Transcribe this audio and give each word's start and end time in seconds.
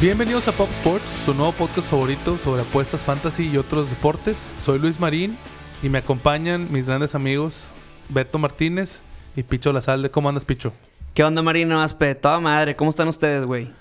Bienvenidos 0.00 0.48
a 0.48 0.52
Pop 0.52 0.68
Sports, 0.70 1.08
su 1.26 1.34
nuevo 1.34 1.52
podcast 1.52 1.90
favorito 1.90 2.38
sobre 2.38 2.62
apuestas 2.62 3.04
fantasy 3.04 3.48
y 3.50 3.56
otros 3.58 3.90
deportes. 3.90 4.48
Soy 4.58 4.78
Luis 4.78 4.98
Marín 4.98 5.36
y 5.82 5.88
me 5.90 5.98
acompañan 5.98 6.68
mis 6.72 6.86
grandes 6.88 7.14
amigos 7.14 7.72
Beto 8.08 8.38
Martínez 8.38 9.02
y 9.36 9.42
Picho 9.42 9.72
Lazalde. 9.72 10.10
¿Cómo 10.10 10.28
andas, 10.30 10.44
Picho? 10.46 10.72
¿Qué 11.12 11.22
onda, 11.22 11.42
Marino? 11.42 11.82
Aspe, 11.82 12.14
toda 12.14 12.40
madre. 12.40 12.76
¿Cómo 12.76 12.90
están 12.90 13.08
ustedes, 13.08 13.44
güey? 13.44 13.72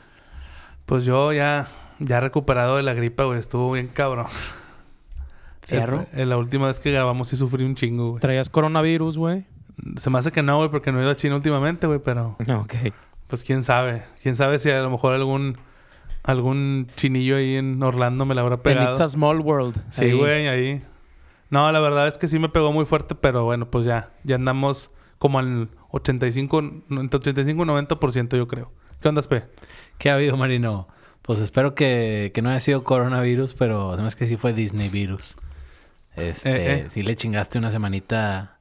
Pues 0.86 1.06
yo 1.06 1.32
ya, 1.32 1.68
ya 2.00 2.20
recuperado 2.20 2.76
de 2.76 2.84
la 2.84 2.94
gripa, 2.94 3.24
güey. 3.24 3.40
Estuvo 3.40 3.72
bien 3.72 3.88
cabrón. 3.88 4.28
¿Fierro? 5.62 6.06
En 6.14 6.28
la 6.30 6.38
última 6.38 6.68
vez 6.68 6.80
que 6.82 6.92
grabamos 6.92 7.30
sí 7.30 7.38
sufrí 7.38 7.64
un 7.64 7.76
chingo, 7.76 8.10
güey. 8.12 8.22
¿Traías 8.22 8.50
coronavirus, 8.50 9.18
güey? 9.18 9.46
Se 9.96 10.10
me 10.10 10.18
hace 10.20 10.34
que 10.34 10.44
no, 10.44 10.58
güey, 10.58 10.70
porque 10.70 10.92
no 10.92 11.00
he 11.00 11.04
ido 11.04 11.12
a 11.12 11.16
China 11.16 11.36
últimamente, 11.36 11.88
güey, 11.88 12.00
pero 12.04 12.36
Ok. 12.60 12.76
pues 13.28 13.44
quién 13.44 13.64
sabe. 13.64 14.04
Quién 14.22 14.36
sabe 14.36 14.60
si 14.60 14.70
a 14.70 14.82
lo 14.82 14.90
mejor 14.90 15.14
algún 15.14 15.58
algún 16.24 16.88
chinillo 16.96 17.38
ahí 17.38 17.56
en 17.56 17.82
Orlando 17.82 18.26
me 18.26 18.36
la 18.36 18.42
habrá 18.42 18.56
En 18.56 18.62
pegado. 18.62 18.92
It's 18.92 19.02
a 19.02 19.08
Small 19.08 19.40
World. 19.40 19.76
Sí, 19.90 20.06
Ahí. 20.06 20.12
güey, 20.14 20.48
ahí. 20.48 20.82
No, 21.50 21.72
la 21.72 21.80
verdad 21.80 22.08
es 22.08 22.18
que 22.18 22.28
sí 22.28 22.38
me 22.40 22.50
pegó 22.50 22.72
muy 22.72 22.86
fuerte, 22.86 23.16
pero 23.16 23.44
bueno, 23.46 23.70
pues 23.72 23.86
ya, 23.86 24.12
ya 24.24 24.36
andamos 24.36 24.92
como 25.18 25.40
al 25.40 25.70
85, 25.92 26.60
entre 26.92 27.18
85 27.18 27.64
y 27.64 27.66
90% 27.68 28.38
yo 28.38 28.48
creo. 28.48 28.72
¿Qué 29.02 29.08
onda, 29.10 29.22
P? 29.22 29.44
¿Qué 29.98 30.10
ha 30.10 30.16
habido, 30.16 30.38
Marino? 30.38 30.88
Pues 31.24 31.40
espero 31.40 31.74
que, 31.76 32.32
que 32.34 32.42
no 32.42 32.50
haya 32.50 32.60
sido 32.60 32.84
coronavirus, 32.84 33.54
pero 33.56 33.92
además 33.94 34.16
que 34.16 34.28
sí 34.28 34.38
fue 34.38 34.54
Disney 34.54 34.90
virus. 34.90 35.38
Este, 36.16 36.50
Eh, 36.50 36.74
eh. 36.74 36.86
sí 36.90 37.02
le 37.04 37.16
chingaste 37.16 37.58
una 37.58 37.72
semanita 37.72 38.59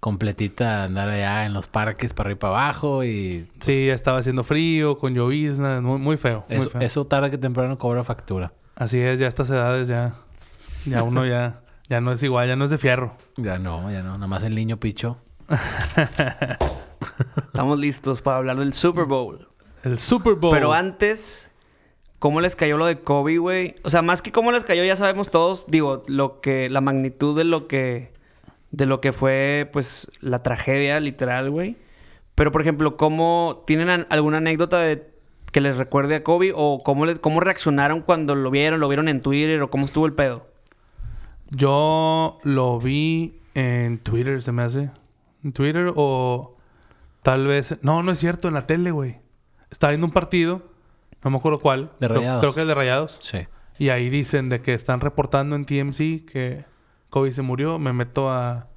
completita 0.00 0.84
andar 0.84 1.08
allá 1.08 1.44
en 1.46 1.52
los 1.52 1.66
parques 1.66 2.14
para 2.14 2.28
arriba 2.28 2.36
y 2.36 2.40
para 2.40 2.52
abajo 2.54 3.04
y 3.04 3.48
pues, 3.54 3.66
Sí, 3.66 3.86
ya 3.86 3.94
estaba 3.94 4.18
haciendo 4.18 4.44
frío, 4.44 4.98
con 4.98 5.14
llovizna, 5.14 5.80
muy, 5.80 5.98
muy 5.98 6.16
feo, 6.16 6.44
muy 6.48 6.58
eso, 6.58 6.70
feo. 6.70 6.80
eso 6.80 7.06
tarde 7.06 7.30
que 7.30 7.38
temprano 7.38 7.78
cobra 7.78 8.04
factura. 8.04 8.52
Así 8.76 9.00
es, 9.00 9.18
ya 9.18 9.26
a 9.26 9.28
estas 9.28 9.50
edades 9.50 9.88
ya, 9.88 10.14
ya 10.86 11.02
uno 11.02 11.26
ya, 11.26 11.62
ya 11.88 12.00
no 12.00 12.12
es 12.12 12.22
igual, 12.22 12.46
ya 12.46 12.54
no 12.54 12.64
es 12.64 12.70
de 12.70 12.78
fierro. 12.78 13.16
Ya 13.36 13.58
no, 13.58 13.90
ya 13.90 14.02
no, 14.02 14.14
nada 14.14 14.28
más 14.28 14.44
el 14.44 14.54
niño 14.54 14.78
picho. 14.78 15.18
Estamos 17.46 17.78
listos 17.78 18.22
para 18.22 18.36
hablar 18.38 18.56
del 18.58 18.72
Super 18.72 19.04
Bowl. 19.04 19.48
El 19.82 19.98
Super 19.98 20.34
Bowl. 20.34 20.52
Pero 20.52 20.72
antes, 20.72 21.50
¿cómo 22.18 22.40
les 22.40 22.54
cayó 22.54 22.76
lo 22.76 22.86
de 22.86 23.00
Kobe, 23.00 23.38
güey? 23.38 23.74
O 23.82 23.90
sea, 23.90 24.02
más 24.02 24.22
que 24.22 24.30
cómo 24.30 24.52
les 24.52 24.64
cayó, 24.64 24.84
ya 24.84 24.96
sabemos 24.96 25.30
todos, 25.30 25.64
digo, 25.66 26.04
lo 26.06 26.40
que, 26.40 26.70
la 26.70 26.80
magnitud 26.80 27.36
de 27.36 27.44
lo 27.44 27.66
que, 27.66 28.12
de 28.70 28.86
lo 28.86 29.00
que 29.00 29.12
fue, 29.12 29.68
pues, 29.72 30.10
la 30.20 30.42
tragedia, 30.42 31.00
literal, 31.00 31.50
güey. 31.50 31.76
Pero, 32.34 32.52
por 32.52 32.60
ejemplo, 32.62 32.96
¿cómo 32.96 33.64
tienen 33.66 34.06
alguna 34.10 34.38
anécdota 34.38 34.78
de 34.78 35.10
que 35.50 35.60
les 35.60 35.76
recuerde 35.78 36.14
a 36.16 36.22
Kobe? 36.22 36.52
¿O 36.54 36.82
cómo, 36.84 37.06
les, 37.06 37.18
cómo 37.18 37.40
reaccionaron 37.40 38.02
cuando 38.02 38.34
lo 38.34 38.50
vieron? 38.50 38.80
¿Lo 38.80 38.88
vieron 38.88 39.08
en 39.08 39.20
Twitter? 39.20 39.60
¿O 39.62 39.70
cómo 39.70 39.86
estuvo 39.86 40.06
el 40.06 40.12
pedo? 40.12 40.46
Yo 41.50 42.38
lo 42.42 42.78
vi 42.78 43.40
en 43.54 43.98
Twitter, 43.98 44.42
se 44.42 44.52
me 44.52 44.62
hace. 44.62 44.90
En 45.42 45.52
Twitter 45.52 45.92
o 45.96 46.56
tal 47.22 47.46
vez... 47.46 47.76
No, 47.82 48.02
no 48.02 48.12
es 48.12 48.18
cierto, 48.18 48.48
en 48.48 48.54
la 48.54 48.66
tele, 48.66 48.90
güey. 48.90 49.16
Estaba 49.70 49.90
viendo 49.92 50.06
un 50.06 50.12
partido, 50.12 50.62
no 51.24 51.30
me 51.30 51.38
acuerdo 51.38 51.58
cuál. 51.58 51.90
De 52.00 52.06
Creo- 52.08 52.18
Rayados. 52.20 52.40
Creo, 52.40 52.54
que 52.54 52.60
el 52.62 52.68
de 52.68 52.74
Rayados. 52.74 53.18
Sí. 53.20 53.38
Y 53.78 53.88
ahí 53.90 54.10
dicen 54.10 54.48
de 54.48 54.60
que 54.60 54.74
están 54.74 55.00
reportando 55.00 55.56
en 55.56 55.64
TMC 55.64 56.24
que 56.30 56.64
Kobe 57.10 57.32
se 57.32 57.42
murió. 57.42 57.78
Me 57.78 57.92
meto 57.92 58.30
a, 58.30 58.68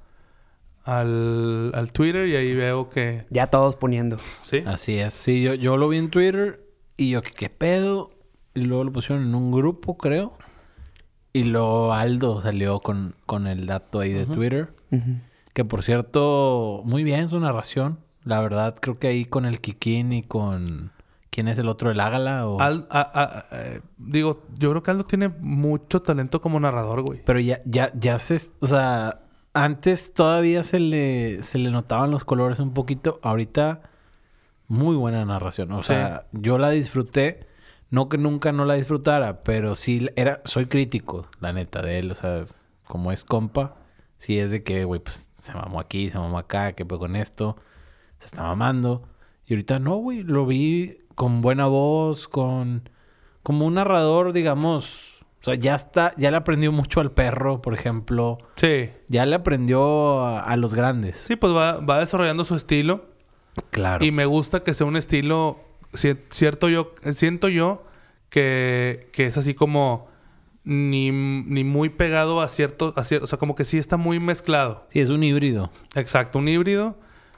al, 0.84 1.72
al 1.74 1.92
Twitter 1.92 2.28
y 2.28 2.36
ahí 2.36 2.54
veo 2.54 2.90
que... 2.90 3.26
Ya 3.30 3.48
todos 3.48 3.76
poniendo. 3.76 4.18
Sí. 4.42 4.62
Así 4.66 4.98
es. 4.98 5.14
Sí, 5.14 5.42
yo, 5.42 5.54
yo 5.54 5.76
lo 5.76 5.88
vi 5.88 5.98
en 5.98 6.10
Twitter 6.10 6.64
y 6.96 7.10
yo, 7.10 7.22
¿qué, 7.22 7.30
qué 7.30 7.50
pedo? 7.50 8.10
Y 8.54 8.62
luego 8.62 8.84
lo 8.84 8.92
pusieron 8.92 9.24
en 9.24 9.34
un 9.34 9.50
grupo, 9.50 9.96
creo. 9.96 10.36
Y 11.32 11.44
luego 11.44 11.94
Aldo 11.94 12.42
salió 12.42 12.80
con, 12.80 13.14
con 13.24 13.46
el 13.46 13.66
dato 13.66 14.00
ahí 14.00 14.12
de 14.12 14.26
Twitter. 14.26 14.74
Que 15.54 15.64
por 15.64 15.82
cierto, 15.82 16.82
muy 16.84 17.04
bien 17.04 17.30
su 17.30 17.40
narración. 17.40 17.98
La 18.24 18.40
verdad, 18.40 18.76
creo 18.80 18.98
que 18.98 19.08
ahí 19.08 19.24
con 19.24 19.46
el 19.46 19.60
Kikín 19.60 20.12
y 20.12 20.22
con... 20.22 20.92
¿Quién 21.34 21.48
es 21.48 21.56
el 21.56 21.68
otro? 21.68 21.90
¿El 21.90 21.98
Ágala? 21.98 22.46
O... 22.46 22.60
Al- 22.60 22.86
a- 22.90 23.46
a- 23.50 23.56
eh, 23.58 23.80
digo, 23.96 24.42
yo 24.58 24.68
creo 24.70 24.82
que 24.82 24.90
Aldo 24.90 25.06
tiene 25.06 25.28
mucho 25.28 26.02
talento 26.02 26.42
como 26.42 26.60
narrador, 26.60 27.00
güey. 27.00 27.22
Pero 27.24 27.40
ya, 27.40 27.62
ya, 27.64 27.90
ya 27.94 28.18
se... 28.18 28.38
O 28.60 28.66
sea, 28.66 29.22
antes 29.54 30.12
todavía 30.12 30.62
se 30.62 30.78
le, 30.78 31.42
se 31.42 31.56
le 31.58 31.70
notaban 31.70 32.10
los 32.10 32.24
colores 32.24 32.58
un 32.58 32.74
poquito. 32.74 33.18
Ahorita, 33.22 33.80
muy 34.68 34.94
buena 34.94 35.24
narración. 35.24 35.72
O 35.72 35.80
Sí. 35.80 35.86
sea, 35.88 36.26
yo 36.32 36.58
la 36.58 36.68
disfruté. 36.68 37.46
No 37.88 38.10
que 38.10 38.18
nunca 38.18 38.52
no 38.52 38.66
la 38.66 38.74
disfrutara, 38.74 39.40
pero 39.40 39.74
sí 39.74 40.10
era... 40.16 40.42
Soy 40.44 40.66
crítico, 40.66 41.28
la 41.40 41.54
neta, 41.54 41.80
de 41.80 41.98
él. 41.98 42.12
O 42.12 42.14
sea, 42.14 42.44
como 42.86 43.10
es 43.10 43.24
compa, 43.24 43.76
sí 44.18 44.38
es 44.38 44.50
de 44.50 44.62
que, 44.62 44.84
güey, 44.84 45.00
pues 45.00 45.30
se 45.32 45.54
mamó 45.54 45.80
aquí, 45.80 46.10
se 46.10 46.18
mamó 46.18 46.36
acá, 46.38 46.72
que 46.74 46.84
pues 46.84 46.98
con 46.98 47.16
esto. 47.16 47.56
Se 48.18 48.26
está 48.26 48.42
mamando. 48.42 49.08
Y 49.46 49.54
ahorita 49.54 49.78
no, 49.78 49.96
güey. 49.96 50.22
Lo 50.22 50.46
vi 50.46 50.98
con 51.14 51.40
buena 51.42 51.66
voz, 51.66 52.28
con... 52.28 52.88
Como 53.42 53.66
un 53.66 53.74
narrador, 53.74 54.32
digamos... 54.32 55.24
O 55.40 55.44
sea, 55.44 55.54
ya 55.56 55.74
está... 55.74 56.12
Ya 56.16 56.30
le 56.30 56.36
aprendió 56.36 56.70
mucho 56.70 57.00
al 57.00 57.10
perro, 57.10 57.60
por 57.62 57.74
ejemplo. 57.74 58.38
Sí. 58.56 58.90
Ya 59.08 59.26
le 59.26 59.34
aprendió 59.34 60.20
a, 60.24 60.40
a 60.40 60.56
los 60.56 60.74
grandes. 60.74 61.16
Sí, 61.16 61.34
pues 61.36 61.52
va, 61.52 61.78
va 61.80 61.98
desarrollando 61.98 62.44
su 62.44 62.54
estilo. 62.54 63.06
Claro. 63.70 64.04
Y 64.04 64.12
me 64.12 64.24
gusta 64.24 64.62
que 64.62 64.72
sea 64.72 64.86
un 64.86 64.96
estilo, 64.96 65.58
ci- 65.92 66.18
cierto 66.30 66.68
yo, 66.68 66.94
siento 67.10 67.48
yo 67.48 67.84
que, 68.30 69.10
que 69.12 69.26
es 69.26 69.36
así 69.36 69.52
como 69.54 70.06
ni, 70.64 71.10
ni 71.10 71.64
muy 71.64 71.90
pegado 71.90 72.40
a 72.40 72.48
cierto, 72.48 72.94
a 72.96 73.02
cier- 73.02 73.22
o 73.22 73.26
sea, 73.26 73.38
como 73.38 73.54
que 73.56 73.64
sí 73.64 73.76
está 73.78 73.96
muy 73.96 74.20
mezclado. 74.20 74.86
Sí, 74.90 75.00
es 75.00 75.10
un 75.10 75.22
híbrido. 75.22 75.70
Exacto, 75.96 76.38
un 76.38 76.48
híbrido. 76.48 76.96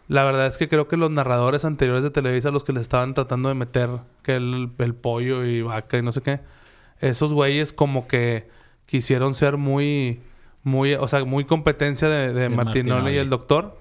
La 0.09 0.25
verdad 0.25 0.47
es 0.47 0.59
que 0.59 0.69
creo 0.69 0.87
que 0.87 0.97
los 0.97 1.11
narradores 1.11 1.65
anteriores 1.65 2.05
de 2.05 2.11
Televisa, 2.11 2.51
los 2.51 2.65
que 2.65 2.73
le 2.73 2.81
estaban 2.81 3.15
tratando 3.15 3.49
de 3.49 3.55
meter 3.55 3.91
que 4.23 4.37
el, 4.37 4.71
el 4.79 4.95
pollo 4.95 5.45
y 5.45 5.63
vaca 5.63 5.97
y 5.97 6.03
no 6.03 6.13
sé 6.13 6.21
qué, 6.21 6.41
esos 7.01 7.33
güeyes 7.33 7.73
como 7.73 8.07
que 8.07 8.49
quisieron 8.87 9.35
ser 9.35 9.57
muy, 9.57 10.21
muy, 10.63 10.95
o 10.95 11.09
sea, 11.09 11.25
muy 11.25 11.45
competencia 11.45 12.09
de, 12.09 12.33
de 12.33 12.41
De 12.43 12.49
Martinoli 12.49 13.13
y 13.13 13.19
el 13.19 13.31
doctor. 13.31 13.79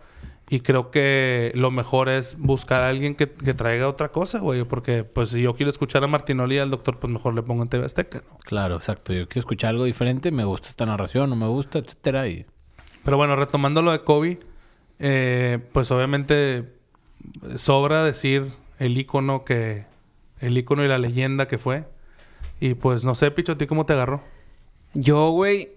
Y 0.50 0.60
creo 0.60 0.92
que 0.92 1.52
lo 1.56 1.72
mejor 1.72 2.10
es 2.10 2.38
buscar 2.38 2.84
a 2.84 2.90
alguien 2.90 3.16
que, 3.16 3.32
que 3.32 3.54
traiga 3.54 3.88
otra 3.88 4.10
cosa, 4.10 4.40
güey. 4.40 4.64
Porque, 4.66 5.04
pues, 5.04 5.30
si 5.30 5.42
yo 5.42 5.54
quiero 5.56 5.72
escuchar 5.72 6.04
a 6.04 6.08
Martinoli 6.08 6.58
y 6.58 6.60
al 6.60 6.70
doctor, 6.70 7.00
pues 7.00 7.12
mejor 7.12 7.34
le 7.34 7.42
pongo 7.42 7.64
en 7.64 7.70
TV 7.70 7.86
Azteca, 7.86 8.22
¿no? 8.30 8.38
Claro, 8.40 8.76
exacto. 8.76 9.14
Yo 9.14 9.28
quiero 9.28 9.40
escuchar 9.40 9.70
algo 9.70 9.86
diferente. 9.86 10.32
Me 10.32 10.44
gusta 10.44 10.68
esta 10.68 10.86
narración, 10.86 11.30
no 11.30 11.38
me 11.38 11.48
gusta, 11.48 11.80
etcétera. 11.80 12.28
Y... 12.28 12.46
Pero 13.06 13.18
bueno, 13.18 13.38
retomando 13.38 13.82
lo 13.82 13.94
de 13.94 14.02
Kobe, 14.02 14.40
eh, 15.06 15.60
pues 15.74 15.92
obviamente 15.92 16.64
sobra 17.56 18.06
decir 18.06 18.54
el 18.80 18.98
icono 18.98 19.44
que. 19.44 19.86
El 20.40 20.58
icono 20.58 20.84
y 20.86 20.88
la 20.88 20.98
leyenda 20.98 21.46
que 21.48 21.58
fue. 21.58 21.84
Y 22.62 22.76
pues 22.76 23.04
no 23.04 23.14
sé, 23.14 23.30
Picho, 23.30 23.52
¿a 23.52 23.58
ti 23.58 23.68
cómo 23.68 23.86
te 23.86 23.92
agarró? 23.92 24.24
Yo, 24.94 25.32
güey, 25.32 25.72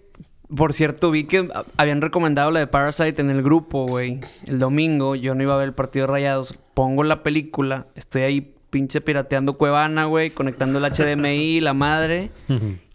por 0.54 0.72
cierto, 0.72 1.10
vi 1.10 1.24
que 1.24 1.48
habían 1.76 2.00
recomendado 2.00 2.52
la 2.52 2.60
de 2.60 2.68
Parasite 2.68 3.20
en 3.20 3.30
el 3.30 3.42
grupo, 3.42 3.86
güey. 3.86 4.20
El 4.46 4.60
domingo, 4.60 5.16
yo 5.16 5.34
no 5.34 5.42
iba 5.42 5.54
a 5.54 5.58
ver 5.58 5.68
el 5.68 5.74
partido 5.74 6.06
de 6.06 6.12
Rayados. 6.12 6.56
Pongo 6.74 7.02
la 7.02 7.24
película, 7.24 7.88
estoy 7.96 8.22
ahí 8.22 8.54
pinche 8.70 9.00
pirateando 9.00 9.58
Cuevana, 9.58 10.04
güey, 10.04 10.30
conectando 10.30 10.78
el 10.78 10.92
HDMI, 10.92 11.60
la 11.62 11.74
madre. 11.74 12.30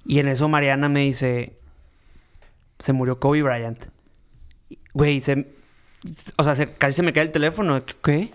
Y 0.06 0.20
en 0.20 0.30
eso 0.30 0.48
Mariana 0.48 0.88
me 0.88 1.02
dice, 1.02 1.58
se 2.80 2.94
murió 2.94 3.20
Kobe 3.20 3.44
Bryant. 3.44 3.84
Güey, 4.94 5.20
se... 5.20 5.60
O 6.38 6.44
sea, 6.44 6.56
se- 6.56 6.74
casi 6.74 6.94
se 6.94 7.04
me 7.04 7.14
cae 7.14 7.24
el 7.24 7.32
teléfono. 7.32 7.80
¿Qué? 8.04 8.32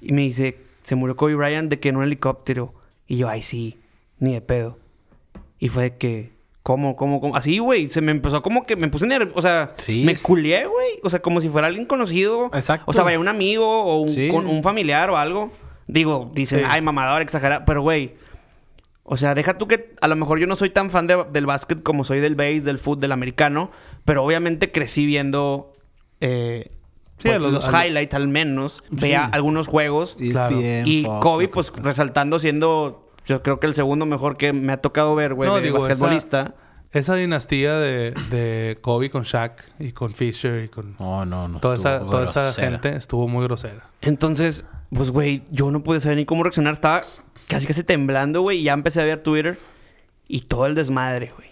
Y 0.00 0.12
me 0.12 0.22
dice, 0.22 0.58
se 0.82 0.94
murió 0.94 1.16
Kobe 1.16 1.34
Bryant 1.34 1.70
de 1.70 1.78
que 1.80 1.88
en 1.88 1.96
un 1.96 2.04
helicóptero. 2.04 2.74
Y 3.06 3.18
yo, 3.18 3.28
ay, 3.28 3.42
sí, 3.42 3.78
ni 4.18 4.32
de 4.32 4.40
pedo. 4.40 4.78
Y 5.58 5.68
fue 5.68 5.84
de 5.84 5.96
que, 5.96 6.32
¿cómo, 6.62 6.96
cómo, 6.96 7.20
cómo? 7.20 7.36
Así, 7.36 7.58
güey, 7.58 7.88
se 7.88 8.00
me 8.00 8.10
empezó 8.12 8.42
como 8.42 8.64
que 8.64 8.76
me 8.76 8.88
puse 8.88 9.06
nervioso. 9.06 9.38
O 9.38 9.42
sea, 9.42 9.72
Sí. 9.76 10.02
me 10.04 10.16
culié, 10.16 10.66
güey. 10.66 11.00
O 11.02 11.10
sea, 11.10 11.20
como 11.22 11.40
si 11.40 11.48
fuera 11.48 11.68
alguien 11.68 11.86
conocido. 11.86 12.46
Exacto. 12.52 12.84
O 12.88 12.92
sea, 12.92 13.04
vaya 13.04 13.18
un 13.20 13.28
amigo 13.28 13.84
o 13.84 14.00
un, 14.00 14.08
Sí. 14.08 14.28
con- 14.28 14.46
un 14.46 14.62
familiar 14.62 15.08
o 15.10 15.16
algo. 15.16 15.52
Digo, 15.86 16.30
dicen, 16.34 16.60
Sí. 16.60 16.64
ay, 16.68 16.82
mamador, 16.82 17.22
exagerado. 17.22 17.64
Pero, 17.64 17.80
güey, 17.82 18.14
o 19.04 19.16
sea, 19.16 19.34
deja 19.36 19.56
tú 19.56 19.68
que 19.68 19.94
a 20.00 20.08
lo 20.08 20.16
mejor 20.16 20.40
yo 20.40 20.48
no 20.48 20.56
soy 20.56 20.70
tan 20.70 20.90
fan 20.90 21.06
de- 21.06 21.24
del 21.32 21.46
básquet 21.46 21.80
como 21.84 22.02
soy 22.02 22.18
del 22.18 22.34
base, 22.34 22.60
del 22.62 22.78
fútbol, 22.78 23.00
del 23.00 23.12
americano. 23.12 23.70
Pero 24.04 24.24
obviamente 24.24 24.72
crecí 24.72 25.06
viendo 25.06 25.72
eh, 26.20 26.70
Sí, 27.18 27.28
pues, 27.28 27.40
los- 27.40 27.68
highlights 27.72 28.14
al 28.14 28.28
menos. 28.28 28.82
Veía 28.90 29.24
algunos 29.24 29.66
juegos. 29.68 30.16
Claro. 30.18 30.60
Y 30.60 31.04
Fox, 31.04 31.22
Kobe, 31.22 31.48
pues 31.48 31.72
resaltando 31.76 32.38
siendo, 32.38 33.10
yo 33.24 33.42
creo 33.42 33.58
que 33.58 33.66
el 33.66 33.72
segundo 33.74 34.04
mejor 34.04 34.36
que 34.36 34.52
me 34.52 34.72
ha 34.74 34.76
tocado 34.82 35.14
ver, 35.14 35.32
güey, 35.32 35.48
No, 35.48 35.56
de 35.56 35.62
digo, 35.62 35.78
basquetbolista. 35.78 36.54
Esa 36.92 37.14
dinastía 37.14 37.74
de, 37.78 38.12
de 38.30 38.76
Kobe 38.82 39.08
con 39.10 39.22
Shaq 39.22 39.64
y 39.78 39.92
con 39.92 40.12
Fisher 40.14 40.64
y 40.64 40.68
con 40.68 40.94
No, 40.98 41.24
no, 41.24 41.48
no. 41.48 41.58
toda, 41.60 41.74
esa, 41.74 42.00
toda 42.00 42.24
esa 42.26 42.52
gente 42.52 42.94
estuvo 42.94 43.26
muy 43.28 43.44
grosera. 43.44 43.88
Entonces, 44.02 44.66
pues, 44.90 45.10
güey, 45.10 45.42
yo 45.50 45.70
no 45.70 45.82
pude 45.82 46.00
saber 46.02 46.18
ni 46.18 46.26
cómo 46.26 46.42
reaccionar. 46.42 46.74
Estaba 46.74 47.02
casi 47.48 47.66
casi 47.66 47.82
temblando, 47.82 48.42
güey. 48.42 48.58
Y 48.58 48.62
ya 48.64 48.74
empecé 48.74 49.00
a 49.00 49.04
ver 49.06 49.22
Twitter 49.22 49.58
y 50.28 50.42
todo 50.42 50.66
el 50.66 50.74
desmadre, 50.74 51.32
güey. 51.34 51.48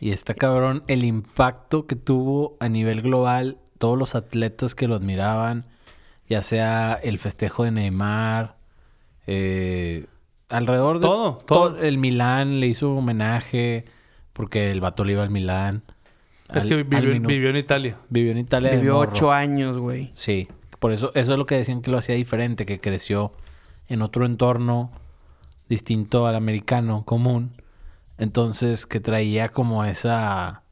Y 0.00 0.10
está 0.10 0.34
cabrón 0.34 0.82
el 0.88 1.04
impacto 1.04 1.86
que 1.86 1.94
tuvo 1.96 2.56
a 2.60 2.68
nivel 2.68 3.02
global 3.02 3.58
todos 3.78 3.98
los 3.98 4.14
atletas 4.14 4.74
que 4.74 4.88
lo 4.88 4.94
admiraban, 4.96 5.64
ya 6.28 6.42
sea 6.42 6.94
el 7.02 7.18
festejo 7.18 7.64
de 7.64 7.70
Neymar, 7.70 8.56
eh, 9.26 10.06
alrededor 10.48 10.98
de 10.98 11.02
Todo, 11.06 11.38
todo. 11.46 11.78
El 11.82 11.98
Milán 11.98 12.60
le 12.60 12.66
hizo 12.68 12.92
homenaje 12.92 13.84
porque 14.32 14.70
el 14.70 14.80
vato 14.80 15.04
le 15.04 15.12
iba 15.12 15.22
al 15.22 15.30
Milán. 15.30 15.82
Es 16.54 16.62
Al- 16.64 16.68
que 16.68 16.82
vivió, 16.84 17.20
vivió 17.28 17.50
en 17.50 17.56
Italia. 17.56 17.98
vivió 18.08 18.30
en 18.32 18.38
Italia. 18.38 18.70
Vivió 18.72 18.98
ocho 18.98 19.32
años, 19.32 19.78
güey. 19.78 20.10
Sí, 20.14 20.48
por 20.78 20.92
eso, 20.92 21.10
eso 21.14 21.32
es 21.32 21.38
lo 21.38 21.46
que 21.46 21.56
decían 21.56 21.82
que 21.82 21.90
lo 21.90 21.98
hacía 21.98 22.14
diferente, 22.14 22.66
que 22.66 22.78
creció 22.78 23.32
en 23.88 24.02
otro 24.02 24.26
entorno 24.26 24.92
distinto 25.68 26.26
al 26.28 26.36
americano 26.36 27.04
común. 27.04 27.50
Entonces, 28.18 28.86
que 28.86 29.00
traía 29.00 29.48
como 29.48 29.84
esa 29.84 30.62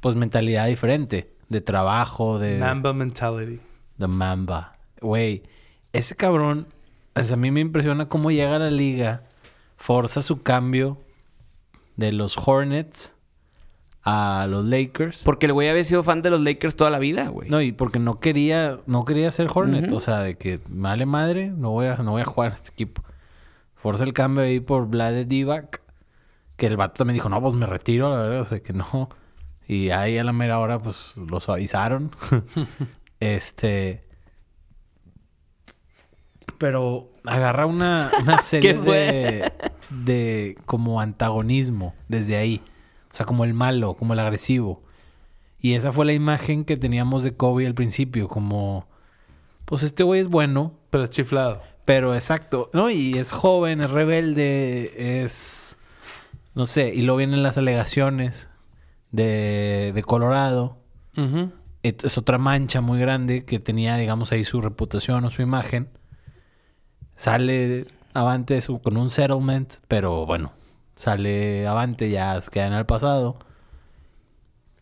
pues 0.00 0.14
mentalidad 0.14 0.66
diferente 0.66 1.32
de 1.48 1.60
trabajo, 1.60 2.38
de 2.38 2.58
Mamba 2.58 2.92
mentality. 2.92 3.60
de 3.96 4.06
Mamba. 4.06 4.76
Güey, 5.00 5.42
ese 5.92 6.14
cabrón, 6.14 6.66
a 7.14 7.36
mí 7.36 7.50
me 7.50 7.60
impresiona 7.60 8.08
cómo 8.08 8.30
llega 8.30 8.56
a 8.56 8.58
la 8.58 8.70
liga, 8.70 9.22
forza 9.76 10.22
su 10.22 10.42
cambio 10.42 10.98
de 11.96 12.12
los 12.12 12.36
Hornets 12.36 13.14
a 14.04 14.46
los 14.48 14.64
Lakers. 14.64 15.22
Porque 15.24 15.46
el 15.46 15.52
güey 15.52 15.68
había 15.68 15.84
sido 15.84 16.02
fan 16.02 16.22
de 16.22 16.30
los 16.30 16.40
Lakers 16.40 16.76
toda 16.76 16.90
la 16.90 16.98
vida, 16.98 17.28
güey. 17.28 17.50
No, 17.50 17.60
y 17.60 17.72
porque 17.72 17.98
no 17.98 18.20
quería, 18.20 18.78
no 18.86 19.04
quería 19.04 19.30
ser 19.30 19.48
Hornet. 19.52 19.92
O 19.92 20.00
sea, 20.00 20.20
de 20.20 20.36
que 20.36 20.60
vale 20.68 21.04
madre, 21.04 21.50
no 21.50 21.70
voy 21.70 21.86
a, 21.86 21.96
no 21.96 22.12
voy 22.12 22.22
a 22.22 22.24
jugar 22.24 22.52
a 22.52 22.54
este 22.54 22.70
equipo. 22.70 23.02
Forza 23.74 24.04
el 24.04 24.12
cambio 24.12 24.44
ahí 24.44 24.60
por 24.60 24.86
Vlade 24.86 25.24
Divac. 25.24 25.82
Que 26.56 26.66
el 26.66 26.76
vato 26.76 26.94
también 26.94 27.14
dijo, 27.14 27.28
no, 27.28 27.40
pues 27.40 27.54
me 27.54 27.66
retiro, 27.66 28.10
la 28.10 28.22
verdad, 28.22 28.40
o 28.40 28.44
sea 28.44 28.60
que 28.60 28.72
no. 28.72 29.08
Y 29.68 29.90
ahí 29.90 30.16
a 30.16 30.24
la 30.24 30.32
mera 30.32 30.58
hora, 30.58 30.80
pues 30.80 31.18
lo 31.18 31.40
suavizaron. 31.40 32.10
este. 33.20 34.02
Pero 36.56 37.12
agarra 37.24 37.66
una, 37.66 38.10
una 38.22 38.38
serie 38.42 38.72
de, 38.74 39.52
de 39.90 40.56
como 40.64 41.02
antagonismo 41.02 41.94
desde 42.08 42.36
ahí. 42.38 42.62
O 43.12 43.14
sea, 43.14 43.26
como 43.26 43.44
el 43.44 43.52
malo, 43.52 43.94
como 43.94 44.14
el 44.14 44.18
agresivo. 44.18 44.82
Y 45.60 45.74
esa 45.74 45.92
fue 45.92 46.06
la 46.06 46.14
imagen 46.14 46.64
que 46.64 46.78
teníamos 46.78 47.22
de 47.22 47.36
Kobe 47.36 47.66
al 47.66 47.74
principio, 47.74 48.28
como, 48.28 48.86
pues 49.64 49.82
este 49.82 50.04
güey 50.04 50.20
es 50.20 50.28
bueno, 50.28 50.72
Pero 50.90 51.04
es 51.04 51.10
chiflado. 51.10 51.62
pero 51.84 52.14
exacto, 52.14 52.70
¿no? 52.72 52.90
Y 52.90 53.18
es 53.18 53.32
joven, 53.32 53.80
es 53.80 53.90
rebelde, 53.90 55.22
es, 55.24 55.76
no 56.54 56.64
sé, 56.64 56.94
y 56.94 57.02
luego 57.02 57.18
vienen 57.18 57.42
las 57.42 57.58
alegaciones 57.58 58.48
de, 59.10 59.92
de 59.94 60.02
Colorado. 60.02 60.78
Es 61.82 62.18
otra 62.18 62.38
mancha 62.38 62.80
muy 62.80 62.98
grande 63.00 63.44
que 63.44 63.58
tenía, 63.58 63.96
digamos, 63.96 64.32
ahí 64.32 64.44
su 64.44 64.60
reputación 64.60 65.24
o 65.24 65.30
su 65.30 65.42
imagen. 65.42 65.88
Sale 67.16 67.86
avante 68.14 68.60
su- 68.60 68.80
con 68.80 68.96
un 68.96 69.10
settlement, 69.10 69.74
pero 69.88 70.26
bueno, 70.26 70.52
sale 70.96 71.66
avante, 71.66 72.10
ya 72.10 72.40
queda 72.52 72.66
en 72.66 72.72
el 72.74 72.86
pasado. 72.86 73.38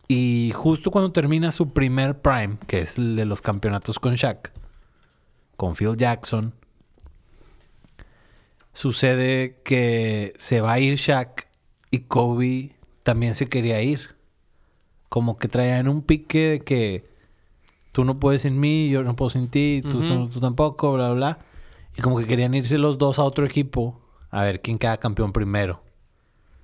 Y 0.07 0.51
justo 0.55 0.91
cuando 0.91 1.11
termina 1.11 1.51
su 1.51 1.71
primer 1.73 2.19
prime, 2.21 2.57
que 2.67 2.81
es 2.81 2.97
el 2.97 3.15
de 3.15 3.25
los 3.25 3.41
campeonatos 3.41 3.99
con 3.99 4.15
Shaq, 4.15 4.51
con 5.55 5.75
Phil 5.75 5.95
Jackson, 5.97 6.53
sucede 8.73 9.61
que 9.63 10.33
se 10.37 10.61
va 10.61 10.73
a 10.73 10.79
ir 10.79 10.95
Shaq 10.97 11.47
y 11.91 11.99
Kobe 12.01 12.71
también 13.03 13.35
se 13.35 13.47
quería 13.49 13.81
ir. 13.81 14.15
Como 15.09 15.37
que 15.37 15.47
traían 15.47 15.87
un 15.87 16.01
pique 16.01 16.39
de 16.49 16.59
que 16.61 17.09
tú 17.91 18.03
no 18.03 18.19
puedes 18.19 18.41
sin 18.43 18.59
mí, 18.59 18.89
yo 18.89 19.03
no 19.03 19.15
puedo 19.15 19.29
sin 19.29 19.47
ti, 19.47 19.81
tú, 19.89 19.97
Ujú. 19.99 20.07
tú- 20.07 20.29
tú 20.29 20.39
tampoco, 20.39 20.93
bla, 20.93 21.07
bla, 21.09 21.15
bla. 21.15 21.39
Y 21.97 22.01
como 22.01 22.17
que 22.19 22.25
querían 22.25 22.53
irse 22.53 22.77
los 22.77 22.97
dos 22.97 23.17
a 23.19 23.23
otro 23.23 23.45
equipo 23.45 23.99
a 24.29 24.43
ver 24.43 24.61
quién 24.61 24.77
queda 24.77 24.97
campeón 24.97 25.31
primero. 25.33 25.81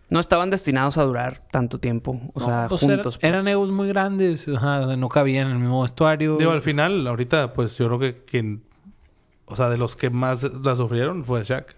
No 0.10 0.20
estaban 0.20 0.52
destinados 0.52 0.98
a 1.00 1.04
durar 1.04 1.48
tanto 1.50 1.80
tiempo. 1.80 2.20
O 2.36 2.40
No, 2.40 2.46
sea, 2.46 2.66
pues 2.70 2.84
era- 2.84 2.96
juntos. 2.96 3.18
pues. 3.18 3.28
Eran 3.28 3.48
egos 3.48 3.72
muy 3.72 3.88
grandes, 3.88 4.48
ajá, 4.48 4.82
o 4.82 4.88
sea, 4.88 4.96
no 4.98 5.10
cabían 5.10 5.48
en 5.48 5.54
el 5.54 5.60
mismo 5.60 5.82
vestuario. 5.82 6.36
Digo, 6.38 6.52
al 6.52 6.62
final, 6.62 7.08
ahorita, 7.08 7.54
pues 7.54 7.78
yo 7.78 7.88
creo 7.88 8.00
que 8.00 8.24
quien... 8.26 8.64
O 9.46 9.56
sea, 9.56 9.70
de 9.70 9.78
los 9.78 9.96
que 9.96 10.10
más 10.10 10.44
la 10.44 10.76
sufrieron 10.76 11.26
fue 11.26 11.44
Shaq. 11.44 11.76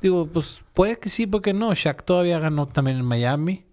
Digo, 0.00 0.26
pues 0.26 0.62
puede 0.74 0.98
que 0.98 1.08
sí, 1.08 1.26
porque 1.26 1.52
no. 1.52 1.74
Shaq 1.74 2.04
todavía 2.04 2.38
ganó 2.38 2.66
también 2.68 2.98
en 2.98 3.04
Miami. 3.04 3.64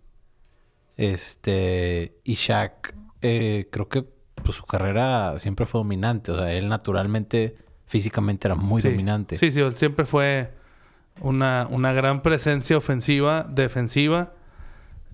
Este. 1.00 2.20
Y 2.24 2.34
Shaq, 2.36 2.94
eh, 3.22 3.68
creo 3.72 3.88
que 3.88 4.06
pues, 4.44 4.56
su 4.56 4.64
carrera 4.66 5.40
siempre 5.40 5.66
fue 5.66 5.80
dominante. 5.80 6.32
O 6.32 6.38
sea, 6.38 6.52
él 6.54 6.68
naturalmente, 6.70 7.56
físicamente 7.86 8.48
era 8.48 8.56
muy 8.56 8.82
Sí. 8.82 8.90
dominante. 8.90 9.38
Sí, 9.38 9.52
sí, 9.52 9.60
él 9.62 9.74
siempre 9.74 10.06
fue 10.06 10.54
una, 11.22 11.68
una 11.70 11.94
gran 11.94 12.22
presencia 12.22 12.78
ofensiva, 12.78 13.46
defensiva. 13.50 14.34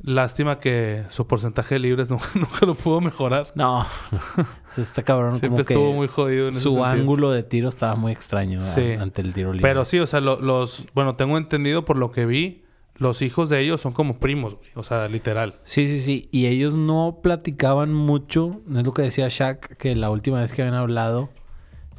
Lástima 0.02 0.60
que 0.60 1.04
su 1.10 1.26
porcentaje 1.26 1.76
de 1.76 1.80
libres 1.80 2.10
nunca, 2.12 2.28
nunca 2.36 2.66
lo 2.66 2.76
pudo 2.76 3.00
mejorar. 3.02 3.52
No, 3.56 3.86
está 4.78 5.04
cabrón. 5.04 5.40
Siempre 5.40 5.50
como 5.50 5.56
que 5.68 5.74
estuvo 5.74 5.94
muy 5.94 6.08
jodido 6.08 6.48
en 6.48 6.54
su 6.54 6.84
ángulo 6.84 7.32
de 7.32 7.44
tiro 7.44 7.70
estaba 7.70 7.96
muy 7.96 8.12
extraño 8.12 8.60
Sí. 8.60 8.92
ante 9.00 9.22
el 9.22 9.34
tiro 9.34 9.54
libre. 9.54 9.62
Pero 9.68 9.86
sí, 9.86 10.00
o 10.00 10.08
sea, 10.08 10.20
lo- 10.20 10.42
los... 10.42 10.86
Bueno, 10.94 11.16
tengo 11.16 11.38
entendido 11.38 11.86
por 11.86 11.98
lo 11.98 12.12
que 12.12 12.26
vi, 12.26 12.65
los 12.98 13.22
hijos 13.22 13.50
de 13.50 13.60
ellos 13.60 13.82
son 13.82 13.94
como 13.94 14.20
primos. 14.20 14.58
O 14.74 14.84
sea, 14.84 15.08
literal. 15.08 15.60
Sí, 15.64 15.88
sí, 15.88 16.00
sí. 16.00 16.30
Y 16.32 16.48
ellos 16.48 16.74
no 16.74 17.20
platicaban 17.22 17.94
mucho. 17.94 18.62
Es 18.74 18.84
lo 18.84 18.94
que 18.94 19.02
decía 19.02 19.28
Shaq, 19.30 19.78
que 19.78 19.96
la 19.96 20.10
última 20.10 20.42
vez 20.42 20.54
que 20.54 20.62
habían 20.62 20.76
hablado 20.76 21.30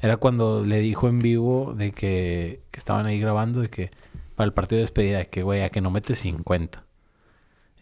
era 0.00 0.16
cuando 0.16 0.64
le 0.64 0.80
dijo 0.80 1.08
en 1.08 1.18
vivo 1.18 1.74
de 1.76 1.92
que, 1.92 2.60
que 2.70 2.78
estaban 2.78 3.06
ahí 3.06 3.18
grabando, 3.20 3.60
de 3.60 3.68
que 3.68 3.90
para 4.34 4.46
el 4.46 4.52
partido 4.52 4.78
de 4.78 4.82
despedida, 4.82 5.18
de 5.18 5.28
que, 5.28 5.42
güey, 5.42 5.62
a 5.62 5.68
que 5.68 5.80
no 5.80 5.90
metes 5.90 6.18
50. 6.20 6.84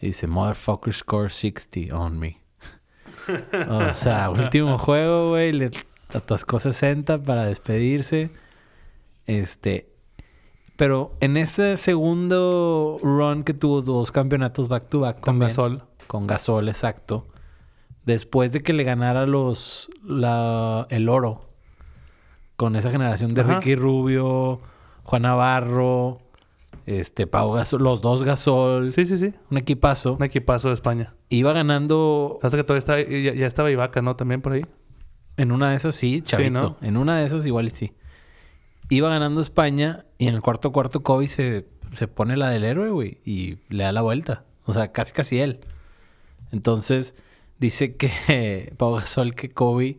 Y 0.01 0.07
dice, 0.07 0.27
motherfucker 0.27 0.93
score 0.93 1.31
60 1.31 1.95
on 1.95 2.19
me. 2.19 2.41
o 3.69 3.93
sea, 3.93 4.29
último 4.29 4.77
juego, 4.77 5.29
güey, 5.29 5.53
le 5.53 5.71
atascó 6.13 6.59
60 6.59 7.23
para 7.23 7.45
despedirse. 7.45 8.29
Este, 9.25 9.89
pero 10.75 11.13
en 11.21 11.37
este 11.37 11.77
segundo 11.77 12.97
run 13.01 13.43
que 13.43 13.53
tuvo 13.53 13.81
dos 13.81 14.11
campeonatos 14.11 14.67
back 14.67 14.87
to 14.89 14.99
back 14.99 15.15
Con 15.15 15.23
también, 15.25 15.49
Gasol. 15.49 15.83
Con 16.07 16.27
Gasol, 16.27 16.67
exacto. 16.67 17.25
Después 18.05 18.51
de 18.51 18.61
que 18.61 18.73
le 18.73 18.83
ganara 18.83 19.25
los 19.25 19.89
la, 20.03 20.85
el 20.89 21.09
oro 21.09 21.49
con 22.55 22.75
esa 22.75 22.91
generación 22.91 23.33
de 23.33 23.41
Ajá. 23.41 23.55
Ricky 23.55 23.75
Rubio, 23.75 24.59
Juan 25.03 25.23
Navarro, 25.23 26.19
este 26.85 27.25
Pau 27.27 27.51
Gasol, 27.53 27.81
los 27.81 28.01
dos 28.01 28.23
Gasol, 28.23 28.85
Sí, 28.89 29.05
sí, 29.05 29.17
sí. 29.17 29.33
un 29.49 29.57
equipazo. 29.57 30.13
Un 30.13 30.23
equipazo 30.23 30.67
de 30.69 30.75
España. 30.75 31.15
Iba 31.29 31.51
ganando 31.53 32.37
Hasta 32.43 32.57
que 32.57 32.63
todavía 32.63 32.79
estaba, 32.79 33.01
ya, 33.01 33.33
ya 33.33 33.47
estaba 33.47 33.71
Ibaka, 33.71 34.01
¿no? 34.01 34.15
También 34.15 34.41
por 34.41 34.53
ahí. 34.53 34.65
en 35.37 35.51
una 35.51 35.71
de 35.71 35.75
esas 35.77 35.95
sí, 35.95 36.21
chavito. 36.21 36.51
¿no? 36.51 36.77
En 36.81 36.97
una 36.97 37.17
de 37.17 37.25
esas 37.25 37.45
igual 37.45 37.65
y 37.67 37.71
sí. 37.71 37.93
Iba 38.89 39.09
ganando 39.09 39.41
España 39.41 40.05
y 40.17 40.27
en 40.27 40.35
el 40.35 40.41
cuarto 40.41 40.71
cuarto 40.71 41.01
Kobe 41.03 41.27
se, 41.27 41.65
se 41.93 42.07
pone 42.07 42.37
la 42.37 42.49
del 42.49 42.63
héroe, 42.63 42.89
güey, 42.91 43.17
y 43.25 43.57
le 43.69 43.83
da 43.83 43.91
la 43.91 44.01
vuelta. 44.01 44.43
O 44.65 44.73
sea, 44.73 44.91
casi 44.91 45.11
casi 45.13 45.39
él. 45.39 45.59
Entonces, 46.51 47.15
dice 47.59 47.95
que 47.95 48.73
Pau 48.77 48.95
Gasol 48.95 49.33
que 49.35 49.49
Kobe 49.49 49.97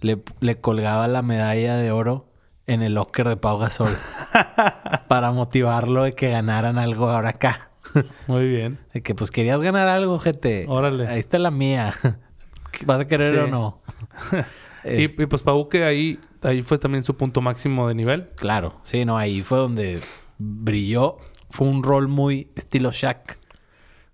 le, 0.00 0.22
le 0.40 0.60
colgaba 0.60 1.08
la 1.08 1.22
medalla 1.22 1.76
de 1.76 1.90
oro 1.90 2.28
en 2.66 2.82
el 2.82 2.94
locker 2.94 3.28
de 3.28 3.36
Pau 3.36 3.58
Gasol 3.58 3.90
para 5.08 5.32
motivarlo 5.32 6.04
de 6.04 6.14
que 6.14 6.30
ganaran 6.30 6.78
algo 6.78 7.08
ahora 7.10 7.30
acá. 7.30 7.70
Muy 8.28 8.48
bien. 8.48 8.78
De 8.94 9.02
que 9.02 9.14
pues 9.14 9.30
querías 9.32 9.60
ganar 9.60 9.88
algo, 9.88 10.18
gente. 10.20 10.64
Órale. 10.68 11.08
Ahí 11.08 11.18
está 11.18 11.38
la 11.40 11.50
mía. 11.50 11.92
¿Vas 12.86 13.00
a 13.00 13.06
querer 13.06 13.34
Sí. 13.34 13.38
o 13.40 13.46
no? 13.48 13.80
Y, 14.84 15.04
Es- 15.04 15.14
y, 15.18 15.26
pues 15.26 15.42
Pau 15.42 15.68
que 15.68 15.84
ahí, 15.84 16.18
ahí 16.42 16.62
fue 16.62 16.78
también 16.78 17.04
su 17.04 17.16
punto 17.16 17.40
máximo 17.40 17.88
de 17.88 17.94
nivel. 17.94 18.28
Claro, 18.36 18.80
sí, 18.84 19.04
no, 19.04 19.16
ahí 19.18 19.42
fue 19.42 19.58
donde 19.58 20.00
brilló. 20.38 21.16
Fue 21.50 21.66
un 21.68 21.82
rol 21.82 22.08
muy 22.08 22.50
estilo 22.56 22.90
Shaq. 22.90 23.38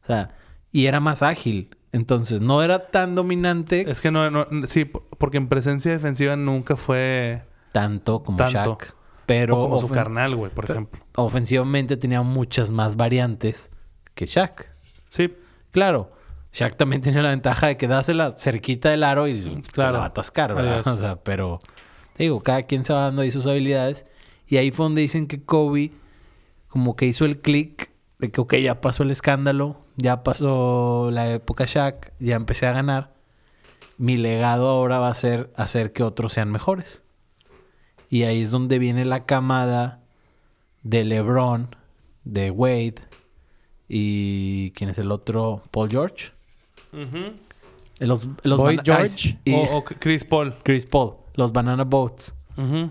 O 0.02 0.06
sea, 0.06 0.34
y 0.72 0.86
era 0.86 1.00
más 1.00 1.22
ágil. 1.22 1.70
Entonces, 1.92 2.40
no 2.42 2.62
era 2.62 2.80
tan 2.82 3.14
dominante 3.14 3.90
Es 3.90 4.02
que 4.02 4.10
no, 4.10 4.30
no- 4.30 4.46
sí, 4.66 4.84
porque 4.84 5.38
en 5.38 5.48
presencia 5.48 5.90
defensiva 5.90 6.36
nunca 6.36 6.76
fue 6.76 7.42
tanto 7.72 8.22
como 8.22 8.36
tanto. 8.36 8.52
Shaq. 8.78 8.94
Pero 9.24 9.56
o 9.58 9.62
como 9.68 9.78
su 9.80 9.88
carnal, 9.88 10.34
güey, 10.36 10.50
por 10.52 10.64
ejemplo. 10.64 11.00
ofensivamente 11.16 11.96
tenía 11.96 12.22
muchas 12.22 12.70
más 12.70 12.96
variantes 12.96 13.70
que 14.14 14.26
Shaq. 14.26 14.70
Sí, 15.08 15.32
Claro, 15.70 16.10
Shaq 16.52 16.76
también 16.76 17.02
tenía 17.02 17.22
la 17.22 17.30
ventaja 17.30 17.66
de 17.68 17.76
que 17.76 17.86
dásela 17.86 18.32
cerquita 18.32 18.90
del 18.90 19.04
aro 19.04 19.28
y 19.28 19.62
Claro. 19.72 19.92
la 19.92 19.98
va 20.00 20.04
a 20.06 20.08
atascar, 20.08 20.54
¿verdad? 20.54 20.80
Adiós. 20.80 20.86
O 20.94 20.96
sea, 20.96 21.16
pero 21.16 21.58
te 22.14 22.24
digo, 22.24 22.40
cada 22.40 22.62
quien 22.62 22.84
se 22.84 22.92
va 22.92 23.02
dando 23.02 23.22
ahí 23.22 23.30
sus 23.30 23.46
habilidades. 23.46 24.06
Y 24.46 24.56
ahí 24.56 24.70
fue 24.70 24.84
donde 24.86 25.02
dicen 25.02 25.26
que 25.26 25.42
Kobe 25.44 25.92
como 26.68 26.96
que 26.96 27.06
hizo 27.06 27.24
el 27.24 27.40
click 27.40 27.90
de 28.18 28.30
que, 28.30 28.40
ok, 28.40 28.54
ya 28.56 28.80
pasó 28.80 29.02
el 29.02 29.10
escándalo, 29.10 29.76
ya 29.96 30.22
pasó 30.22 31.10
la 31.12 31.30
época 31.30 31.64
Shaq, 31.66 32.12
ya 32.18 32.36
empecé 32.36 32.66
a 32.66 32.72
ganar. 32.72 33.14
Mi 33.98 34.16
legado 34.16 34.68
ahora 34.68 34.98
va 34.98 35.08
a 35.10 35.14
ser 35.14 35.52
hacer 35.56 35.92
que 35.92 36.02
otros 36.02 36.32
sean 36.32 36.50
mejores. 36.50 37.04
Y 38.08 38.22
ahí 38.22 38.42
es 38.42 38.50
donde 38.50 38.78
viene 38.78 39.04
la 39.04 39.26
camada 39.26 40.00
de 40.82 41.04
LeBron, 41.04 41.76
de 42.24 42.50
Wade 42.50 42.94
y 43.88 44.70
¿quién 44.72 44.90
es 44.90 44.98
el 44.98 45.10
otro? 45.10 45.62
Paul 45.70 45.90
George. 45.90 46.32
Los, 47.98 48.26
los 48.42 48.58
Boy 48.58 48.78
George. 48.84 49.38
Y 49.44 49.54
O, 49.54 49.78
o 49.78 49.84
Chris 49.84 50.24
Paul. 50.24 50.54
Chris 50.62 50.86
Paul, 50.86 51.16
los 51.34 51.52
Banana 51.52 51.84
Boats. 51.84 52.34
Ujú. 52.56 52.90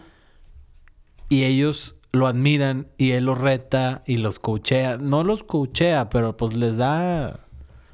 Y 1.29 1.43
ellos 1.43 1.95
lo 2.11 2.27
admiran 2.27 2.87
y 2.97 3.11
él 3.11 3.25
los 3.25 3.37
reta 3.37 4.03
y 4.05 4.17
los 4.17 4.39
coachea. 4.39 4.97
No 4.97 5.23
los 5.23 5.43
coachea, 5.43 6.09
pero 6.09 6.35
pues 6.35 6.55
les 6.55 6.77
da... 6.77 7.39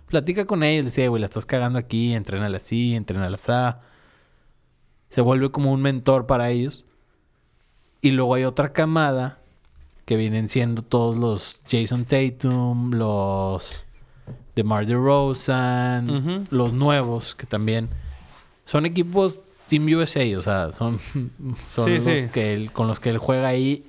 Platica 0.07 0.45
con 0.45 0.63
ellos, 0.63 0.85
dice, 0.85 1.07
güey, 1.07 1.19
la 1.19 1.25
estás 1.25 1.47
cagando 1.47 1.79
aquí, 1.79 2.13
entrénala 2.13 2.57
así, 2.57 2.93
entrénala 2.93 3.35
así. 3.35 3.77
Se 5.09 5.21
vuelve 5.21 5.49
como 5.49 5.71
un 5.71 5.81
mentor 5.81 6.27
para 6.27 6.51
ellos. 6.51 6.85
Y 8.01 8.11
luego 8.11 8.35
hay 8.35 8.43
otra 8.43 8.73
camada 8.73 9.39
que 10.05 10.15
vienen 10.15 10.49
siendo 10.49 10.81
todos 10.83 11.17
los 11.17 11.63
Jason 11.67 12.05
Tatum, 12.05 12.91
los 12.91 13.87
DeMar 14.55 14.85
DeRozan, 14.85 16.09
Ujú. 16.09 16.43
los 16.51 16.73
nuevos 16.73 17.35
que 17.35 17.45
también 17.45 17.89
son 18.65 18.85
equipos 18.85 19.39
Team 19.67 19.85
USA, 19.93 20.21
o 20.37 20.41
sea, 20.41 20.71
son, 20.71 20.99
son 21.67 21.85
Sí, 21.85 21.95
los 21.95 22.03
sí. 22.03 22.29
que 22.31 22.53
él- 22.53 22.71
con 22.71 22.87
los 22.87 22.99
que 22.99 23.09
él 23.09 23.17
juega 23.17 23.47
ahí 23.47 23.85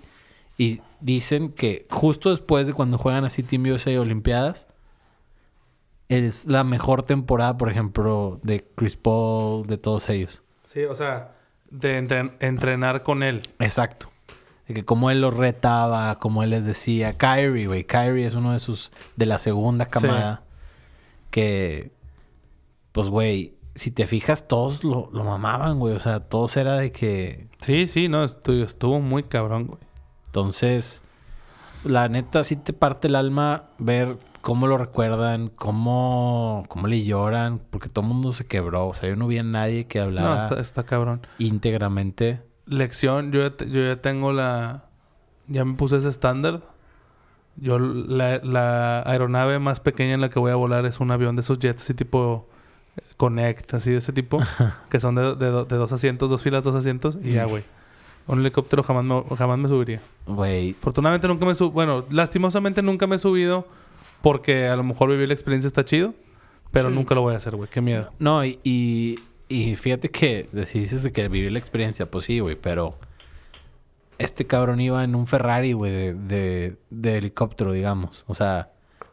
y 0.56 0.80
dicen 1.00 1.50
que 1.50 1.86
justo 1.90 2.30
después 2.30 2.66
de 2.66 2.72
cuando 2.72 2.96
juegan 2.96 3.24
así 3.24 3.42
Team 3.42 3.64
USA 3.66 4.00
Olimpiadas 4.00 4.68
es 6.08 6.46
la 6.46 6.64
mejor 6.64 7.02
temporada, 7.02 7.56
por 7.56 7.70
ejemplo, 7.70 8.38
de 8.42 8.64
Chris 8.76 8.96
Paul, 8.96 9.66
de 9.66 9.78
todos 9.78 10.08
ellos. 10.10 10.42
Sí, 10.64 10.84
o 10.84 10.94
sea, 10.94 11.32
de 11.70 11.98
entren- 12.00 12.34
entrenar 12.40 13.02
con 13.02 13.22
él. 13.22 13.42
Exacto. 13.58 14.10
De 14.68 14.74
que 14.74 14.84
como 14.84 15.10
él 15.10 15.20
los 15.20 15.34
retaba, 15.34 16.18
como 16.18 16.42
él 16.42 16.50
les 16.50 16.64
decía. 16.64 17.16
Kyrie, 17.18 17.66
güey. 17.66 17.84
Kyrie 17.84 18.26
es 18.26 18.34
uno 18.34 18.52
de 18.52 18.58
sus... 18.60 18.92
De 19.16 19.26
la 19.26 19.38
segunda 19.38 19.86
camada. 19.86 20.42
Que... 21.34 21.90
Pues, 22.92 23.08
güey... 23.08 23.56
Si 23.74 23.90
te 23.90 24.06
fijas, 24.06 24.46
todos 24.46 24.84
lo, 24.84 25.10
lo 25.12 25.24
mamaban, 25.24 25.80
güey. 25.80 25.96
O 25.96 25.98
sea, 25.98 26.20
todos 26.20 26.56
era 26.56 26.76
de 26.76 26.92
que... 26.92 27.48
Sí, 27.58 27.88
sí, 27.88 28.08
no, 28.08 28.22
estuvo, 28.22 28.62
estuvo 28.62 29.00
muy 29.00 29.24
cabrón, 29.24 29.66
güey. 29.66 29.80
Entonces... 30.26 31.02
La 31.84 32.08
neta, 32.08 32.44
sí 32.44 32.56
te 32.56 32.72
parte 32.72 33.08
el 33.08 33.16
alma 33.16 33.64
ver 33.78 34.16
cómo 34.40 34.66
lo 34.66 34.78
recuerdan, 34.78 35.48
cómo, 35.48 36.64
cómo 36.68 36.86
le 36.86 37.04
lloran, 37.04 37.60
porque 37.70 37.88
todo 37.90 38.06
el 38.06 38.12
mundo 38.12 38.32
se 38.32 38.46
quebró. 38.46 38.88
O 38.88 38.94
sea, 38.94 39.08
yo 39.08 39.16
no 39.16 39.26
vi 39.26 39.38
a 39.38 39.42
nadie 39.42 39.86
que 39.86 40.00
hablara 40.00 40.30
No, 40.30 40.36
está, 40.38 40.60
está 40.60 40.84
cabrón. 40.84 41.26
íntegramente. 41.38 42.42
Lección, 42.64 43.32
yo 43.32 43.40
ya, 43.46 43.66
yo 43.66 43.84
ya 43.84 44.00
tengo 44.00 44.32
la... 44.32 44.84
Ya 45.48 45.64
me 45.64 45.74
puse 45.74 45.96
ese 45.96 46.08
estándar. 46.08 46.62
Yo, 47.56 47.78
la, 47.78 48.38
la 48.42 49.00
aeronave 49.02 49.58
más 49.58 49.80
pequeña 49.80 50.14
en 50.14 50.20
la 50.20 50.30
que 50.30 50.38
voy 50.38 50.50
a 50.50 50.56
volar 50.56 50.86
es 50.86 51.00
un 51.00 51.10
avión 51.10 51.36
de 51.36 51.40
esos 51.40 51.58
jets 51.58 51.82
así 51.84 51.94
tipo... 51.94 52.48
eh, 52.96 53.00
Connect, 53.16 53.74
así 53.74 53.90
de 53.92 53.98
ese 53.98 54.12
tipo. 54.12 54.40
que 54.90 54.98
son 55.00 55.14
de, 55.14 55.34
de 55.36 55.46
do- 55.46 55.64
de 55.64 55.76
dos 55.76 55.92
asientos, 55.92 56.30
dos 56.30 56.42
filas, 56.42 56.64
dos 56.64 56.74
asientos. 56.74 57.18
Y 57.22 57.32
ya, 57.32 57.44
güey. 57.44 57.62
Un 58.26 58.40
helicóptero 58.40 58.82
jamás 58.82 59.04
me, 59.04 59.22
jamás 59.36 59.58
me 59.58 59.68
subiría. 59.68 60.00
Güey, 60.26 60.70
Afortunadamente 60.78 61.28
nunca 61.28 61.44
me 61.44 61.54
subo... 61.54 61.70
Bueno, 61.70 62.04
lastimosamente 62.10 62.80
nunca 62.82 63.06
me 63.06 63.16
he 63.16 63.18
subido 63.18 63.66
porque 64.22 64.66
a 64.68 64.76
lo 64.76 64.82
mejor 64.82 65.10
vivir 65.10 65.28
la 65.28 65.34
experiencia 65.34 65.66
está 65.68 65.84
chido. 65.84 66.14
Pero 66.72 66.88
Sí. 66.88 66.94
nunca 66.94 67.14
lo 67.14 67.20
voy 67.20 67.34
a 67.34 67.36
hacer, 67.36 67.54
güey. 67.54 67.68
Qué 67.70 67.80
miedo. 67.82 68.10
No, 68.18 68.44
y, 68.44 68.58
y, 68.64 69.14
y 69.48 69.76
fíjate 69.76 70.10
que 70.10 70.48
si 70.66 70.80
dices 70.80 71.02
de 71.04 71.12
que 71.12 71.28
vivir 71.28 71.52
la 71.52 71.58
experiencia, 71.60 72.10
pues 72.10 72.24
sí, 72.24 72.40
güey, 72.40 72.56
pero 72.56 72.98
este 74.18 74.46
cabrón 74.46 74.80
iba 74.80 75.02
en 75.04 75.14
un 75.14 75.26
Ferrari, 75.26 75.72
güey, 75.72 75.92
de, 75.92 76.14
de, 76.14 76.76
de 76.90 77.18
helicóptero, 77.18 77.72
digamos. 77.72 78.24
O 78.28 78.34
sea, 78.34 78.70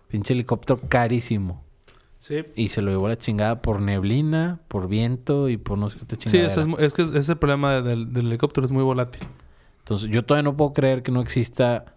pinche 0.08 0.34
helicóptero 0.34 0.80
carísimo. 0.88 1.64
Sí. 2.20 2.44
Y 2.56 2.68
se 2.68 2.82
lo 2.84 2.92
llevó 2.92 3.08
a 3.08 3.10
la 3.10 3.18
chingada 3.18 3.62
por 3.64 3.82
neblina, 3.82 4.60
por 4.68 4.88
viento 4.88 5.50
y 5.50 5.58
por 5.58 5.78
no 5.80 5.90
sé 5.90 5.98
qué 6.00 6.06
te 6.06 6.16
Sí, 6.18 6.22
chingada. 6.30 6.48
eso 6.50 6.62
es, 6.62 6.68
es 6.80 6.94
que 6.94 7.02
ese 7.02 7.18
es 7.18 7.30
el 7.30 7.38
problema 7.38 7.74
de- 7.76 7.82
del, 7.82 8.14
del 8.14 8.28
helicóptero. 8.28 8.66
Es 8.66 8.72
muy 8.72 8.84
volátil. 8.84 9.24
Entonces, 9.80 10.10
yo 10.10 10.24
todavía 10.24 10.44
no 10.44 10.56
puedo 10.56 10.74
creer 10.74 11.02
que 11.02 11.12
no 11.12 11.22
exista 11.22 11.96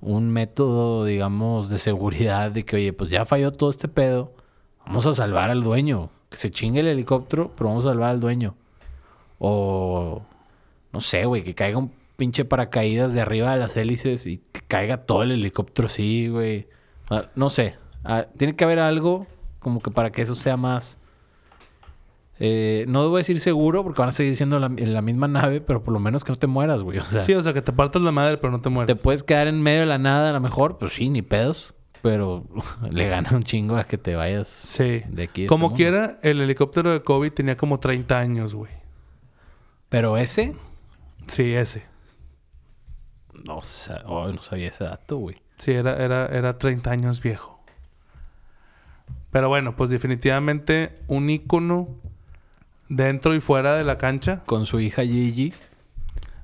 un 0.00 0.30
método, 0.30 1.04
digamos, 1.04 1.68
de 1.70 1.78
seguridad 1.78 2.50
de 2.50 2.64
que, 2.64 2.74
oye, 2.74 2.92
pues 2.92 3.10
ya 3.10 3.24
falló 3.24 3.52
todo 3.52 3.70
este 3.70 3.86
pedo. 3.86 4.32
Vamos 4.84 5.06
a 5.06 5.14
salvar 5.14 5.48
al 5.50 5.62
dueño. 5.62 6.10
Que 6.28 6.38
se 6.38 6.50
chingue 6.50 6.80
el 6.80 6.88
helicóptero, 6.88 7.52
pero 7.56 7.68
vamos 7.70 7.86
a 7.86 7.90
salvar 7.90 8.10
al 8.10 8.18
dueño. 8.20 8.56
O, 9.38 10.22
no 10.92 11.00
sé, 11.00 11.24
güey, 11.24 11.42
que 11.42 11.54
caiga 11.54 11.78
un 11.78 11.92
pinche 12.22 12.44
paracaídas 12.44 13.12
de 13.14 13.20
arriba 13.20 13.50
de 13.50 13.58
las 13.58 13.76
hélices 13.76 14.28
y 14.28 14.38
que 14.52 14.60
caiga 14.68 14.98
todo 14.98 15.24
el 15.24 15.32
helicóptero 15.32 15.88
así, 15.88 16.28
güey. 16.28 16.68
Ah, 17.10 17.24
no 17.34 17.50
sé. 17.50 17.74
Ah, 18.04 18.26
tiene 18.36 18.54
que 18.54 18.62
haber 18.62 18.78
algo 18.78 19.26
como 19.58 19.80
que 19.80 19.90
para 19.90 20.12
que 20.12 20.22
eso 20.22 20.36
sea 20.36 20.56
más... 20.56 21.00
eh, 22.38 22.84
no 22.86 23.02
debo 23.02 23.16
decir 23.16 23.40
seguro 23.40 23.82
porque 23.82 23.98
van 24.00 24.10
a 24.10 24.12
seguir 24.12 24.36
siendo 24.36 24.60
la, 24.60 24.66
en 24.66 24.94
la 24.94 25.02
misma 25.02 25.26
nave, 25.26 25.60
pero 25.60 25.82
por 25.82 25.92
lo 25.92 25.98
menos 25.98 26.22
que 26.22 26.30
no 26.30 26.38
te 26.38 26.46
mueras, 26.46 26.80
güey. 26.82 26.98
O 27.00 27.04
sea, 27.04 27.22
sí, 27.22 27.34
o 27.34 27.42
sea, 27.42 27.52
que 27.52 27.60
te 27.62 27.72
partas 27.72 28.02
la 28.02 28.12
madre, 28.12 28.38
pero 28.38 28.52
no 28.52 28.58
te 28.58 28.64
te 28.64 28.70
mueres. 28.70 29.02
puedes 29.02 29.24
quedar 29.24 29.48
en 29.48 29.60
medio 29.60 29.80
de 29.80 29.86
la 29.86 29.98
nada 29.98 30.30
a 30.30 30.32
lo 30.32 30.40
mejor, 30.40 30.78
pues 30.78 30.92
sí, 30.92 31.10
ni 31.10 31.22
pedos. 31.22 31.74
Pero 32.02 32.44
le 32.90 33.08
gana 33.08 33.30
un 33.32 33.42
chingo 33.42 33.76
a 33.76 33.82
que 33.84 33.98
te 33.98 34.14
vayas 34.14 34.46
Sí. 34.46 35.02
de 35.08 35.24
aquí. 35.24 35.46
Como 35.46 35.66
este 35.66 35.76
quiera, 35.76 36.18
el 36.22 36.40
helicóptero 36.40 36.92
de 36.92 37.02
Kobe 37.02 37.32
tenía 37.32 37.56
como 37.56 37.80
30 37.80 38.16
años, 38.16 38.54
güey. 38.54 38.70
Pero 39.88 40.16
ese, 40.16 40.54
Sí, 41.26 41.52
ese. 41.54 41.84
No, 43.44 43.60
oh, 44.06 44.28
no 44.28 44.42
sabía 44.42 44.68
ese 44.68 44.84
dato, 44.84 45.16
güey. 45.18 45.36
Sí, 45.58 45.72
era, 45.72 45.96
era, 46.02 46.26
era 46.26 46.58
30 46.58 46.90
años 46.90 47.20
viejo. 47.22 47.60
Pero 49.30 49.48
bueno, 49.48 49.76
pues 49.76 49.90
definitivamente 49.90 50.94
un 51.08 51.30
ícono 51.30 51.88
dentro 52.88 53.34
y 53.34 53.40
fuera 53.40 53.74
de 53.76 53.84
la 53.84 53.96
cancha. 53.98 54.42
Con 54.46 54.66
su 54.66 54.80
hija 54.80 55.02
Gigi, 55.02 55.52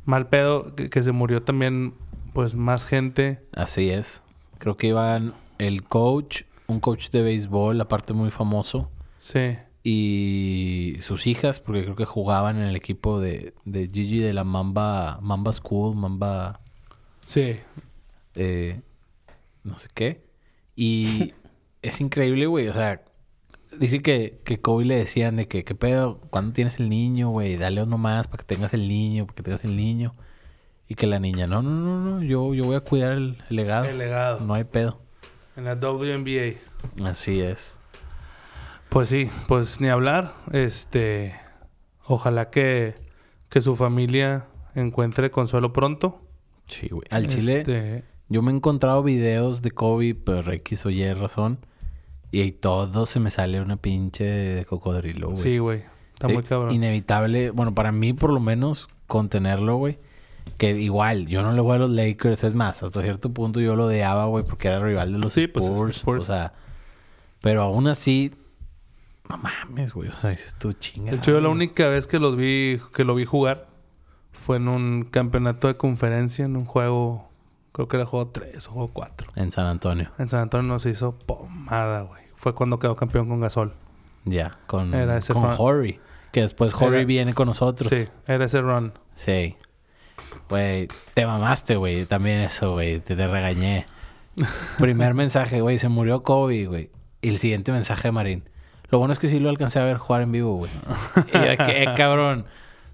Mal 0.04 0.28
pedo, 0.28 0.74
que, 0.74 0.88
que 0.88 1.02
se 1.02 1.12
murió 1.12 1.42
también, 1.42 1.94
pues 2.32 2.54
más 2.54 2.86
gente. 2.86 3.44
así 3.52 3.90
es. 3.90 4.22
Creo 4.58 4.76
que 4.78 4.86
iban 4.88 5.34
el 5.58 5.82
coach, 5.84 6.42
un 6.66 6.80
coach 6.80 7.10
de 7.10 7.22
béisbol, 7.22 7.78
aparte 7.80 8.14
muy 8.14 8.30
famoso, 8.30 8.90
Sí. 9.18 9.58
y 9.84 10.96
sus 11.02 11.26
hijas, 11.26 11.60
porque 11.60 11.82
creo 11.84 11.94
que 11.96 12.04
jugaban 12.06 12.56
en 12.56 12.62
el 12.64 12.76
equipo 12.76 13.20
de, 13.20 13.52
de 13.66 13.88
Gigi 13.92 14.18
de 14.20 14.32
la 14.32 14.44
Mamba, 14.44 15.18
Mamba 15.20 15.52
School, 15.52 15.94
Mamba, 15.94 16.60
Sí. 17.28 17.61
eh, 18.37 18.80
no 19.62 19.78
sé 19.78 19.88
qué. 19.92 20.25
Y 20.75 21.35
es 21.82 22.00
increíble, 22.00 22.47
güey. 22.47 22.68
O 22.68 22.73
sea, 22.73 23.02
dice 23.78 24.00
que, 24.00 24.40
que 24.44 24.62
Kobe 24.62 24.87
le 24.87 24.97
decían 24.97 25.37
de 25.37 25.47
que, 25.47 25.62
¿qué 25.62 25.75
pedo? 25.75 26.23
¿Cuándo 26.30 26.54
tienes 26.54 26.80
el 26.80 26.88
niño, 26.88 27.28
güey? 27.28 27.58
Dale 27.58 27.82
uno 27.82 27.99
más 27.99 28.28
para 28.28 28.38
que 28.38 28.44
tengas 28.44 28.73
el 28.73 28.88
niño, 28.88 29.26
para 29.26 29.37
que 29.37 29.42
tengas 29.42 29.62
el 29.64 29.76
niño. 29.76 30.14
Y 30.88 30.94
que 30.94 31.06
la 31.06 31.20
niña, 31.20 31.47
no, 31.47 31.61
no, 31.61 31.70
no, 31.70 32.00
no, 32.00 32.23
yo, 32.23 32.54
yo 32.54 32.64
voy 32.64 32.76
a 32.76 32.80
cuidar 32.80 33.12
el, 33.12 33.44
el 33.50 33.56
legado. 33.56 33.85
El 33.85 33.99
legado. 33.99 34.40
No 34.40 34.54
hay 34.54 34.64
pedo. 34.64 35.02
En 35.54 35.64
la 35.64 35.75
WNBA. 35.75 36.54
Así 37.06 37.42
es. 37.42 37.78
Pues 38.88 39.11
sí, 39.11 39.30
pues 39.49 39.82
ni 39.82 39.88
hablar. 39.88 40.32
Este. 40.50 41.35
Ojalá 42.06 42.49
que, 42.49 42.94
que 43.50 43.61
su 43.61 43.76
familia 43.76 44.47
encuentre 44.75 45.30
consuelo 45.30 45.75
pronto. 45.75 46.23
Sí, 46.68 46.88
güey. 46.90 47.02
Al 47.10 47.26
chile, 47.28 47.58
Este, 47.60 48.04
yo 48.28 48.42
me 48.42 48.52
he 48.52 48.54
encontrado 48.54 49.02
videos 49.02 49.62
de 49.62 49.70
Kobe 49.70 50.14
por 50.14 50.52
X 50.52 50.87
o 50.87 50.90
Y 50.90 51.12
razón. 51.14 51.58
Y 52.30 52.42
ahí 52.42 52.52
todo 52.52 53.06
se 53.06 53.20
me 53.20 53.30
sale 53.30 53.60
una 53.60 53.76
pinche 53.76 54.25
de 54.25 54.64
cocodrilo, 54.66 55.28
güey. 55.30 55.40
sí, 55.42 55.58
güey. 55.58 55.82
Está 56.14 56.26
Sí, 56.28 56.34
muy 56.34 56.42
cabrón. 56.42 56.75
Inevitable, 56.75 57.50
bueno, 57.50 57.75
para 57.75 57.90
mí 57.92 58.12
por 58.12 58.30
lo 58.32 58.40
menos 58.40 58.88
contenerlo, 59.06 59.76
güey. 59.76 59.98
Que 60.58 60.72
igual, 60.78 61.26
yo 61.26 61.42
no 61.42 61.52
le 61.52 61.60
voy 61.60 61.76
a 61.76 61.78
los 61.78 61.90
Lakers, 61.90 62.42
es 62.44 62.54
más, 62.54 62.82
hasta 62.82 63.02
cierto 63.02 63.32
punto 63.32 63.60
yo 63.60 63.76
lo 63.76 63.87
odiaba, 63.87 64.26
güey, 64.26 64.44
porque 64.44 64.68
era 64.68 64.80
rival 64.80 65.12
de 65.12 65.18
los 65.18 65.32
Sí, 65.32 65.46
pues, 65.46 65.66
es 65.66 65.70
Spurs. 65.70 65.96
Spurs. 65.98 66.20
O 66.22 66.25
sea, 66.25 66.52
pero 67.40 67.62
aún 67.62 67.87
así, 67.87 68.32
no 69.30 69.38
mames, 69.38 69.92
güey. 69.92 70.08
O 70.08 70.12
sea, 70.12 70.30
dices 70.30 70.54
tú 70.58 70.72
chinga. 70.72 71.12
De 71.12 71.18
hecho, 71.18 71.30
yo 71.32 71.40
la 71.40 71.48
única 71.50 71.87
vez 71.88 72.06
que 72.06 72.18
los 72.18 72.37
vi, 72.37 72.80
que 72.94 73.04
lo 73.04 73.14
vi 73.14 73.25
jugar 73.25 73.67
fue 74.38 74.57
en 74.57 74.68
un 74.68 75.04
campeonato 75.04 75.66
de 75.68 75.76
conferencia, 75.76 76.45
en 76.45 76.57
un 76.57 76.64
juego, 76.64 77.28
creo 77.73 77.88
que 77.88 77.97
era 77.97 78.07
juego 78.07 78.28
3 78.28 78.66
o 78.68 78.73
juego 78.73 78.90
4. 78.92 79.28
En 79.37 79.52
San 79.52 79.66
Antonio. 79.66 80.11
En 80.18 80.28
San 80.28 80.40
Antonio 80.40 80.68
nos 80.73 80.87
hizo 80.87 81.12
pomada, 81.18 82.02
güey. 82.02 82.23
Fue 82.35 82.54
cuando 82.54 82.78
quedó 82.78 82.97
campeón 82.97 83.28
con 83.28 83.40
Gasol. 83.40 83.75
Ya, 84.25 84.52
con, 84.66 84.95
Era 84.95 85.16
ese 85.18 85.33
con 85.33 85.45
Horry. 85.57 86.00
Que 86.33 86.42
después 86.42 86.75
Horry 86.75 86.99
Era- 86.99 87.04
viene 87.07 87.35
con 87.35 87.49
nosotros. 87.49 87.88
Sí, 87.88 88.09
era 88.26 88.45
ese 88.45 88.61
run. 88.61 88.92
Sí. 89.14 89.57
Güey, 90.49 90.88
te 91.14 91.26
mamaste, 91.26 91.76
güey. 91.76 92.04
También 92.07 92.40
eso, 92.40 92.73
güey. 92.73 93.00
Te, 93.00 93.16
te 93.16 93.26
regañé. 93.26 93.87
Primer 94.78 95.14
mensaje, 95.14 95.61
güey. 95.61 95.78
Se 95.78 95.88
murió 95.88 96.23
Kobe, 96.23 96.66
güey. 96.66 96.90
Y 97.23 97.30
el 97.30 97.38
siguiente 97.38 97.73
mensaje 97.73 98.09
de 98.09 98.12
Marín. 98.12 98.49
Lo 98.90 98.99
bueno 98.99 99.12
es 99.12 99.18
que 99.18 99.28
sí 99.28 99.40
lo 99.40 99.49
alcancé 99.50 99.80
a 99.80 99.85
ver 99.85 99.97
jugar 99.99 100.23
en 100.23 100.33
vivo, 100.33 100.54
güey. 100.57 100.71
y 101.16 101.33
yo, 101.33 101.64
¿qué, 101.66 101.88
cabrón? 101.97 102.47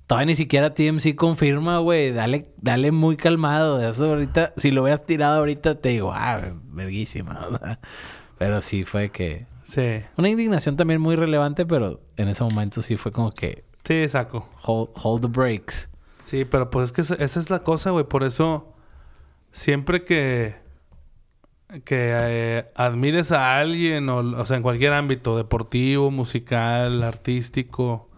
Todavía 0.07 0.27
ni 0.27 0.37
siquiera 0.37 0.75
TMC 0.75 1.15
confirma, 1.15 1.79
güey. 1.79 2.13
Dale, 2.13 2.53
dale 2.59 2.93
muy 2.93 3.17
calmado. 3.17 3.81
Eso 3.81 4.11
ahorita, 4.11 4.53
si 4.57 4.71
lo 4.71 4.83
hubieras 4.83 5.07
tirado 5.07 5.39
ahorita, 5.39 5.81
te 5.81 5.91
digo, 5.91 6.13
ah, 6.13 6.41
verguísima. 6.67 7.47
O 7.49 7.57
sea, 7.57 7.81
pero 8.37 8.61
sí 8.61 8.85
fue 8.85 9.11
que. 9.11 9.47
Sí. 9.63 10.03
Una 10.19 10.29
indignación 10.29 10.77
también 10.77 11.01
muy 11.01 11.17
relevante, 11.17 11.65
pero 11.65 12.03
en 12.17 12.29
ese 12.29 12.45
momento 12.45 12.83
sí 12.83 12.97
fue 12.97 13.13
como 13.13 13.33
que. 13.33 13.65
Sí, 13.85 14.07
saco. 14.09 14.47
Hold, 14.63 14.91
hold 15.03 15.23
the 15.23 15.29
brakes. 15.29 15.89
Sí, 16.25 16.45
pero 16.45 16.71
pues 16.71 16.87
es 16.87 16.93
que 16.93 17.01
esa 17.01 17.15
esa 17.15 17.41
es 17.41 17.49
la 17.49 17.61
cosa, 17.61 17.91
güey. 17.91 18.05
Por 18.05 18.25
eso, 18.25 18.75
siempre 19.53 20.05
que, 20.05 20.57
que 21.85 22.11
eh, 22.13 22.71
admires 22.75 23.33
a 23.33 23.59
alguien, 23.59 24.09
o, 24.11 24.19
o 24.19 24.47
sea, 24.47 24.59
en 24.59 24.63
cualquier 24.63 24.93
ámbito, 24.93 25.37
deportivo, 25.37 26.11
musical, 26.11 27.03
artístico, 27.03 28.11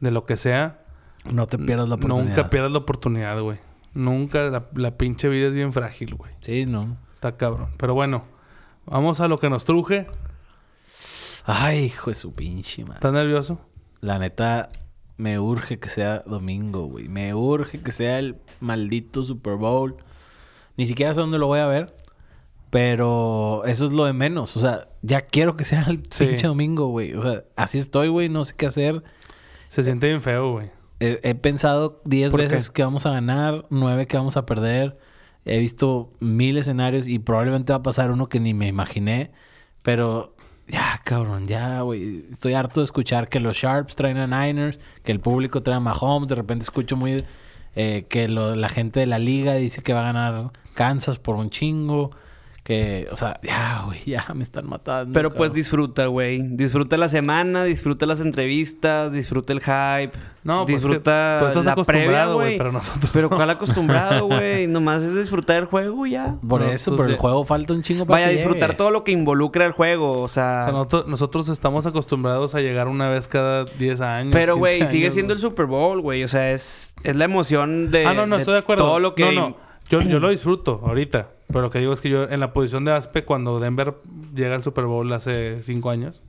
de 0.00 0.10
lo 0.10 0.26
que 0.26 0.36
sea, 0.36 0.80
No 1.24 1.46
te 1.46 1.58
pierdas 1.58 1.88
la 1.88 1.96
oportunidad. 1.96 2.26
nunca 2.36 2.50
pierdas 2.50 2.72
la 2.72 2.78
oportunidad, 2.78 3.40
güey. 3.40 3.58
Nunca, 3.92 4.48
la, 4.50 4.66
la 4.74 4.96
pinche 4.96 5.28
vida 5.28 5.48
es 5.48 5.54
bien 5.54 5.72
frágil, 5.72 6.14
güey. 6.14 6.32
Sí, 6.40 6.64
no. 6.66 6.96
Está 7.14 7.36
cabrón. 7.36 7.70
Pero 7.76 7.94
bueno, 7.94 8.24
vamos 8.86 9.20
a 9.20 9.28
lo 9.28 9.38
que 9.38 9.50
nos 9.50 9.64
truje. 9.64 10.06
Ay, 11.44 11.84
hijo 11.84 12.10
de 12.10 12.14
su 12.14 12.32
pinche 12.34 12.82
madre. 12.84 12.96
¿Estás 12.96 13.12
nervioso? 13.12 13.60
La 14.00 14.18
neta, 14.18 14.70
me 15.16 15.38
urge 15.38 15.78
que 15.78 15.88
sea 15.88 16.22
domingo, 16.26 16.84
güey. 16.86 17.08
Me 17.08 17.34
urge 17.34 17.80
que 17.82 17.92
sea 17.92 18.18
el 18.18 18.36
maldito 18.60 19.24
Super 19.24 19.56
Bowl. 19.56 19.96
Ni 20.76 20.86
siquiera 20.86 21.12
sé 21.12 21.20
dónde 21.20 21.38
lo 21.38 21.46
voy 21.48 21.58
a 21.60 21.66
ver. 21.66 21.94
Pero 22.70 23.62
eso 23.64 23.84
es 23.86 23.92
lo 23.92 24.04
de 24.04 24.12
menos. 24.12 24.56
O 24.56 24.60
sea, 24.60 24.88
ya 25.02 25.22
quiero 25.22 25.56
que 25.56 25.64
sea 25.64 25.82
el 25.88 26.02
Sí. 26.10 26.24
pinche 26.26 26.46
domingo, 26.46 26.86
güey. 26.88 27.14
O 27.14 27.22
sea, 27.22 27.42
así 27.56 27.78
estoy, 27.78 28.08
güey. 28.08 28.28
No 28.28 28.44
sé 28.44 28.54
qué 28.56 28.66
hacer. 28.66 29.02
Se 29.68 29.82
siente 29.82 30.06
bien 30.08 30.22
feo, 30.22 30.52
güey. 30.52 30.70
He, 31.00 31.18
he 31.22 31.34
pensado 31.34 32.00
10 32.04 32.30
¿Por 32.30 32.40
qué? 32.40 32.48
veces 32.48 32.70
que 32.70 32.82
vamos 32.84 33.06
a 33.06 33.10
ganar, 33.10 33.66
9 33.70 34.06
que 34.06 34.16
vamos 34.16 34.36
a 34.36 34.46
perder. 34.46 34.98
He 35.44 35.58
visto 35.58 36.12
mil 36.20 36.58
escenarios 36.58 37.08
y 37.08 37.18
probablemente 37.18 37.72
va 37.72 37.78
a 37.78 37.82
pasar 37.82 38.10
uno 38.10 38.28
que 38.28 38.38
ni 38.40 38.52
me 38.54 38.68
imaginé. 38.68 39.32
Pero 39.82 40.34
ya, 40.68 41.00
cabrón, 41.04 41.46
ya, 41.46 41.80
güey. 41.80 42.26
Estoy 42.30 42.52
harto 42.54 42.80
de 42.80 42.84
escuchar 42.84 43.28
que 43.28 43.40
los 43.40 43.54
Sharps 43.56 43.96
traen 43.96 44.18
a 44.18 44.26
Niners, 44.26 44.78
que 45.02 45.12
el 45.12 45.20
público 45.20 45.62
trae 45.62 45.76
a 45.76 45.80
Mahomes. 45.80 46.28
De 46.28 46.34
repente 46.34 46.62
escucho 46.64 46.96
muy... 46.96 47.24
eh, 47.74 48.04
que 48.08 48.28
lo- 48.28 48.54
la 48.54 48.68
gente 48.68 49.00
de 49.00 49.06
la 49.06 49.18
liga 49.18 49.54
dice 49.54 49.82
que 49.82 49.94
va 49.94 50.00
a 50.00 50.12
ganar 50.12 50.50
Kansas 50.74 51.18
por 51.18 51.36
un 51.36 51.48
chingo. 51.50 52.10
Que, 52.62 53.08
o 53.10 53.16
sea, 53.16 53.40
ya, 53.42 53.82
güey, 53.86 54.00
ya 54.04 54.26
me 54.34 54.42
están 54.42 54.68
matando. 54.68 55.12
Pero 55.14 55.32
pues 55.32 55.52
disfruta, 55.52 56.06
güey. 56.06 56.40
Disfruta 56.56 56.96
la 56.98 57.08
semana, 57.08 57.64
disfruta 57.64 58.04
las 58.06 58.20
entrevistas, 58.20 59.12
disfruta 59.12 59.52
el 59.54 59.60
hype. 59.60 60.12
No, 60.44 60.64
pues 60.64 60.76
disfruta 60.76 61.36
que 61.38 61.44
tú 61.52 61.58
estás 61.60 61.64
la 61.64 61.74
previa, 61.84 62.02
acostumbrado, 62.22 62.34
güey, 62.34 62.58
pero 62.58 62.72
nosotros 62.72 63.10
Pero 63.12 63.28
no. 63.30 63.36
cuál 63.36 63.50
acostumbrado, 63.50 64.26
güey. 64.26 64.66
Nomás 64.66 65.02
es 65.02 65.16
disfrutar 65.16 65.56
el 65.56 65.64
juego 65.64 66.06
ya. 66.06 66.36
Por 66.46 66.60
No, 66.60 66.68
eso, 66.70 66.90
pues 66.92 66.98
pero 66.98 67.08
el 67.10 67.16
ya- 67.16 67.20
juego 67.20 67.44
falta 67.44 67.72
un 67.74 67.82
chingo 67.82 68.04
para 68.06 68.20
Vaya 68.20 68.26
que 68.28 68.34
disfrutar 68.36 68.68
llegue. 68.70 68.76
todo 68.78 68.90
lo 68.90 69.04
que 69.04 69.12
involucra 69.12 69.64
el 69.64 69.72
juego. 69.72 70.12
O 70.12 70.20
O 70.22 70.28
sea. 70.28 70.64
sea, 70.64 70.72
nosotros, 70.72 71.06
nosotros 71.08 71.48
estamos 71.48 71.86
acostumbrados 71.86 72.54
a 72.54 72.60
llegar 72.60 72.88
una 72.88 73.08
vez 73.08 73.26
cada 73.26 73.64
10 73.64 74.00
años. 74.02 74.32
pero, 74.32 74.54
15 74.54 74.58
güey, 74.58 74.86
sigue 74.86 75.04
años, 75.04 75.14
siendo 75.14 75.32
el 75.32 75.38
Super 75.40 75.64
Bowl, 75.66 76.00
güey. 76.02 76.24
O 76.24 76.28
sea, 76.28 76.50
es, 76.52 76.94
es 77.04 77.16
la 77.16 77.24
emoción 77.24 77.90
de. 77.90 78.04
Ah, 78.06 78.12
no, 78.14 78.26
no, 78.26 78.36
estoy 78.36 78.52
de 78.54 78.60
acuerdo. 78.60 78.84
Todo 78.84 78.98
lo 79.00 79.14
que. 79.14 79.34
No, 79.34 79.48
no. 79.50 79.56
Yo, 79.88 80.00
yo 80.02 80.20
lo 80.20 80.28
disfruto 80.30 80.80
ahorita. 80.84 81.30
Pero 81.52 81.62
lo 81.62 81.70
que 81.70 81.80
digo 81.80 81.92
es 81.92 82.00
que 82.00 82.08
yo, 82.08 82.24
en 82.24 82.40
la 82.40 82.52
posición 82.52 82.84
de 82.84 82.92
Aspe, 82.92 83.24
cuando 83.24 83.58
Denver 83.60 83.96
llega 84.34 84.54
al 84.54 84.62
Super 84.62 84.84
Bowl 84.84 85.12
hace 85.12 85.62
5 85.62 85.90
años, 85.90 86.22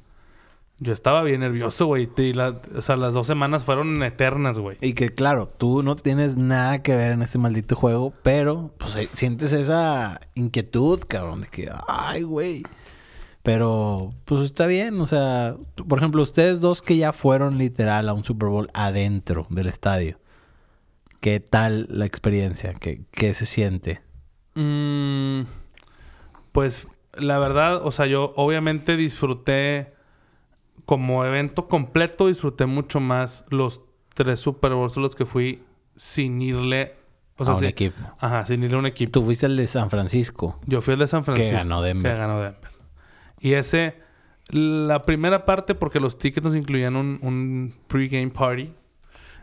yo 0.80 0.94
estaba 0.94 1.22
bien 1.22 1.42
nervioso, 1.42 1.86
güey. 1.86 2.10
O 2.76 2.82
sea, 2.82 2.96
las 2.96 3.14
dos 3.14 3.28
semanas 3.28 3.64
fueron 3.64 4.02
eternas, 4.02 4.58
güey. 4.58 4.78
Y 4.82 4.94
que 4.94 5.10
claro, 5.10 5.48
tú 5.48 5.84
no 5.84 5.96
tienes 5.96 6.38
nada 6.38 6.82
que 6.82 6.96
ver 6.96 7.12
en 7.12 7.22
este 7.22 7.38
maldito 7.38 7.76
juego, 7.76 8.14
pero 8.24 8.74
pues 8.80 9.10
sientes 9.14 9.54
esa 9.54 10.20
inquietud, 10.34 11.02
cabrón, 11.08 11.42
de 11.42 11.48
que, 11.50 11.70
ay, 11.88 12.24
güey. 12.24 12.64
Pero 13.44 14.10
pues 14.26 14.42
está 14.42 14.66
bien, 14.66 15.00
o 15.00 15.06
sea, 15.06 15.56
por 15.88 16.00
ejemplo, 16.00 16.24
ustedes 16.24 16.60
dos 16.60 16.82
que 16.82 16.98
ya 16.98 17.14
fueron 17.14 17.60
literal 17.60 18.10
a 18.10 18.14
un 18.14 18.24
Super 18.24 18.50
Bowl 18.50 18.70
adentro 18.74 19.46
del 19.52 19.68
estadio. 19.68 20.20
¿Qué 21.20 21.40
tal 21.40 21.88
la 21.92 22.06
experiencia? 22.06 22.74
¿Qué, 22.74 23.04
qué 23.12 23.36
se 23.36 23.46
siente? 23.46 24.02
Mm, 24.56 25.42
pues 26.52 26.88
la 27.14 27.40
verdad, 27.40 27.86
o 27.86 27.92
sea, 27.92 28.06
yo 28.06 28.34
obviamente 28.36 28.96
disfruté 28.98 29.94
como 30.86 31.24
evento 31.26 31.68
completo, 31.68 32.28
disfruté 32.28 32.66
mucho 32.66 33.00
más 33.00 33.46
los 33.50 33.82
tres 34.14 34.40
Super 34.40 34.74
Bowls 34.74 34.98
a 34.98 35.02
los 35.02 35.16
que 35.16 35.26
fui 35.26 35.64
sin 35.96 36.42
irle. 36.42 36.96
O 37.38 37.46
sea, 37.46 37.54
a 37.54 37.58
un 37.58 37.62
sí- 37.62 37.68
equipo. 37.68 37.98
Ajá, 38.20 38.46
sin 38.46 38.64
irle 38.64 38.76
a 38.76 38.80
un 38.80 38.86
equipo. 38.86 39.12
Tú 39.12 39.24
fuiste 39.24 39.46
el 39.46 39.56
de 39.58 39.68
San 39.68 39.90
Francisco. 39.90 40.60
Yo 40.66 40.82
fui 40.82 40.94
el 40.94 41.00
de 41.00 41.08
San 41.08 41.24
Francisco. 41.24 41.56
ganó 41.58 41.82
Denver. 41.82 42.12
Que 42.12 42.18
ganó 42.18 42.40
Denver. 42.42 42.72
Y 43.40 43.54
ese, 43.54 43.96
la 44.50 45.04
primera 45.06 45.46
parte, 45.46 45.74
porque 45.76 46.00
los 46.00 46.18
tickets 46.18 46.46
nos 46.46 46.56
incluían 46.56 46.96
un, 46.96 47.20
un 47.22 47.74
pre-game 47.88 48.30
party. 48.30 48.74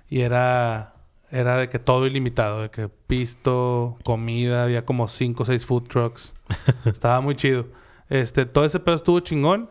Y 0.08 0.20
era, 0.20 0.94
era 1.30 1.56
de 1.58 1.68
que 1.68 1.78
todo 1.78 2.06
ilimitado, 2.06 2.62
de 2.62 2.70
que 2.70 2.88
pisto, 2.88 3.96
comida, 4.04 4.64
había 4.64 4.84
como 4.84 5.08
cinco 5.08 5.42
o 5.42 5.46
seis 5.46 5.66
food 5.66 5.84
trucks. 5.84 6.34
Estaba 6.84 7.20
muy 7.20 7.36
chido. 7.36 7.66
Este, 8.08 8.46
todo 8.46 8.64
ese 8.64 8.80
pedo 8.80 8.96
estuvo 8.96 9.20
chingón. 9.20 9.70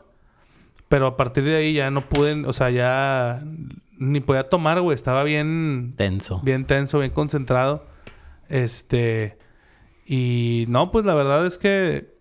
Pero 0.89 1.05
a 1.07 1.17
partir 1.17 1.43
de 1.43 1.57
ahí 1.57 1.73
ya 1.73 1.91
no 1.91 2.07
pude, 2.07 2.45
o 2.45 2.53
sea, 2.53 2.69
ya 2.69 3.43
ni 3.97 4.19
podía 4.21 4.47
tomar, 4.47 4.79
güey. 4.79 4.95
Estaba 4.95 5.23
bien, 5.23 5.93
Tenso. 5.97 6.39
bien 6.43 6.65
tenso, 6.65 6.99
bien 6.99 7.11
concentrado. 7.11 7.83
Este. 8.47 9.37
Y 10.05 10.65
no, 10.69 10.91
pues 10.91 11.05
la 11.05 11.13
verdad 11.13 11.45
es 11.45 11.57
que. 11.57 12.15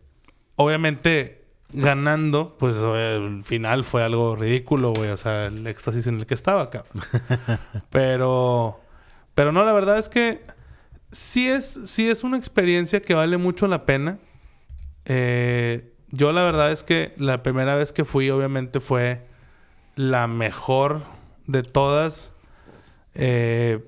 Obviamente, 0.57 1.45
ganando, 1.73 2.57
pues 2.59 2.77
el 2.77 3.45
final 3.45 3.85
fue 3.85 4.03
algo 4.03 4.35
ridículo, 4.35 4.93
güey. 4.93 5.11
O 5.11 5.17
sea, 5.17 5.47
el 5.47 5.67
éxtasis 5.67 6.07
en 6.09 6.19
el 6.19 6.27
que 6.27 6.35
estaba, 6.35 6.71
cabrón. 6.71 7.05
pero. 7.91 8.81
Pero 9.37 9.53
no, 9.53 9.65
la 9.65 9.73
verdad 9.73 9.99
es 9.99 10.09
que. 10.09 10.41
Sí 11.13 11.49
es, 11.49 11.81
sí 11.85 12.11
es 12.11 12.25
una 12.25 12.37
experiencia 12.37 12.99
que 13.01 13.15
vale 13.15 13.37
mucho 13.39 13.69
la 13.69 13.87
pena. 13.87 14.19
Eh, 15.05 15.93
yo 16.11 16.33
la 16.33 16.43
verdad 16.43 16.73
es 16.73 16.83
que 16.83 17.15
la 17.17 17.43
primera 17.45 17.77
vez 17.77 17.93
que 17.93 18.05
fui, 18.05 18.29
obviamente, 18.31 18.81
fue 18.81 19.25
la 19.95 20.27
mejor 20.27 21.05
de 21.47 21.63
todas. 21.63 22.35
Eh, 23.15 23.85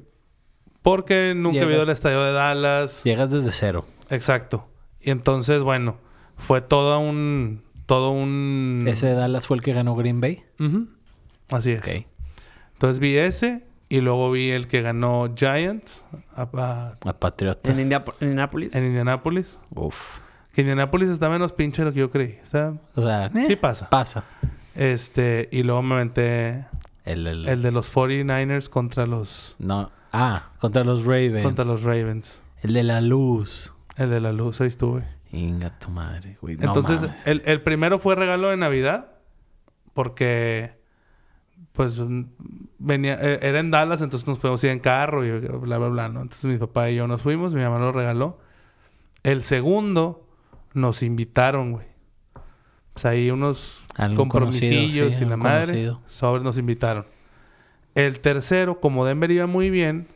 porque 0.83 1.35
nunca 1.37 1.59
he 1.59 1.61
Llegas- 1.63 1.73
ido 1.75 1.83
al 1.83 1.89
estadio 1.91 2.23
de 2.25 2.33
Dallas. 2.33 3.03
Llegas 3.05 3.31
desde 3.31 3.53
cero. 3.53 3.85
Exacto. 4.11 4.71
Y 5.01 5.11
entonces, 5.11 5.63
bueno, 5.63 5.99
fue 6.37 6.61
todo 6.61 6.99
un. 7.01 7.65
Todo 7.87 8.11
un. 8.11 8.85
¿Ese 8.87 9.07
de 9.07 9.15
Dallas 9.15 9.47
fue 9.47 9.57
el 9.57 9.63
que 9.63 9.73
ganó 9.73 9.95
Green 9.97 10.21
Bay? 10.21 10.45
Así 11.51 11.73
es. 11.73 12.05
Entonces 12.75 13.01
vi 13.01 13.17
ese 13.17 13.67
y 13.89 14.01
luego 14.01 14.31
vi 14.31 14.51
el 14.51 14.67
que 14.69 14.83
ganó 14.83 15.33
Giants 15.37 16.07
a- 16.37 16.49
a- 16.53 16.95
A 17.09 17.13
Patriotas. 17.15 17.77
En, 17.77 17.89
Indiap- 17.89 18.15
en 18.21 18.29
Indianapolis. 18.29 18.75
en 18.75 18.87
Indianapolis. 18.87 19.61
Uf. 19.75 20.19
Que 20.53 20.63
Indianapolis 20.63 21.09
está 21.09 21.29
menos 21.29 21.53
pinche 21.53 21.83
de 21.83 21.87
lo 21.87 21.93
que 21.93 22.01
yo 22.01 22.11
creí. 22.11 22.33
Está- 22.43 22.75
O 22.97 23.03
sea, 23.03 23.31
Sí 23.47 23.53
eh, 23.53 23.57
pasa. 23.57 23.89
pasa. 23.91 24.25
Este, 24.75 25.49
y 25.53 25.63
luego 25.63 25.83
me 25.83 25.95
aventé 25.97 26.67
El, 27.05 27.27
el- 27.27 27.49
el 27.49 27.63
de 27.63 27.71
los 27.73 27.89
49ers 27.95 28.69
contra 28.69 29.07
los 29.07 29.57
No. 29.59 29.91
Ah, 30.13 30.51
contra 30.61 30.85
los 30.85 31.05
Ravens. 31.05 31.43
contra 31.45 31.65
los 31.65 31.83
Ravens. 31.83 32.43
El 32.63 32.73
de 32.75 32.83
la 32.83 33.01
luz. 33.01 33.75
El 33.97 34.11
de 34.11 34.21
la 34.21 34.33
luz, 34.33 34.61
ahí 34.61 34.69
estuve. 34.69 35.07
Inga 35.33 35.79
tu 35.79 35.91
madre, 35.91 36.39
güey. 36.41 36.57
No 36.57 36.67
Entonces, 36.69 37.03
mames. 37.03 37.27
el, 37.27 37.43
el 37.45 37.63
primero 37.63 37.99
fue 37.99 38.15
regalo 38.15 38.49
de 38.49 38.57
Navidad. 38.57 39.13
Porque, 39.95 40.78
pues, 41.79 42.03
venía, 42.81 43.15
e- 43.15 43.39
era 43.41 43.61
en 43.61 43.71
Dallas, 43.71 44.01
entonces 44.03 44.27
nos 44.27 44.39
podíamos 44.39 44.63
ir 44.65 44.71
en 44.71 44.81
carro 44.81 45.25
y 45.25 45.31
bla, 45.31 45.79
bla, 45.79 45.89
bla, 45.89 46.09
¿no? 46.09 46.23
Entonces 46.23 46.45
mi 46.45 46.59
papá 46.59 46.91
y 46.91 46.97
yo 46.97 47.07
nos 47.07 47.23
fuimos, 47.23 47.55
mi 47.55 47.61
mamá 47.63 47.79
lo 47.79 47.93
regaló. 47.93 48.41
El 49.23 49.45
segundo, 49.45 50.27
nos 50.75 51.05
invitaron, 51.05 51.71
güey. 51.71 51.87
O 52.95 52.99
sea, 52.99 53.13
ahí 53.13 53.31
unos 53.31 53.85
compromisillos 54.17 54.81
conocido, 54.91 55.11
sí, 55.13 55.25
y 55.25 55.29
la 55.29 55.37
madre. 55.37 55.67
conocido. 55.67 56.01
Sobre 56.07 56.43
nos 56.43 56.59
invitaron. 56.59 57.07
El 57.95 58.19
tercero, 58.19 58.81
como 58.81 59.05
Denver 59.05 59.31
iba 59.31 59.47
muy 59.47 59.71
bien, 59.71 60.09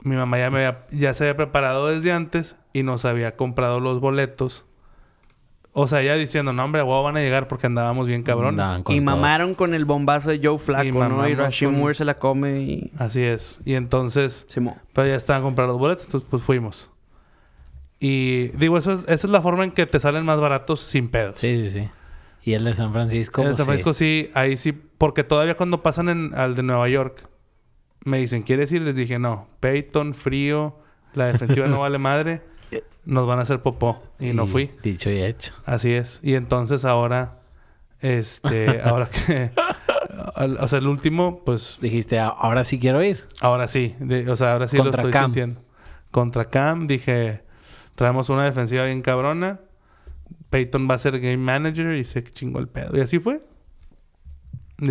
mi 0.00 0.16
mamá 0.16 0.38
ya, 0.38 0.50
me 0.50 0.66
había- 0.66 0.86
ya 0.90 1.14
se 1.14 1.24
había 1.24 1.36
preparado 1.36 1.86
desde 1.86 2.10
antes 2.10 2.56
y 2.72 2.82
nos 2.82 3.04
había 3.04 3.36
comprado 3.36 3.78
los 3.78 4.00
boletos. 4.00 4.66
O 5.78 5.86
sea, 5.88 6.02
ya 6.02 6.14
diciendo, 6.14 6.54
no, 6.54 6.64
hombre, 6.64 6.80
a 6.80 6.84
huevo 6.84 7.02
van 7.02 7.18
a 7.18 7.20
llegar 7.20 7.48
porque 7.48 7.66
andábamos 7.66 8.06
bien 8.06 8.22
cabrones. 8.22 8.60
Andaban 8.60 8.82
con 8.82 8.94
Y 8.94 8.98
todo. 8.98 9.04
mamaron 9.14 9.54
con 9.54 9.74
el 9.74 9.84
bombazo 9.84 10.30
de 10.30 10.40
Joe 10.42 10.58
Flacco, 10.58 10.86
Y 10.86 10.92
¿no? 10.92 11.28
Y 11.28 11.34
Rashid 11.34 11.66
con- 11.66 11.76
Moore 11.76 11.92
se 11.92 12.06
la 12.06 12.14
come 12.14 12.60
y... 12.62 12.92
Así 12.96 13.22
es. 13.22 13.60
Y 13.66 13.74
entonces, 13.74 14.46
Simón. 14.48 14.76
pero 14.94 15.06
ya 15.08 15.16
estaban 15.16 15.42
comprando 15.42 15.74
los 15.74 15.80
boletos, 15.80 16.06
entonces 16.06 16.26
pues 16.30 16.42
fuimos. 16.42 16.90
Y 17.98 18.48
digo, 18.56 18.78
eso 18.78 18.92
es- 18.92 19.00
esa 19.00 19.26
es 19.26 19.30
la 19.30 19.40
forma 19.40 19.64
en 19.64 19.70
que 19.70 19.86
te 19.86 20.00
salen 20.00 20.24
más 20.24 20.40
baratos 20.40 20.80
sin 20.80 21.08
pedos. 21.08 21.40
Sí, 21.40 21.68
sí, 21.68 21.80
sí. 21.82 21.88
Y 22.42 22.52
el 22.54 22.64
de 22.64 22.74
San 22.74 22.92
Francisco. 22.92 23.42
En 23.42 23.48
pues, 23.48 23.56
San 23.58 23.66
Francisco 23.66 23.92
sí. 23.92 24.24
sí, 24.26 24.30
ahí 24.34 24.56
sí, 24.56 24.72
porque 24.72 25.24
todavía 25.24 25.56
cuando 25.56 25.82
pasan 25.82 26.08
en, 26.08 26.34
al 26.34 26.54
de 26.54 26.62
Nueva 26.62 26.88
York, 26.88 27.28
me 28.04 28.18
dicen, 28.18 28.42
¿quieres 28.44 28.70
ir? 28.72 28.82
Les 28.82 28.96
dije, 28.96 29.18
no, 29.18 29.48
Peyton, 29.60 30.14
frío, 30.14 30.78
la 31.14 31.26
defensiva 31.26 31.66
no 31.66 31.80
vale 31.80 31.98
madre, 31.98 32.42
nos 33.06 33.26
van 33.26 33.38
a 33.38 33.42
hacer 33.42 33.62
popó. 33.62 34.02
Y, 34.20 34.32
no 34.34 34.46
fui. 34.46 34.70
Dicho 34.82 35.10
y 35.10 35.22
hecho. 35.22 35.54
Así 35.64 35.92
es. 35.94 36.20
Y 36.22 36.34
entonces 36.34 36.84
ahora, 36.84 37.38
este, 38.00 38.80
ahora 38.84 39.08
que, 39.08 39.52
o 40.60 40.68
sea, 40.68 40.78
el 40.78 40.86
último, 40.86 41.42
pues, 41.44 41.78
Dijiste, 41.80 42.18
"A- 42.18 42.28
ahora 42.28 42.64
sí 42.64 42.78
quiero 42.78 43.02
ir. 43.02 43.24
ahora 43.40 43.68
sí, 43.68 43.94
de- 44.00 44.30
o 44.30 44.36
sea, 44.36 44.52
ahora 44.52 44.68
sí 44.68 44.76
Contra 44.76 45.02
lo 45.02 45.08
estoy 45.08 45.12
Cam. 45.12 45.24
sintiendo. 45.30 45.62
Contra 46.10 46.44
Cam, 46.46 46.86
dije, 46.86 47.42
traemos 47.94 48.28
una 48.28 48.44
defensiva 48.44 48.84
bien 48.84 49.00
cabrona. 49.02 49.60
Peyton 50.50 50.88
va 50.88 50.94
a 50.94 50.98
ser 50.98 51.18
game 51.18 51.36
manager 51.38 51.94
y 51.94 52.04
se 52.04 52.22
chingó 52.22 52.58
el 52.60 52.68
pedo. 52.68 52.96
Y 52.96 53.00
así 53.00 53.18
fue. 53.18 53.42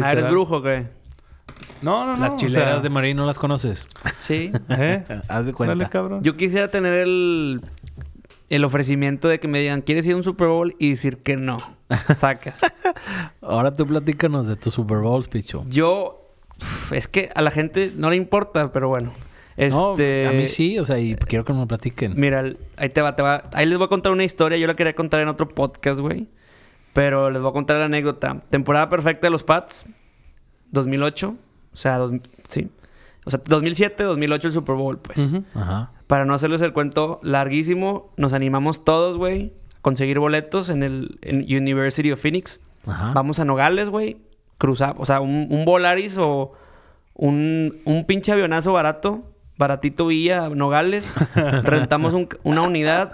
Ah, 0.02 0.12
¿eres 0.12 0.30
brujo 0.30 0.58
o 0.58 0.62
qué? 0.64 0.86
No, 1.82 2.06
no, 2.06 2.14
no. 2.16 2.20
Las 2.20 2.32
o 2.34 2.36
chileras 2.38 2.74
sea, 2.76 2.80
de 2.82 2.90
Marín 2.90 3.18
no 3.18 3.26
las 3.26 3.38
conoces. 3.40 3.88
Sí. 4.20 4.52
¿eh? 4.70 5.04
Haz 5.28 5.46
de 5.46 5.54
cuenta. 5.54 5.76
Dale, 5.76 5.90
cabrón. 5.90 6.24
Yo 6.24 6.36
quisiera 6.36 6.70
tener 6.70 6.94
el, 6.94 7.62
el 8.50 8.64
ofrecimiento 8.64 9.28
de 9.28 9.40
que 9.40 9.48
me 9.48 9.60
digan, 9.60 9.82
¿quieres 9.82 10.06
ir 10.08 10.14
a 10.14 10.18
un 10.18 10.24
Super 10.24 10.48
Bowl? 10.48 10.76
Y 10.80 10.92
decir 10.92 11.18
que 11.24 11.36
no. 11.38 11.58
Sacas. 12.16 12.62
Ahora 13.42 13.74
tú 13.74 13.86
platícanos 13.88 14.46
de 14.48 14.56
tu 14.56 14.72
Super 14.72 15.00
Bowl, 15.00 15.26
picho. 15.26 15.66
Yo... 15.68 16.22
es 16.92 17.08
que 17.08 17.32
a 17.36 17.42
la 17.42 17.52
gente 17.52 17.92
no 17.96 18.10
le 18.10 18.16
importa, 18.16 18.72
pero 18.72 18.88
bueno. 18.90 19.12
No, 19.58 19.92
Este... 19.94 20.28
a 20.28 20.32
mí 20.32 20.48
sí, 20.48 20.80
o 20.80 20.86
sea, 20.86 21.00
y 21.00 21.16
quiero 21.16 21.46
que 21.46 21.54
me 21.54 21.66
platiquen. 21.66 22.14
Mira, 22.18 22.44
ahí 22.78 22.90
te 22.90 23.02
va, 23.02 23.16
te 23.16 23.24
va. 23.24 23.50
Ahí 23.54 23.66
les 23.66 23.78
voy 23.78 23.86
a 23.86 23.90
contar 23.90 24.12
una 24.12 24.24
historia. 24.26 24.58
Yo 24.58 24.68
la 24.68 24.76
quería 24.76 24.94
contar 24.94 25.22
en 25.22 25.28
otro 25.30 25.48
podcast, 25.48 26.00
güey. 26.00 26.28
Pero 26.94 27.30
les 27.30 27.42
voy 27.42 27.50
a 27.50 27.54
contar 27.54 27.78
la 27.78 27.86
anécdota. 27.86 28.44
Temporada 28.50 28.90
perfecta 28.90 29.28
de 29.28 29.32
los 29.32 29.44
Pats. 29.44 29.86
2008. 30.72 31.36
O 31.74 31.76
sea, 31.78 31.98
dos- 31.98 32.12
sí. 32.48 32.70
O 33.26 33.32
sea, 33.32 33.42
2007, 33.46 34.04
2008 34.04 34.48
el 34.50 34.54
Super 34.54 34.76
Bowl, 34.76 35.00
pues. 35.00 35.34
Ajá. 35.54 35.92
Para 36.08 36.26
no 36.26 36.34
hacerles 36.34 36.62
el 36.62 36.74
cuento 36.74 37.20
larguísimo, 37.24 38.14
nos 38.18 38.34
animamos 38.34 38.84
todos, 38.84 39.18
güey, 39.18 39.54
a 39.78 39.82
conseguir 39.82 40.20
boletos 40.20 40.70
en 40.70 40.84
el 40.84 41.18
en 41.22 41.42
University 41.42 42.12
of 42.12 42.22
Phoenix. 42.22 42.60
Ajá. 42.86 43.12
Vamos 43.14 43.40
a 43.40 43.46
Nogales, 43.46 43.90
güey. 43.90 44.18
Cruzar, 44.58 44.96
o 45.00 45.06
sea, 45.06 45.20
un, 45.20 45.48
un 45.50 45.66
Volaris 45.66 46.18
o 46.18 46.54
un, 47.16 47.82
un 47.86 48.06
pinche 48.06 48.32
avionazo 48.32 48.74
barato, 48.74 49.32
baratito 49.58 50.08
vía 50.08 50.50
Nogales. 50.50 51.14
Rentamos 51.64 52.14
un- 52.14 52.30
una 52.44 52.62
unidad, 52.62 53.12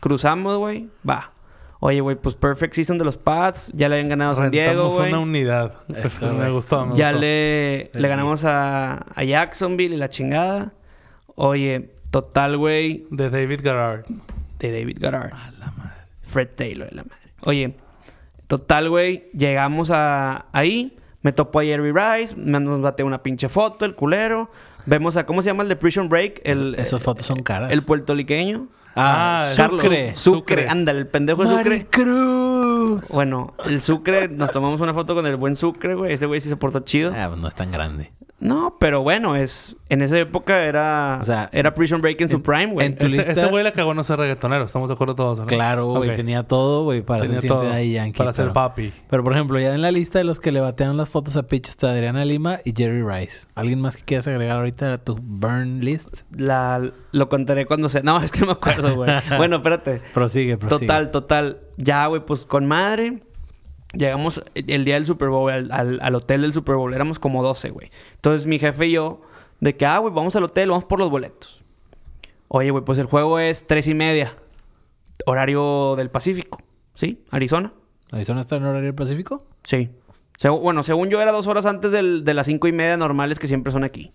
cruzamos, 0.00 0.56
güey. 0.58 0.88
Va. 1.08 1.32
Oye, 1.80 2.00
güey, 2.00 2.16
pues 2.16 2.34
perfect 2.34 2.74
season 2.74 2.96
de 2.98 3.04
los 3.04 3.16
Pats. 3.18 3.70
Ya 3.74 3.88
le 3.88 3.96
habían 3.96 4.08
ganado 4.08 4.32
a 4.32 4.36
San 4.36 4.50
Diego, 4.50 4.70
Rentamos 4.72 4.94
güey. 4.96 5.08
una 5.12 5.18
unidad. 5.20 5.74
Eso, 5.94 6.26
me 6.32 6.38
güey. 6.40 6.52
gustó, 6.52 6.86
me 6.86 6.94
Ya 6.96 7.08
gustó. 7.10 7.20
le, 7.20 7.90
le 7.92 8.08
ganamos 8.08 8.44
a, 8.44 9.04
a 9.14 9.24
Jacksonville 9.24 9.94
y 9.94 9.98
la 9.98 10.08
chingada. 10.08 10.72
Oye, 11.34 11.93
total, 12.14 12.56
güey, 12.56 13.06
De 13.10 13.28
David 13.28 13.60
Garrard. 13.62 14.04
de 14.60 14.72
David 14.80 14.98
Goddard. 15.00 15.32
Fred 16.22 16.48
Taylor, 16.54 16.88
la 16.92 17.02
madre. 17.02 17.18
Oye, 17.40 17.76
total, 18.46 18.88
güey, 18.88 19.30
llegamos 19.32 19.90
a 19.90 20.46
ahí. 20.52 20.96
Me 21.22 21.32
topó 21.32 21.58
a 21.60 21.64
Jerry 21.64 21.90
Rice, 21.92 22.36
me 22.36 22.60
nos 22.60 22.80
bateó 22.82 23.04
una 23.06 23.22
pinche 23.22 23.48
foto, 23.48 23.84
el 23.84 23.94
culero. 23.96 24.50
Vemos 24.86 25.16
a, 25.16 25.26
¿cómo 25.26 25.42
se 25.42 25.46
llama 25.48 25.62
el 25.64 25.68
de 25.68 25.76
Prison 25.76 26.08
Break? 26.08 26.42
El, 26.44 26.74
Esas 26.76 27.02
fotos 27.02 27.26
son 27.26 27.42
caras. 27.42 27.72
el 27.72 27.82
puertorriqueño. 27.82 28.68
Ah, 28.94 29.50
Carlos. 29.56 29.82
Sucre. 29.82 30.14
Sucre. 30.14 30.68
Ándale, 30.68 31.00
el 31.00 31.06
pendejo 31.08 31.42
de 31.42 31.48
Sucre. 31.48 31.70
Maricruz. 31.70 33.08
Bueno, 33.08 33.54
el 33.64 33.80
Sucre, 33.80 34.28
nos 34.28 34.52
tomamos 34.52 34.80
una 34.80 34.94
foto 34.94 35.14
con 35.16 35.26
el 35.26 35.34
buen 35.36 35.56
Sucre, 35.56 35.94
güey. 35.96 36.12
Ese 36.12 36.26
güey 36.26 36.40
sí 36.40 36.48
se 36.48 36.56
portó 36.56 36.80
chido. 36.80 37.12
Ah, 37.16 37.26
pues 37.28 37.40
no 37.40 37.48
es 37.48 37.54
tan 37.56 37.72
grande. 37.72 38.12
No, 38.40 38.76
pero 38.78 39.02
bueno, 39.02 39.36
es... 39.36 39.76
En 39.88 40.02
esa 40.02 40.18
época 40.18 40.64
era... 40.64 41.18
O 41.22 41.24
sea, 41.24 41.48
era 41.52 41.72
Prison 41.72 42.02
Break 42.02 42.20
en 42.20 42.28
su 42.28 42.42
prime, 42.42 42.66
güey. 42.74 42.86
en 42.88 42.96
tu 42.96 43.06
Ese, 43.06 43.16
lista- 43.18 43.32
ese 43.32 43.46
güey 43.46 43.64
la 43.64 43.72
cagó 43.72 43.94
no 43.94 44.04
ser 44.04 44.18
reggaetonero. 44.18 44.64
Estamos 44.64 44.88
de 44.90 44.94
acuerdo 44.94 45.14
todos, 45.14 45.38
¿no? 45.38 45.46
Claro, 45.46 45.86
güey. 45.86 46.14
Tenía 46.16 46.42
todo, 46.42 46.84
güey, 46.84 47.00
para 47.00 47.22
Tenía 47.22 47.40
ser 47.40 47.48
todo. 47.48 47.62
de 47.62 47.90
Yankee. 47.90 48.18
para 48.18 48.32
ser 48.32 48.46
pero- 48.46 48.52
papi. 48.52 48.92
Pero, 49.08 49.24
por 49.24 49.32
ejemplo, 49.32 49.58
ya 49.60 49.72
en 49.74 49.80
la 49.80 49.90
lista 49.92 50.18
de 50.18 50.24
los 50.24 50.40
que 50.40 50.52
le 50.52 50.60
batearon 50.60 50.96
las 50.96 51.08
fotos 51.08 51.36
a 51.36 51.44
Pitch 51.44 51.68
está 51.68 51.92
Adriana 51.92 52.24
Lima 52.24 52.58
y 52.64 52.74
Jerry 52.76 53.02
Rice. 53.02 53.46
¿Alguien 53.54 53.80
más 53.80 53.96
que 53.96 54.02
quieras 54.02 54.26
agregar 54.26 54.56
ahorita 54.58 54.92
a 54.92 54.98
tu 54.98 55.16
burn 55.16 55.80
list? 55.80 56.22
La, 56.36 56.82
lo 57.12 57.28
contaré 57.28 57.64
cuando 57.66 57.88
se... 57.88 58.02
No, 58.02 58.20
es 58.22 58.30
que 58.30 58.40
no 58.40 58.46
me 58.46 58.52
acuerdo, 58.52 58.94
güey. 58.96 59.10
bueno, 59.38 59.56
espérate. 59.56 60.02
Prosigue, 60.12 60.58
prosigue. 60.58 60.86
Total, 60.86 61.10
total. 61.12 61.60
Ya, 61.78 62.06
güey, 62.08 62.20
pues 62.26 62.44
con 62.44 62.66
madre. 62.66 63.22
Llegamos 63.94 64.42
el 64.54 64.84
día 64.84 64.94
del 64.94 65.04
Super 65.06 65.28
Bowl, 65.28 65.50
al, 65.52 65.70
al- 65.72 65.98
al 66.02 66.14
hotel 66.14 66.42
del 66.42 66.52
Super 66.52 66.76
Bowl. 66.76 66.92
Éramos 66.94 67.18
como 67.18 67.42
12, 67.42 67.70
güey. 67.70 67.90
Entonces 68.16 68.46
mi 68.46 68.58
jefe 68.58 68.86
y 68.86 68.92
yo, 68.92 69.20
de 69.60 69.76
que, 69.76 69.86
ah, 69.86 69.98
güey, 69.98 70.12
vamos 70.12 70.34
al 70.36 70.44
hotel, 70.44 70.70
vamos 70.70 70.84
por 70.84 70.98
los 70.98 71.10
boletos. 71.10 71.60
Oye, 72.48 72.70
güey, 72.70 72.84
pues 72.84 72.98
el 72.98 73.06
juego 73.06 73.38
es 73.38 73.66
tres 73.66 73.86
y 73.88 73.94
media. 73.94 74.36
Horario 75.26 75.94
del 75.96 76.10
Pacífico. 76.10 76.58
¿Sí? 76.94 77.24
Arizona. 77.30 77.72
¿Arizona 78.12 78.40
está 78.42 78.56
en 78.56 78.64
horario 78.64 78.86
del 78.86 78.94
Pacífico? 78.94 79.42
Sí. 79.62 79.90
Segu- 80.38 80.60
bueno, 80.60 80.82
según 80.82 81.08
yo 81.08 81.20
era 81.20 81.32
dos 81.32 81.46
horas 81.46 81.66
antes 81.66 81.90
del- 81.92 82.24
de 82.24 82.34
las 82.34 82.46
cinco 82.46 82.68
y 82.68 82.72
media 82.72 82.96
normales 82.96 83.38
que 83.38 83.46
siempre 83.48 83.72
son 83.72 83.84
aquí. 83.84 84.12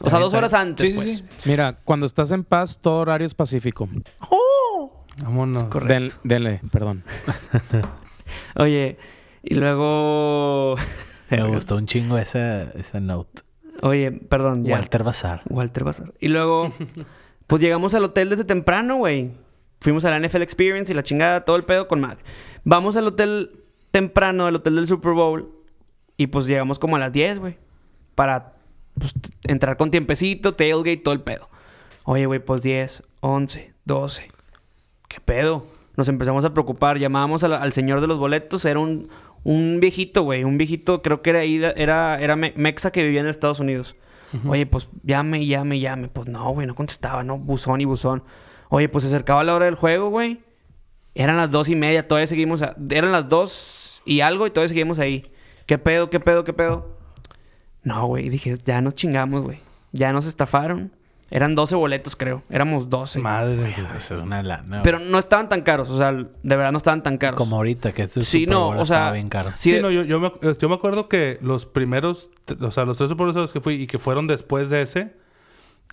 O 0.00 0.10
sea, 0.10 0.18
dos 0.18 0.34
horas 0.34 0.52
antes, 0.54 0.86
Sí, 0.86 0.92
sí, 0.92 0.98
pues. 0.98 1.16
sí. 1.18 1.24
Mira, 1.44 1.78
cuando 1.84 2.06
estás 2.06 2.30
en 2.32 2.44
paz, 2.44 2.78
todo 2.80 2.98
horario 3.00 3.26
es 3.26 3.34
pacífico. 3.34 3.88
Vámonos. 5.22 5.64
Den- 5.86 6.12
denle, 6.24 6.60
perdón. 6.72 7.04
Oye, 8.56 8.98
y 9.42 9.54
luego... 9.54 10.76
Me 11.30 11.42
gustó 11.44 11.76
un 11.76 11.86
chingo 11.86 12.18
esa, 12.18 12.64
esa 12.72 13.00
note. 13.00 13.42
Oye, 13.80 14.12
perdón, 14.12 14.64
ya. 14.64 14.74
Walter 14.74 15.02
Bazar. 15.02 15.42
Walter 15.48 15.84
Bazar. 15.84 16.12
Y 16.20 16.28
luego, 16.28 16.72
pues 17.46 17.62
llegamos 17.62 17.94
al 17.94 18.04
hotel 18.04 18.28
desde 18.28 18.44
temprano, 18.44 18.96
güey. 18.96 19.32
Fuimos 19.80 20.04
a 20.04 20.10
la 20.10 20.26
NFL 20.26 20.42
Experience 20.42 20.92
y 20.92 20.94
la 20.94 21.02
chingada, 21.02 21.44
todo 21.44 21.56
el 21.56 21.64
pedo 21.64 21.88
con 21.88 22.00
madre. 22.00 22.22
Vamos 22.64 22.96
al 22.96 23.06
hotel 23.06 23.62
temprano, 23.90 24.46
al 24.46 24.56
hotel 24.56 24.76
del 24.76 24.86
Super 24.86 25.12
Bowl. 25.12 25.50
Y 26.16 26.28
pues 26.28 26.46
llegamos 26.46 26.78
como 26.78 26.96
a 26.96 26.98
las 26.98 27.12
10, 27.12 27.38
güey. 27.40 27.58
Para 28.14 28.54
pues, 28.98 29.12
entrar 29.44 29.76
con 29.76 29.90
tiempecito, 29.90 30.54
tailgate, 30.54 30.98
todo 30.98 31.14
el 31.14 31.22
pedo. 31.22 31.48
Oye, 32.04 32.26
güey, 32.26 32.38
pues 32.38 32.62
10, 32.62 33.02
11, 33.20 33.74
12. 33.84 34.28
¿Qué 35.08 35.20
pedo? 35.20 35.66
Nos 35.96 36.08
empezamos 36.08 36.44
a 36.44 36.52
preocupar. 36.52 36.98
Llamábamos 36.98 37.42
al 37.44 37.72
señor 37.72 38.00
de 38.00 38.06
los 38.06 38.18
boletos. 38.18 38.64
Era 38.64 38.80
un, 38.80 39.08
un 39.44 39.78
viejito, 39.80 40.22
güey. 40.22 40.44
Un 40.44 40.56
viejito, 40.58 41.02
creo 41.02 41.20
que 41.22 41.30
era, 41.30 41.42
era, 41.44 42.18
era 42.20 42.36
me- 42.36 42.54
mexa 42.56 42.90
que 42.92 43.04
vivía 43.04 43.20
en 43.20 43.26
Estados 43.28 43.60
Unidos. 43.60 43.96
Oye, 44.48 44.64
pues 44.64 44.88
llame, 45.02 45.44
llame, 45.44 45.78
llame. 45.78 46.08
Pues 46.08 46.26
no, 46.28 46.50
güey, 46.52 46.66
no 46.66 46.74
contestaba, 46.74 47.22
¿no? 47.22 47.38
Buzón 47.38 47.82
y 47.82 47.84
buzón. 47.84 48.24
Oye, 48.70 48.88
pues 48.88 49.02
se 49.02 49.08
acercaba 49.08 49.44
la 49.44 49.54
hora 49.54 49.66
del 49.66 49.74
juego, 49.74 50.08
güey. 50.08 50.40
Eran 51.14 51.36
las 51.36 51.50
dos 51.50 51.68
y 51.68 51.76
media, 51.76 52.08
todavía 52.08 52.26
seguimos... 52.26 52.62
a- 52.62 52.74
Eran 52.90 53.12
las 53.12 53.28
dos 53.28 54.00
y 54.06 54.20
algo 54.22 54.46
y 54.46 54.50
todavía 54.50 54.68
seguimos 54.70 54.98
ahí. 54.98 55.30
¿Qué 55.66 55.76
pedo, 55.76 56.08
qué 56.08 56.18
pedo, 56.20 56.44
qué 56.44 56.54
pedo? 56.54 56.96
No, 57.82 58.06
güey. 58.06 58.30
Dije, 58.30 58.56
ya 58.64 58.80
nos 58.80 58.94
chingamos, 58.94 59.42
güey. 59.42 59.60
Ya 59.92 60.14
nos 60.14 60.26
estafaron. 60.26 60.92
Eran 61.32 61.54
12 61.54 61.74
boletos, 61.76 62.14
creo. 62.14 62.42
Éramos 62.50 62.90
12. 62.90 63.18
Madre, 63.18 63.56
güey. 63.56 63.70
Eso 63.70 64.14
es 64.16 64.20
una 64.22 64.42
lana. 64.42 64.82
Pero 64.82 64.98
no 64.98 65.18
estaban 65.18 65.48
tan 65.48 65.62
caros. 65.62 65.88
O 65.88 65.96
sea, 65.96 66.12
de 66.12 66.26
verdad 66.42 66.72
no 66.72 66.78
estaban 66.78 67.02
tan 67.02 67.16
caros. 67.18 67.38
Como 67.38 67.56
ahorita, 67.56 67.92
que 67.92 68.02
este 68.02 68.22
Sí, 68.22 68.44
no, 68.46 68.68
o 68.68 68.84
sea, 68.84 68.96
estaba 68.98 69.12
bien 69.12 69.28
caro. 69.30 69.50
Sí, 69.54 69.74
Sí, 69.76 69.80
no, 69.82 69.90
yo, 69.90 70.02
yo, 70.04 70.20
me, 70.20 70.30
yo 70.60 70.68
me 70.68 70.74
acuerdo 70.74 71.08
que 71.08 71.38
los 71.40 71.64
primeros, 71.66 72.30
o 72.60 72.70
sea, 72.70 72.84
los 72.84 72.98
tres 72.98 73.08
Super 73.08 73.24
Bowls 73.24 73.36
a 73.36 73.40
los 73.40 73.52
que 73.52 73.60
fui 73.60 73.74
y 73.76 73.86
que 73.86 73.98
fueron 73.98 74.26
después 74.26 74.68
de 74.68 74.82
ese, 74.82 75.14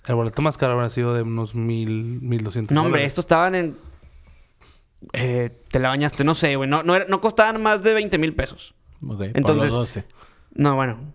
el 0.06 0.14
boleto 0.14 0.42
más 0.42 0.58
caro 0.58 0.74
habrá 0.74 0.90
sido 0.90 1.14
de 1.14 1.22
unos 1.22 1.54
mil, 1.54 2.20
mil 2.20 2.44
doscientos. 2.44 2.74
No, 2.74 2.82
hombre, 2.84 3.04
estos 3.06 3.22
estaban 3.24 3.54
en... 3.54 3.76
eh, 5.14 5.50
te 5.70 5.78
la 5.78 5.88
bañaste, 5.88 6.24
no 6.24 6.34
sé, 6.34 6.56
güey. 6.56 6.68
No, 6.68 6.82
no, 6.82 6.94
era- 6.94 7.06
no 7.08 7.20
costaban 7.20 7.62
más 7.62 7.82
de 7.82 7.94
20 7.94 8.18
mil 8.18 8.34
pesos. 8.34 8.74
Ok, 9.02 9.16
por 9.16 9.24
Entonces- 9.34 9.64
los 9.70 9.74
12. 9.74 10.04
No, 10.54 10.74
bueno. 10.76 11.14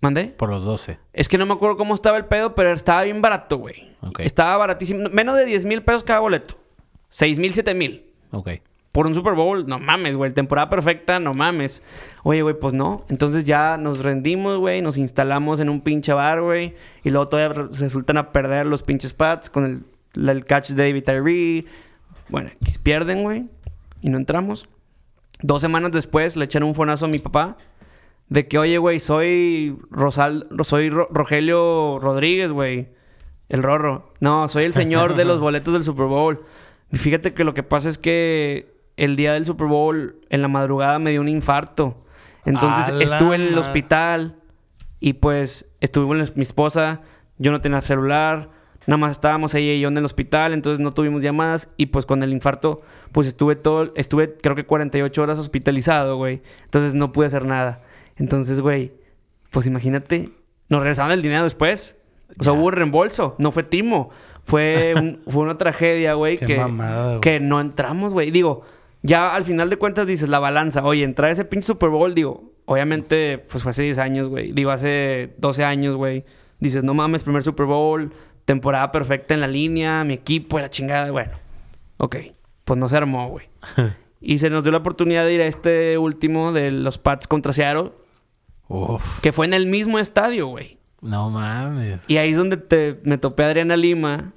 ¿Mandé? 0.00 0.26
Por 0.28 0.48
los 0.48 0.64
12. 0.64 0.98
Es 1.12 1.28
que 1.28 1.36
no 1.38 1.44
me 1.46 1.52
acuerdo 1.52 1.76
cómo 1.76 1.94
estaba 1.94 2.16
el 2.16 2.24
pedo, 2.24 2.54
pero 2.54 2.72
estaba 2.72 3.02
bien 3.02 3.20
barato, 3.20 3.58
güey. 3.58 3.94
Ok. 4.00 4.20
Estaba 4.20 4.56
baratísimo. 4.56 5.08
Menos 5.10 5.36
de 5.36 5.44
10 5.44 5.64
mil 5.66 5.82
pesos 5.82 6.04
cada 6.04 6.20
boleto. 6.20 6.56
6 7.10 7.38
mil, 7.38 7.52
7 7.52 7.74
mil. 7.74 8.06
Ok. 8.32 8.48
Por 8.92 9.06
un 9.06 9.14
Super 9.14 9.34
Bowl, 9.34 9.66
no 9.66 9.78
mames, 9.78 10.16
güey. 10.16 10.32
Temporada 10.32 10.68
perfecta, 10.70 11.20
no 11.20 11.34
mames. 11.34 11.82
Oye, 12.24 12.42
güey, 12.42 12.58
pues 12.58 12.72
no. 12.74 13.04
Entonces 13.08 13.44
ya 13.44 13.76
nos 13.76 14.02
rendimos, 14.02 14.58
güey. 14.58 14.80
Nos 14.82 14.96
instalamos 14.96 15.60
en 15.60 15.68
un 15.68 15.80
pinche 15.82 16.12
bar, 16.12 16.40
güey. 16.42 16.74
Y 17.04 17.10
luego 17.10 17.28
todavía 17.28 17.54
re- 17.62 17.68
resultan 17.78 18.16
a 18.16 18.32
perder 18.32 18.66
los 18.66 18.82
pinches 18.82 19.12
pads 19.12 19.48
con 19.50 19.84
el, 20.16 20.28
el 20.28 20.44
catch 20.44 20.70
de 20.70 20.86
David 20.88 21.04
Tyree. 21.04 21.66
Bueno, 22.30 22.50
pierden, 22.82 23.22
güey. 23.22 23.44
y 24.00 24.08
no 24.08 24.16
entramos. 24.16 24.68
Dos 25.42 25.60
semanas 25.60 25.92
después 25.92 26.36
le 26.36 26.46
echaron 26.46 26.68
un 26.70 26.74
fonazo 26.74 27.04
a 27.04 27.08
mi 27.08 27.18
papá 27.18 27.56
de 28.30 28.48
que, 28.48 28.56
oye, 28.58 28.78
güey, 28.78 28.98
soy 29.00 29.76
Rosal, 29.90 30.46
soy 30.62 30.88
Ro- 30.88 31.08
Rogelio 31.10 31.98
Rodríguez, 32.00 32.50
güey. 32.50 32.88
El 33.50 33.62
Rorro. 33.62 34.12
No, 34.20 34.48
soy 34.48 34.64
el 34.64 34.72
señor 34.72 35.16
de 35.16 35.24
los 35.24 35.40
boletos 35.40 35.74
del 35.74 35.82
Super 35.84 36.06
Bowl. 36.06 36.42
Y 36.92 36.96
fíjate 36.98 37.34
que 37.34 37.44
lo 37.44 37.52
que 37.54 37.62
pasa 37.62 37.88
es 37.88 37.98
que 37.98 38.72
el 38.96 39.16
día 39.16 39.32
del 39.34 39.44
Super 39.44 39.66
Bowl, 39.66 40.16
en 40.30 40.42
la 40.42 40.48
madrugada, 40.48 40.98
me 40.98 41.10
dio 41.10 41.20
un 41.20 41.28
infarto. 41.28 42.04
Entonces 42.44 42.94
estuve 43.12 43.34
en 43.36 43.42
el 43.42 43.58
hospital 43.58 44.36
y 45.00 45.14
pues 45.14 45.68
estuve 45.80 46.06
con 46.06 46.18
mi 46.36 46.42
esposa. 46.42 47.02
Yo 47.38 47.50
no 47.52 47.60
tenía 47.60 47.80
celular. 47.80 48.50
Nada 48.86 48.96
más 48.96 49.10
estábamos 49.12 49.54
ella 49.54 49.72
y 49.74 49.80
yo 49.80 49.88
en 49.88 49.98
el 49.98 50.04
hospital, 50.04 50.52
entonces 50.54 50.80
no 50.80 50.92
tuvimos 50.92 51.22
llamadas. 51.22 51.68
Y 51.76 51.86
pues 51.86 52.06
con 52.06 52.22
el 52.22 52.32
infarto, 52.32 52.80
pues 53.12 53.26
estuve 53.26 53.56
todo, 53.56 53.92
estuve 53.94 54.36
creo 54.36 54.56
que 54.56 54.64
48 54.64 55.22
horas 55.22 55.38
hospitalizado, 55.38 56.16
güey. 56.16 56.40
Entonces 56.64 56.94
no 56.94 57.12
pude 57.12 57.26
hacer 57.26 57.44
nada. 57.44 57.82
Entonces, 58.20 58.60
güey, 58.60 58.92
pues 59.50 59.66
imagínate, 59.66 60.28
nos 60.68 60.80
regresaron 60.82 61.10
el 61.10 61.22
dinero 61.22 61.42
después. 61.42 61.96
O 62.38 62.44
sea, 62.44 62.52
hubo 62.52 62.70
reembolso, 62.70 63.34
no 63.38 63.50
fue 63.50 63.64
timo. 63.64 64.10
Fue, 64.44 64.94
un- 64.96 65.20
fue 65.26 65.42
una 65.42 65.58
tragedia, 65.58 66.14
güey, 66.14 66.38
que, 66.38 66.56
mamada, 66.56 67.20
que 67.20 67.40
no 67.40 67.60
entramos, 67.60 68.12
güey. 68.12 68.30
Digo, 68.30 68.62
ya 69.02 69.34
al 69.34 69.42
final 69.42 69.68
de 69.70 69.76
cuentas 69.78 70.06
dices 70.06 70.28
la 70.28 70.38
balanza. 70.38 70.84
Oye, 70.84 71.02
entrar 71.02 71.30
a 71.30 71.32
ese 71.32 71.44
pinche 71.44 71.66
Super 71.66 71.88
Bowl, 71.88 72.14
digo, 72.14 72.52
obviamente, 72.66 73.42
pues 73.50 73.62
fue 73.64 73.70
hace 73.70 73.82
10 73.82 73.98
años, 73.98 74.28
güey. 74.28 74.52
Digo, 74.52 74.70
hace 74.70 75.34
12 75.38 75.64
años, 75.64 75.96
güey. 75.96 76.24
Dices, 76.60 76.84
no 76.84 76.94
mames, 76.94 77.22
primer 77.24 77.42
Super 77.42 77.66
Bowl, 77.66 78.12
temporada 78.44 78.92
perfecta 78.92 79.34
en 79.34 79.40
la 79.40 79.48
línea, 79.48 80.04
mi 80.04 80.14
equipo, 80.14 80.58
la 80.60 80.68
chingada. 80.70 81.10
Bueno, 81.10 81.32
ok. 81.96 82.16
Pues 82.64 82.78
no 82.78 82.88
se 82.88 82.96
armó, 82.98 83.28
güey. 83.30 83.46
y 84.20 84.38
se 84.38 84.50
nos 84.50 84.62
dio 84.62 84.70
la 84.72 84.78
oportunidad 84.78 85.24
de 85.24 85.32
ir 85.34 85.40
a 85.40 85.46
este 85.46 85.96
último 85.98 86.52
de 86.52 86.70
los 86.70 86.98
Pats 86.98 87.26
contra 87.26 87.52
Seattle, 87.54 87.92
Uf, 88.72 89.18
que 89.20 89.32
fue 89.32 89.46
en 89.46 89.54
el 89.54 89.66
mismo 89.66 89.98
estadio, 89.98 90.46
güey. 90.46 90.78
no 91.02 91.28
mames. 91.28 92.02
Y 92.08 92.18
ahí 92.18 92.30
es 92.30 92.36
donde 92.36 92.56
te, 92.56 93.00
me 93.02 93.18
topé 93.18 93.42
a 93.42 93.46
Adriana 93.48 93.76
Lima, 93.76 94.32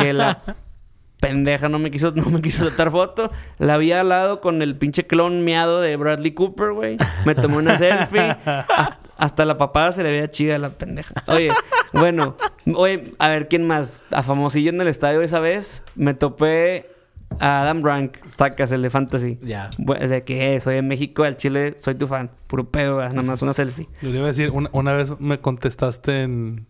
que 0.00 0.12
la 0.12 0.42
pendeja 1.20 1.68
no 1.68 1.78
me 1.78 1.92
quiso, 1.92 2.10
no 2.16 2.24
me 2.28 2.42
quiso 2.42 2.68
sacar 2.68 2.90
foto. 2.90 3.30
La 3.58 3.76
vi 3.76 3.92
al 3.92 4.08
lado 4.08 4.40
con 4.40 4.62
el 4.62 4.76
pinche 4.76 5.06
clon 5.06 5.44
miado 5.44 5.80
de 5.80 5.96
Bradley 5.96 6.32
Cooper, 6.32 6.72
güey. 6.72 6.96
Me 7.24 7.36
tomé 7.36 7.56
una 7.58 7.78
selfie. 7.78 8.36
Hasta, 8.44 8.98
hasta 9.16 9.44
la 9.44 9.56
papada 9.58 9.92
se 9.92 10.02
le 10.02 10.10
veía 10.10 10.28
chida 10.28 10.56
a 10.56 10.58
la 10.58 10.70
pendeja. 10.70 11.14
Oye, 11.28 11.52
bueno, 11.92 12.36
oye, 12.74 13.14
a 13.20 13.28
ver 13.28 13.46
quién 13.46 13.64
más. 13.64 14.02
A 14.10 14.24
famosillo 14.24 14.70
en 14.70 14.80
el 14.80 14.88
estadio 14.88 15.22
esa 15.22 15.38
vez, 15.38 15.84
me 15.94 16.14
topé 16.14 16.90
a 17.40 17.62
Adam 17.62 17.82
Rank, 17.82 18.16
sacas 18.36 18.72
el 18.72 18.82
de 18.82 18.90
Fantasy. 18.90 19.38
Ya. 19.42 19.70
De 19.78 20.24
que 20.24 20.54
eh, 20.56 20.60
soy 20.60 20.74
de 20.76 20.82
México, 20.82 21.24
al 21.24 21.36
Chile, 21.36 21.74
soy 21.78 21.94
tu 21.94 22.06
fan. 22.08 22.30
Puro 22.46 22.70
pedo, 22.70 22.96
güey, 22.96 23.08
nada 23.08 23.22
más 23.22 23.42
una 23.42 23.52
selfie. 23.52 23.88
Yo 24.00 24.10
te 24.10 24.16
iba 24.16 24.24
a 24.24 24.28
decir, 24.28 24.50
una, 24.50 24.68
una 24.72 24.92
vez 24.92 25.18
me 25.20 25.40
contestaste 25.40 26.22
en... 26.22 26.66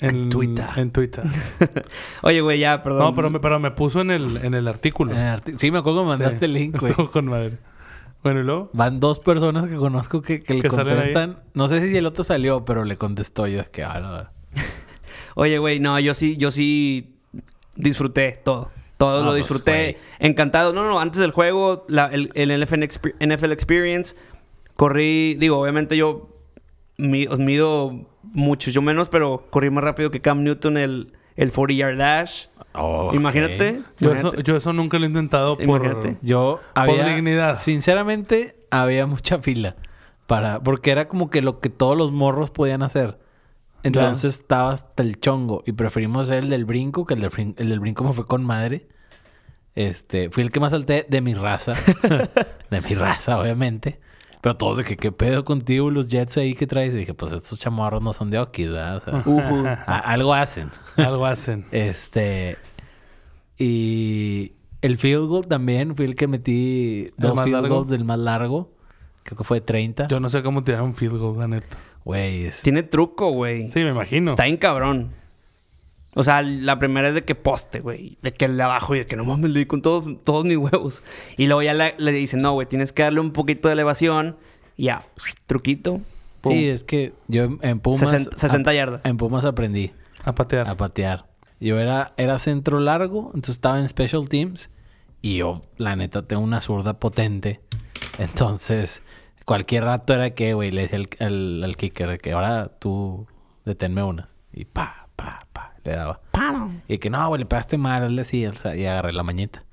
En 0.00 0.30
Twitter. 0.30 0.64
En 0.76 0.90
Twitter. 0.90 1.22
Oye, 2.22 2.40
güey, 2.40 2.58
ya, 2.58 2.82
perdón. 2.82 3.00
No, 3.02 3.14
pero 3.14 3.30
me, 3.30 3.38
pero 3.38 3.60
me 3.60 3.70
puso 3.70 4.00
en 4.00 4.10
el, 4.10 4.36
en 4.44 4.54
el 4.54 4.66
artículo. 4.66 5.12
En 5.12 5.18
el 5.18 5.40
arti- 5.40 5.56
Sí, 5.58 5.70
me 5.70 5.78
acuerdo 5.78 6.00
que 6.00 6.04
me 6.04 6.08
mandaste 6.10 6.38
Sí. 6.40 6.44
el 6.46 6.54
link, 6.54 6.80
güey. 6.80 6.90
Estuvo 6.90 7.08
con 7.10 7.26
madre. 7.26 7.58
Bueno, 8.24 8.40
¿y 8.40 8.42
luego? 8.42 8.70
Van 8.72 8.98
dos 8.98 9.20
personas 9.20 9.68
que 9.68 9.76
conozco 9.76 10.20
que, 10.20 10.42
que 10.42 10.54
le 10.54 10.68
contestan. 10.68 11.36
No 11.54 11.68
sé 11.68 11.88
si 11.88 11.96
el 11.96 12.06
otro 12.06 12.24
salió, 12.24 12.64
pero 12.64 12.84
le 12.84 12.96
contestó 12.96 13.46
yo. 13.46 13.60
Es 13.60 13.68
que, 13.70 13.84
ah, 13.84 14.00
no. 14.00 14.60
Oye, 15.36 15.58
güey, 15.58 15.78
no, 15.78 15.98
yo 16.00 16.14
sí, 16.14 16.36
yo 16.36 16.50
sí 16.50 17.14
disfruté 17.76 18.40
todo. 18.44 18.72
Todo 19.04 19.18
Ah, 19.18 19.20
lo 19.20 19.26
pues, 19.30 19.38
disfruté. 19.38 19.98
Encantado. 20.18 20.72
No, 20.72 20.88
no, 20.88 21.00
antes 21.00 21.20
del 21.20 21.30
juego, 21.32 21.84
la- 21.88 22.06
el, 22.06 22.30
el 22.34 22.50
NFL, 22.62 22.82
exper- 22.82 23.14
NFL 23.20 23.52
Experience, 23.52 24.14
corrí, 24.76 25.34
digo, 25.34 25.58
obviamente 25.58 25.96
yo 25.96 26.28
mi- 26.98 27.26
os 27.26 27.38
mido 27.38 28.06
mucho, 28.22 28.70
yo 28.70 28.82
menos, 28.82 29.08
pero 29.08 29.46
corrí 29.50 29.70
más 29.70 29.84
rápido 29.84 30.10
que 30.10 30.20
Cam 30.20 30.42
Newton 30.44 30.76
el, 30.76 31.12
el 31.36 31.50
40 31.52 31.74
yard 31.74 31.96
dash. 31.98 32.46
Oh. 32.74 33.10
Imagínate. 33.12 33.82
Yo 33.98 34.12
eso, 34.14 34.34
yo 34.36 34.56
eso 34.56 34.72
nunca 34.72 34.98
lo 34.98 35.04
he 35.04 35.08
intentado 35.08 35.56
por... 35.56 35.64
Imagínate. 35.64 36.16
Yo 36.22 36.60
Por 36.74 36.82
había... 36.90 37.06
dignidad. 37.06 37.56
Sinceramente, 37.58 38.56
había 38.70 39.06
mucha 39.06 39.40
fila. 39.40 39.76
Para... 40.26 40.60
Porque 40.62 40.90
era 40.90 41.08
como 41.08 41.28
que 41.28 41.42
lo 41.42 41.60
que 41.60 41.68
todos 41.68 41.96
los 41.98 42.12
morros 42.12 42.48
podían 42.50 42.82
hacer. 42.82 43.18
Entonces 43.82 44.38
estaba 44.38 44.72
hasta 44.72 45.02
el 45.02 45.18
chongo. 45.20 45.62
Y 45.66 45.72
preferimos 45.72 46.28
hacer 46.30 46.44
el 46.44 46.50
del 46.50 46.64
brinco, 46.64 47.04
que 47.06 47.14
el 47.14 47.20
del, 47.20 47.30
brin- 47.30 47.54
el 47.58 47.68
del 47.68 47.80
brinco 47.80 48.04
me 48.04 48.12
fue 48.12 48.26
con 48.26 48.44
madre. 48.44 48.86
Este... 49.74 50.30
Fui 50.30 50.42
el 50.42 50.50
que 50.50 50.60
más 50.60 50.72
salté 50.72 51.06
de 51.08 51.20
mi 51.20 51.34
raza. 51.34 51.72
de 52.70 52.80
mi 52.80 52.94
raza, 52.94 53.38
obviamente. 53.40 54.00
Pero 54.40 54.56
todos 54.56 54.78
de 54.78 54.84
que, 54.84 54.96
¿qué 54.96 55.12
pedo 55.12 55.44
contigo? 55.44 55.90
Los 55.90 56.08
jets 56.08 56.36
ahí 56.36 56.54
que 56.54 56.66
traes. 56.66 56.92
Y 56.92 56.96
dije, 56.96 57.14
pues 57.14 57.32
estos 57.32 57.60
chamarros 57.60 58.02
no 58.02 58.12
son 58.12 58.28
de 58.30 58.38
Oki, 58.40 58.66
¿verdad? 58.66 58.96
O 58.96 59.00
sea, 59.24 59.74
algo 60.04 60.34
hacen. 60.34 60.68
Algo 60.96 61.26
hacen. 61.26 61.64
Este. 61.70 62.56
Y 63.58 64.52
el 64.80 64.98
field 64.98 65.26
goal 65.28 65.46
también. 65.46 65.94
Fui 65.96 66.06
el 66.06 66.16
que 66.16 66.26
metí 66.26 67.10
dos 67.16 67.40
field 67.42 67.52
largo? 67.62 67.76
goals 67.76 67.88
del 67.88 68.04
más 68.04 68.18
largo. 68.18 68.72
Creo 69.22 69.38
que 69.38 69.44
fue 69.44 69.60
30. 69.60 70.08
Yo 70.08 70.18
no 70.18 70.28
sé 70.28 70.42
cómo 70.42 70.64
tirar 70.64 70.82
un 70.82 70.94
field 70.94 71.18
goal, 71.18 71.38
la 71.38 71.46
neta. 71.46 71.78
Güey, 72.04 72.46
es- 72.46 72.62
Tiene 72.62 72.82
truco, 72.82 73.30
güey. 73.30 73.70
Sí, 73.70 73.80
me 73.80 73.90
imagino. 73.90 74.30
Está 74.32 74.44
bien 74.44 74.56
cabrón. 74.56 75.12
O 76.14 76.24
sea, 76.24 76.42
la 76.42 76.78
primera 76.78 77.08
es 77.08 77.14
de 77.14 77.24
que 77.24 77.34
poste, 77.34 77.80
güey. 77.80 78.18
De 78.20 78.32
que 78.34 78.44
el 78.44 78.56
de 78.56 78.62
abajo 78.64 78.94
y 78.94 78.98
de 78.98 79.06
que 79.06 79.16
no 79.16 79.24
mames, 79.24 79.50
le 79.50 79.60
di 79.60 79.66
con 79.66 79.80
todos, 79.80 80.04
todos 80.24 80.44
mis 80.44 80.56
huevos. 80.58 81.02
Y 81.38 81.46
luego 81.46 81.62
ya 81.62 81.72
le, 81.74 81.94
le 81.98 82.12
dicen, 82.12 82.40
no, 82.40 82.52
güey, 82.52 82.66
tienes 82.68 82.92
que 82.92 83.02
darle 83.02 83.20
un 83.20 83.32
poquito 83.32 83.68
de 83.68 83.74
elevación. 83.74 84.36
Y 84.76 84.84
ya, 84.84 85.06
truquito. 85.46 86.00
pum. 86.42 86.52
Sí, 86.52 86.68
es 86.68 86.84
que 86.84 87.14
yo 87.28 87.44
en- 87.62 87.80
Pumas. 87.80 88.00
60, 88.00 88.36
60 88.36 88.70
a- 88.70 88.74
yardas. 88.74 89.00
En 89.04 89.16
Pumas 89.16 89.44
aprendí 89.44 89.92
A 90.24 90.34
patear. 90.34 90.68
a 90.68 90.76
patear. 90.76 91.26
Yo 91.60 91.78
era, 91.78 92.12
era 92.16 92.38
centro 92.40 92.80
largo, 92.80 93.26
entonces 93.28 93.54
estaba 93.54 93.78
en 93.78 93.88
Special 93.88 94.28
Teams. 94.28 94.70
Y 95.22 95.36
yo, 95.36 95.62
la 95.78 95.94
neta, 95.94 96.22
tengo 96.26 96.42
una 96.42 96.60
zurda 96.60 96.98
potente. 96.98 97.60
Entonces, 98.18 99.02
cualquier 99.44 99.84
rato 99.84 100.14
era 100.14 100.30
que, 100.30 100.54
güey, 100.54 100.70
le 100.70 100.82
decía 100.82 100.98
al, 100.98 101.08
al- 101.26 101.64
al 101.64 101.76
kicker 101.76 102.08
de 102.08 102.18
que 102.18 102.32
ahora 102.32 102.68
tú 102.78 103.26
deténme 103.64 104.02
unas. 104.02 104.36
Y 104.52 104.64
pa, 104.64 105.08
pa, 105.16 105.46
pa, 105.52 105.74
le 105.84 105.92
daba. 105.92 106.20
Y 106.88 106.98
que 106.98 107.10
no, 107.10 107.26
güey, 107.28 107.40
le 107.40 107.46
pegaste 107.46 107.78
mal, 107.78 108.02
hazle 108.04 108.22
así, 108.22 108.46
o 108.46 108.52
sea, 108.54 108.76
y 108.76 108.86
agarré 108.86 109.12
la 109.12 109.22
mañita. 109.22 109.64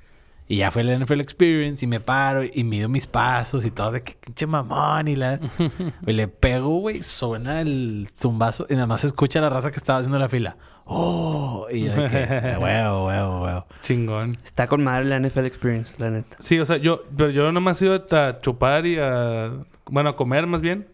Y 0.52 0.58
ya 0.58 0.72
fue 0.72 0.82
el 0.82 1.00
NFL 1.04 1.20
Experience 1.22 1.86
y 1.86 1.88
me 1.88 2.00
paro 2.00 2.42
y 2.44 2.64
mido 2.64 2.90
mis 2.90 3.06
pasos 3.06 3.66
y 3.66 3.72
todo 3.72 3.92
de 3.92 4.02
que 4.02 4.14
pinche 4.14 4.48
mamón 4.48 5.08
y 5.08 5.16
la... 5.16 5.40
y 6.08 6.12
le 6.14 6.28
pego, 6.28 6.80
güey, 6.80 7.04
suena 7.04 7.62
el 7.62 8.08
zumbazo 8.20 8.66
y 8.68 8.74
nada 8.74 8.88
más 8.88 9.04
escucha 9.04 9.42
la 9.42 9.50
raza 9.52 9.70
que 9.70 9.78
estaba 9.78 10.00
haciendo 10.00 10.18
la 10.18 10.28
fila. 10.28 10.58
¡Oh! 10.92 11.68
Y 11.72 11.84
yo 11.86 11.94
de 11.94 12.10
que, 12.10 12.58
huevo, 12.60 13.06
huevo, 13.08 13.44
huevo. 13.44 13.66
Chingón. 13.82 14.32
Está 14.44 14.68
con 14.68 14.84
madre 14.84 15.06
la 15.06 15.20
NFL 15.20 15.46
Experience, 15.46 15.96
la 16.00 16.10
neta. 16.10 16.38
Sí, 16.40 16.60
o 16.60 16.66
sea, 16.66 16.78
yo, 16.78 17.04
pero 17.16 17.30
yo 17.30 17.52
nomás 17.52 17.82
he 17.82 17.86
ido 17.86 18.06
a 18.12 18.40
chupar 18.42 18.86
y 18.88 18.98
a, 19.00 19.52
bueno, 19.86 20.10
a 20.10 20.16
comer 20.16 20.48
más 20.48 20.62
bien. 20.62 20.88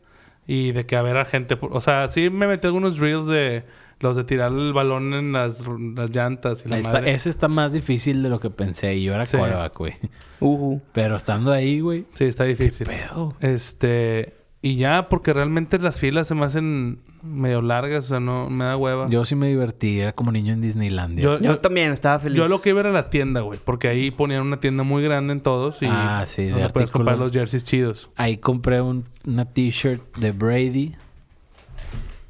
Y 0.47 0.73
de 0.73 0.85
que 0.85 0.95
a 0.95 1.01
ver 1.01 1.17
a 1.17 1.25
gente, 1.25 1.55
por- 1.57 1.75
o 1.75 1.81
sea, 1.81 2.07
sí 2.09 2.29
me 2.29 2.45
metí 2.45 2.67
algunos 2.67 2.99
reels 2.99 3.25
de 3.25 3.63
los 3.99 4.15
de 4.17 4.25
tirar 4.25 4.51
el 4.51 4.73
balón 4.73 5.13
en 5.13 5.31
las, 5.31 5.65
las 5.95 6.09
llantas 6.11 6.63
y 6.65 6.69
la 6.69 6.77
está- 6.77 6.91
madre. 6.91 7.13
ese 7.13 7.29
está 7.29 7.47
más 7.47 7.71
difícil 7.73 8.21
de 8.21 8.29
lo 8.29 8.39
que 8.41 8.49
pensé. 8.49 8.93
Y 8.95 9.05
yo 9.05 9.13
era 9.15 9.25
Sí. 9.25 9.37
güey. 9.75 9.93
Ujú. 10.41 10.81
Pero 10.91 11.15
estando 11.15 11.51
ahí, 11.51 11.79
güey... 11.79 12.05
Sí, 12.13 12.25
está 12.25 12.43
difícil. 12.43 12.85
Pedo. 12.87 13.33
Este, 13.39 14.35
y 14.67 14.77
ya, 14.77 15.09
porque 15.09 15.31
realmente 15.31 15.77
las 15.77 15.99
filas 15.99 16.27
se 16.27 16.33
me 16.33 16.43
hacen 16.45 16.97
medio 17.21 17.61
largas, 17.61 18.05
o 18.05 18.07
sea, 18.07 18.19
no 18.19 18.49
me 18.49 18.65
da 18.65 18.75
hueva. 18.77 19.05
Yo 19.09 19.23
sí 19.23 19.35
me 19.35 19.47
divertí. 19.47 19.99
Era 19.99 20.13
como 20.13 20.31
niño 20.31 20.53
en 20.53 20.61
Disneylandia. 20.61 21.23
Yo- 21.23 21.39
Yo 21.39 21.57
también 21.59 21.91
estaba 21.91 22.17
feliz. 22.19 22.35
Yo 22.37 22.47
lo 22.47 22.61
que 22.61 22.69
iba 22.69 22.79
era 22.79 22.91
la 22.91 23.09
tienda, 23.11 23.41
güey, 23.41 23.59
porque 23.63 23.87
ahí 23.89 24.09
ponían 24.09 24.41
una 24.41 24.59
tienda 24.59 24.81
muy 24.83 25.03
grande 25.03 25.33
en 25.33 25.41
todos 25.41 25.83
y 25.83 25.87
Ah, 25.87 26.23
sí, 26.25 26.45
de 26.45 26.69
puedes 26.69 26.89
comprar 26.89 27.13
artículos. 27.13 27.19
los 27.19 27.31
jerseys 27.31 27.63
chidos. 27.65 28.09
Ahí 28.15 28.37
compré 28.37 28.81
un- 28.81 29.03
una 29.25 29.45
t-shirt 29.45 30.01
de 30.17 30.31
Brady. 30.31 30.95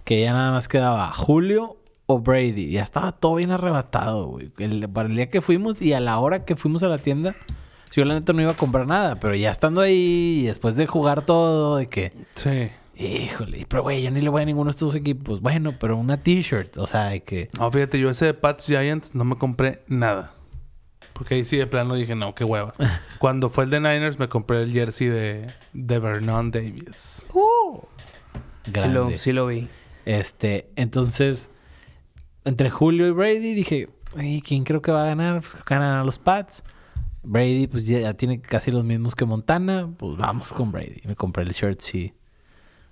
Que 0.04 0.22
ya 0.22 0.34
nada 0.34 0.52
más 0.52 0.68
quedaba 0.68 1.08
Julio 1.14 1.78
o 2.06 2.20
Brady. 2.20 2.70
Ya 2.70 2.84
estaba 2.84 3.12
todo 3.14 3.36
bien 3.36 3.52
arrebatado, 3.52 4.26
güey. 4.28 4.52
El- 4.58 4.88
para 4.90 5.08
el 5.10 5.16
día 5.16 5.30
que 5.30 5.42
fuimos 5.42 5.82
y 5.82 5.94
a 5.94 6.00
la 6.00 6.20
hora 6.20 6.46
que 6.46 6.56
fuimos 6.56 6.84
a 6.84 6.88
la 6.90 6.98
tienda. 6.98 7.36
Si 7.96 8.02
Yo 8.02 8.06
la 8.06 8.16
neta 8.16 8.34
no 8.34 8.42
iba 8.42 8.52
a 8.52 8.56
comprar 8.56 8.86
nada. 8.86 9.16
Pero 9.22 9.36
ya 9.36 9.50
estando 9.50 9.80
ahí 9.80 10.42
y 10.42 10.46
después 10.48 10.76
de 10.76 10.86
jugar 10.86 11.22
todo, 11.22 11.78
de 11.78 11.88
que... 11.88 12.12
Sí. 12.36 12.70
Híjole, 12.98 13.66
pero 13.70 13.84
güey, 13.84 14.04
yo 14.04 14.12
ni 14.12 14.20
le 14.20 14.28
voy 14.28 14.42
a 14.42 14.46
ninguno 14.46 14.66
de 14.66 14.72
estos 14.72 14.96
equipos. 14.96 15.40
Bueno, 15.40 15.74
pero 15.80 15.96
una 15.96 16.22
t-shirt. 16.22 16.78
O 16.78 16.88
sea, 16.88 17.06
de 17.06 17.24
que... 17.24 17.50
No, 17.58 17.72
fíjate, 17.72 17.98
yo 17.98 18.10
ese 18.10 18.26
de 18.26 18.34
Pats 18.34 18.66
Giants 18.66 19.16
no 19.16 19.24
me 19.24 19.38
compré 19.38 19.84
nada. 19.88 20.34
Porque 21.14 21.36
ahí 21.36 21.46
sí 21.46 21.56
de 21.56 21.68
plano 21.68 21.96
dije, 21.96 22.16
no, 22.16 22.36
qué 22.36 22.44
hueva. 22.44 22.74
Cuando 23.20 23.50
fue 23.50 23.64
el 23.64 23.70
de 23.70 23.80
Niners 23.80 24.20
me 24.20 24.28
compré 24.28 24.62
el 24.62 24.74
jersey 24.74 25.08
de, 25.08 25.48
de 25.72 26.00
Vernon 26.00 26.52
Davis. 26.52 27.28
Sí 27.32 28.72
Grande. 28.74 28.94
lo, 28.94 29.18
sí 29.18 29.32
lo 29.32 29.48
vi. 29.48 29.70
Este, 30.04 30.70
entonces, 30.76 31.50
entre 32.44 32.70
Julio 32.70 33.08
y 33.08 33.12
Brady 33.12 33.54
dije, 33.54 33.88
"Ay, 34.18 34.42
¿quién 34.42 34.66
creo 34.66 34.82
que 34.82 34.92
va 34.92 35.04
a 35.04 35.08
ganar? 35.08 35.40
Pues 35.40 35.54
creo 35.54 35.64
que 35.64 35.74
ganan 35.76 36.00
a 36.00 36.04
los 36.04 36.20
Pats. 36.20 36.64
Brady, 37.26 37.68
pues 37.68 37.86
ya, 37.86 38.00
ya 38.00 38.14
tiene 38.14 38.42
casi 38.42 38.72
los 38.72 38.84
mismos 38.84 39.16
que 39.16 39.26
Montana. 39.26 39.90
Pues 39.98 40.18
vamos 40.18 40.52
con 40.52 40.72
Brady. 40.72 41.02
Me 41.06 41.16
compré 41.16 41.44
el 41.44 41.52
shirt, 41.52 41.80
sí, 41.80 42.14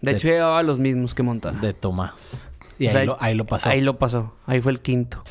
De 0.02 0.12
hecho, 0.12 0.28
llevaba 0.28 0.64
los 0.64 0.80
mismos 0.80 1.14
que 1.14 1.24
Montana. 1.24 1.60
de 1.60 1.74
Tomás. 1.74 2.50
Y 2.80 2.88
O 2.88 2.92
sea, 2.92 3.02
ahí, 3.02 3.08
lo, 3.08 3.18
ahí 3.20 3.36
lo 3.36 3.46
pasó. 3.46 3.70
Ahí 3.70 3.82
lo 3.82 3.98
pasó. 4.00 4.34
Ahí 4.46 4.62
fue 4.62 4.72
el 4.72 4.82
quinto. 4.82 5.24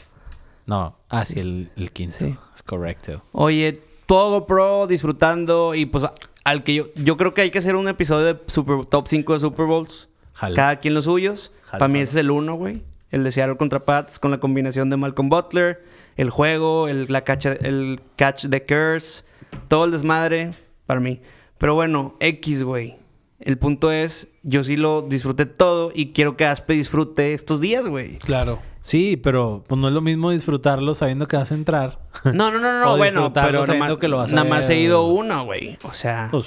No, 0.66 0.96
ah, 1.08 1.24
sí, 1.24 1.40
el, 1.40 1.68
el 1.76 1.90
quinto. 1.90 2.16
Sí. 2.18 2.36
Es 2.54 2.62
correcto. 2.62 3.22
Oye, 3.32 3.80
todo 4.06 4.46
pro, 4.46 4.86
disfrutando. 4.86 5.74
Y 5.74 5.86
pues 5.86 6.04
al 6.44 6.62
que 6.62 6.74
yo, 6.74 6.86
yo 6.94 7.16
creo 7.16 7.34
que 7.34 7.42
hay 7.42 7.50
que 7.50 7.58
hacer 7.58 7.74
un 7.74 7.88
episodio 7.88 8.26
de 8.26 8.40
Super, 8.46 8.84
top 8.86 9.08
5 9.08 9.34
de 9.34 9.40
Super 9.40 9.66
Bowls. 9.66 10.08
Jalo. 10.34 10.54
Cada 10.54 10.76
quien 10.76 10.94
los 10.94 11.04
suyos. 11.04 11.52
Jalo, 11.64 11.78
Para 11.80 11.88
mí 11.92 11.98
ese 11.98 12.12
es 12.12 12.16
el 12.16 12.30
uno, 12.30 12.54
güey. 12.54 12.82
El 13.12 13.22
de 13.22 13.30
Seattle 13.30 13.56
contra 13.56 13.84
Pats 13.84 14.18
con 14.18 14.30
la 14.32 14.40
combinación 14.40 14.90
de 14.90 14.96
Malcolm 14.96 15.28
Butler, 15.28 15.84
el 16.16 16.30
juego, 16.30 16.88
el, 16.88 17.06
la 17.08 17.22
cacha- 17.24 17.52
el 17.60 18.00
catch 18.16 18.46
de 18.46 18.64
Curse, 18.64 19.24
todo 19.68 19.84
el 19.84 19.92
desmadre 19.92 20.50
para 20.86 20.98
mí. 20.98 21.20
Pero 21.58 21.74
bueno, 21.76 22.16
X, 22.18 22.64
güey. 22.64 22.96
El 23.38 23.58
punto 23.58 23.90
es, 23.92 24.28
yo 24.42 24.64
sí 24.64 24.76
lo 24.76 25.02
disfruté 25.02 25.46
todo 25.46 25.90
y 25.94 26.12
quiero 26.12 26.36
que 26.36 26.44
Aspe 26.46 26.74
disfrute 26.74 27.34
estos 27.34 27.60
días, 27.60 27.86
güey. 27.86 28.16
Claro. 28.18 28.60
Sí, 28.80 29.16
pero 29.16 29.62
pues 29.68 29.80
no 29.80 29.86
es 29.88 29.94
lo 29.94 30.00
mismo 30.00 30.30
disfrutarlo 30.30 30.94
sabiendo 30.96 31.28
que 31.28 31.36
vas 31.36 31.52
a 31.52 31.54
entrar. 31.54 32.00
No, 32.24 32.50
no, 32.50 32.58
no, 32.58 32.80
no, 32.80 32.92
O 32.94 32.96
bueno, 32.96 33.32
pero 33.32 33.52
nada 33.52 33.66
sabiendo 33.66 33.94
más, 33.94 33.98
que 34.00 34.08
lo 34.08 34.16
vas 34.16 34.32
a 34.32 34.34
nada 34.36 34.48
más 34.48 34.68
ver. 34.68 34.78
he 34.78 34.80
ido 34.80 35.06
uno, 35.06 35.44
güey. 35.44 35.78
O 35.82 35.92
sea, 35.92 36.28
Pues, 36.30 36.46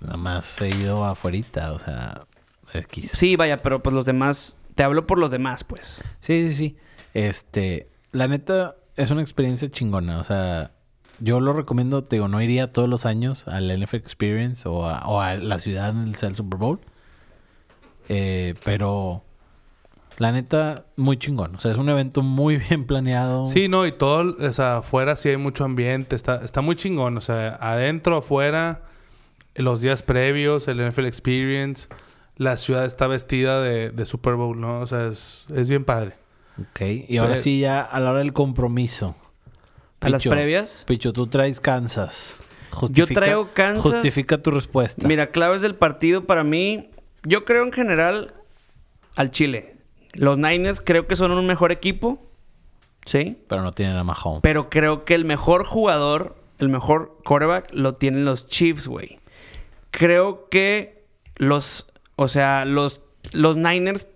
nada 0.00 0.16
más 0.16 0.60
he 0.62 0.68
ido 0.68 1.04
afuerita, 1.04 1.72
o 1.72 1.78
sea, 1.78 2.22
X. 2.72 3.10
sí, 3.14 3.36
vaya, 3.36 3.60
pero 3.62 3.82
pues 3.82 3.92
los 3.94 4.04
demás, 4.06 4.56
te 4.80 4.84
hablo 4.84 5.06
por 5.06 5.18
los 5.18 5.30
demás, 5.30 5.62
pues. 5.62 6.00
Sí, 6.20 6.48
sí, 6.48 6.54
sí. 6.54 6.76
Este, 7.12 7.90
la 8.12 8.28
neta 8.28 8.76
es 8.96 9.10
una 9.10 9.20
experiencia 9.20 9.70
chingona. 9.70 10.18
O 10.18 10.24
sea, 10.24 10.70
yo 11.18 11.38
lo 11.38 11.52
recomiendo, 11.52 12.02
te 12.02 12.16
digo, 12.16 12.28
no 12.28 12.40
iría 12.40 12.72
todos 12.72 12.88
los 12.88 13.04
años 13.04 13.46
al 13.46 13.68
NFL 13.78 13.96
Experience 13.96 14.66
o 14.66 14.86
a, 14.86 15.06
o 15.06 15.20
a 15.20 15.34
la 15.34 15.58
ciudad 15.58 15.92
donde 15.92 16.16
sea 16.16 16.30
el 16.30 16.34
Super 16.34 16.58
Bowl. 16.58 16.80
Eh, 18.08 18.54
pero 18.64 19.22
la 20.16 20.32
neta, 20.32 20.86
muy 20.96 21.18
chingón. 21.18 21.56
O 21.56 21.60
sea, 21.60 21.72
es 21.72 21.76
un 21.76 21.90
evento 21.90 22.22
muy 22.22 22.56
bien 22.70 22.86
planeado. 22.86 23.44
Sí, 23.44 23.68
no, 23.68 23.86
y 23.86 23.92
todo, 23.92 24.34
o 24.40 24.52
sea, 24.54 24.78
afuera 24.78 25.14
sí 25.14 25.28
hay 25.28 25.36
mucho 25.36 25.64
ambiente, 25.64 26.16
está, 26.16 26.42
está 26.42 26.62
muy 26.62 26.76
chingón, 26.76 27.18
o 27.18 27.20
sea, 27.20 27.58
adentro, 27.60 28.16
afuera, 28.16 28.84
los 29.54 29.82
días 29.82 30.02
previos, 30.02 30.68
el 30.68 30.88
NFL 30.88 31.04
Experience, 31.04 31.88
la 32.40 32.56
ciudad 32.56 32.86
está 32.86 33.06
vestida 33.06 33.60
de, 33.60 33.90
de 33.90 34.06
Super 34.06 34.32
Bowl, 34.32 34.58
¿no? 34.58 34.80
O 34.80 34.86
sea, 34.86 35.08
es, 35.08 35.44
es 35.54 35.68
bien 35.68 35.84
padre. 35.84 36.14
Ok, 36.58 36.80
y 37.06 37.18
ahora 37.18 37.36
sí 37.36 37.60
ya 37.60 37.82
a 37.82 38.00
la 38.00 38.12
hora 38.12 38.20
del 38.20 38.32
compromiso. 38.32 39.14
A 40.00 40.08
las 40.08 40.22
previas. 40.22 40.84
Picho, 40.86 41.12
tú 41.12 41.26
traes 41.26 41.60
Kansas. 41.60 42.40
Yo 42.92 43.06
traigo 43.06 43.50
Kansas. 43.52 43.82
Justifica 43.82 44.38
tu 44.38 44.52
respuesta. 44.52 45.06
Mira, 45.06 45.26
claves 45.32 45.60
del 45.60 45.74
partido 45.74 46.24
para 46.24 46.42
mí, 46.42 46.88
yo 47.24 47.44
creo 47.44 47.62
en 47.62 47.72
general 47.72 48.32
al 49.16 49.30
Chile. 49.30 49.76
Los 50.14 50.38
Niners 50.38 50.80
creo 50.80 51.06
que 51.06 51.16
son 51.16 51.32
un 51.32 51.46
mejor 51.46 51.72
equipo, 51.72 52.22
¿sí? 53.04 53.36
Pero 53.50 53.60
no 53.60 53.72
tienen 53.72 53.98
a 53.98 54.04
Mahomes. 54.04 54.40
Pero 54.40 54.70
creo 54.70 55.04
que 55.04 55.14
el 55.14 55.26
mejor 55.26 55.66
jugador, 55.66 56.42
el 56.58 56.70
mejor 56.70 57.18
quarterback, 57.22 57.68
lo 57.74 57.92
tienen 57.92 58.24
los 58.24 58.46
Chiefs, 58.46 58.86
güey. 58.86 59.18
Creo 59.90 60.48
que 60.48 61.04
los, 61.36 61.86
o 62.20 62.28
sea, 62.28 62.66
los, 62.66 63.00
los 63.32 63.56
Niners 63.56 64.08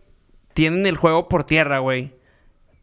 tienen 0.53 0.85
el 0.85 0.99
juego 0.99 1.27
por 1.27 1.45
tierra, 1.45 1.79
güey. 1.79 2.13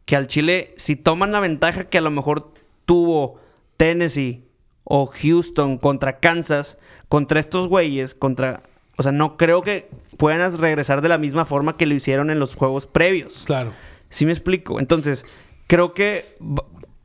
Que 0.04 0.16
al 0.16 0.26
Chile, 0.26 0.74
si 0.76 0.96
toman 0.96 1.30
la 1.30 1.38
ventaja 1.38 1.84
que 1.84 1.98
a 1.98 2.00
lo 2.00 2.10
mejor 2.10 2.52
tuvo 2.86 3.40
Tennessee 3.76 4.44
o 4.82 5.06
Houston 5.06 5.78
contra 5.78 6.18
Kansas, 6.18 6.76
contra 7.08 7.38
estos 7.38 7.68
güeyes, 7.68 8.16
contra... 8.16 8.64
O 8.96 9.04
sea, 9.04 9.12
no 9.12 9.36
creo 9.36 9.62
que 9.62 9.88
puedan 10.18 10.58
regresar 10.58 11.02
de 11.02 11.08
la 11.08 11.18
misma 11.18 11.44
forma 11.44 11.76
que 11.76 11.86
lo 11.86 11.94
hicieron 11.94 12.28
en 12.28 12.40
los 12.40 12.56
juegos 12.56 12.88
previos. 12.88 13.44
Claro. 13.46 13.72
¿Sí 14.08 14.26
me 14.26 14.32
explico? 14.32 14.80
Entonces, 14.80 15.24
creo 15.68 15.94
que 15.94 16.36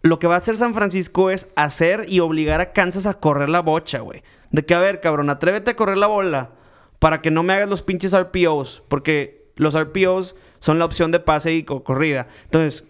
lo 0.02 0.18
que 0.18 0.26
va 0.26 0.34
a 0.34 0.40
hacer 0.40 0.58
San 0.58 0.74
Francisco 0.74 1.30
es 1.30 1.50
hacer 1.56 2.08
y 2.08 2.20
obligar 2.20 2.62
a 2.62 2.72
Kansas 2.72 3.06
a 3.06 3.14
correr 3.14 3.50
la 3.50 3.62
bocha, 3.62 4.00
güey. 4.00 4.24
De 4.50 4.66
que, 4.66 4.74
a 4.74 4.80
ver, 4.80 5.02
cabrón, 5.02 5.30
atrévete 5.30 5.70
a 5.70 5.76
correr 5.76 5.98
la 5.98 6.08
bola 6.08 6.58
para 7.00 7.22
que 7.22 7.32
no 7.32 7.44
me 7.44 7.54
hagas 7.54 7.70
los 7.70 7.82
pinches 7.82 8.14
RPOs. 8.18 8.84
Porque 8.88 9.46
los 9.56 9.78
RPOs 9.80 10.36
son 10.60 10.80
la 10.80 10.86
opción 10.86 11.12
de 11.12 11.20
pase 11.20 11.54
y 11.54 11.64
co- 11.64 11.84
corrida. 11.84 12.28
Entonces, 12.46 12.84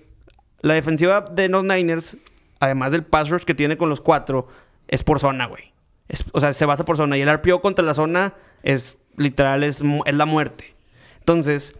la 0.61 0.73
defensiva 0.73 1.21
de 1.21 1.49
los 1.49 1.63
Niners, 1.63 2.17
además 2.59 2.91
del 2.91 3.03
pass 3.05 3.29
rush 3.29 3.43
que 3.43 3.53
tiene 3.55 3.77
con 3.77 3.89
los 3.89 4.01
cuatro, 4.01 4.47
es 4.87 5.03
por 5.03 5.19
zona, 5.19 5.45
güey. 5.47 5.73
O 6.31 6.39
sea, 6.39 6.53
se 6.53 6.65
basa 6.65 6.85
por 6.85 6.97
zona. 6.97 7.17
Y 7.17 7.21
el 7.21 7.29
RPO 7.33 7.61
contra 7.61 7.83
la 7.85 7.93
zona 7.93 8.33
es 8.63 8.97
literal, 9.17 9.63
es, 9.63 9.81
la 9.81 10.25
muerte. 10.25 10.73
Entonces, 11.19 11.73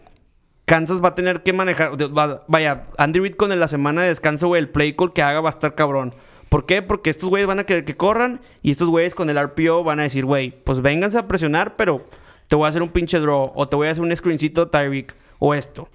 Kansas 0.66 1.02
va 1.02 1.08
a 1.08 1.14
tener 1.14 1.42
que 1.42 1.54
manejar. 1.54 1.92
va- 2.16 2.44
Vaya, 2.46 2.88
Andy 2.98 3.20
Reid 3.20 3.36
con 3.36 3.58
la 3.58 3.68
semana 3.68 4.02
de 4.02 4.08
descanso, 4.08 4.48
güey, 4.48 4.60
el 4.60 4.68
play 4.68 4.92
call 4.94 5.14
que 5.14 5.22
haga 5.22 5.40
va 5.40 5.48
a 5.48 5.52
estar 5.52 5.74
cabrón. 5.74 6.14
¿Por 6.48 6.66
qué? 6.66 6.82
Porque 6.82 7.10
estos 7.10 7.28
güeyes 7.28 7.46
van 7.46 7.58
a 7.58 7.64
querer 7.64 7.84
que 7.84 7.96
corran 7.96 8.40
y 8.62 8.70
estos 8.70 8.88
güeyes 8.88 9.14
con 9.14 9.28
el 9.28 9.42
RPO 9.42 9.84
van 9.84 10.00
a 10.00 10.04
decir, 10.04 10.24
güey, 10.24 10.50
pues 10.64 10.80
vénganse 10.80 11.18
a 11.18 11.28
presionar, 11.28 11.76
pero 11.76 12.06
te 12.48 12.56
voy 12.56 12.66
a 12.66 12.68
hacer 12.68 12.82
un 12.82 12.88
pinche 12.88 13.18
draw 13.18 13.52
o 13.54 13.68
te 13.68 13.76
voy 13.76 13.88
a 13.88 13.90
hacer 13.90 14.02
un 14.02 14.14
screencito 14.14 14.68
Tyreek 14.68 15.14
o 15.38 15.54
esto. 15.54 15.88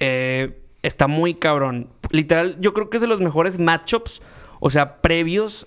Eh, 0.00 0.60
está 0.82 1.06
muy 1.06 1.34
cabrón. 1.34 1.88
Literal, 2.10 2.56
yo 2.60 2.74
creo 2.74 2.90
que 2.90 2.96
es 2.96 3.00
de 3.00 3.06
los 3.06 3.20
mejores 3.20 3.58
matchups, 3.58 4.22
o 4.60 4.70
sea, 4.70 5.00
previos 5.00 5.66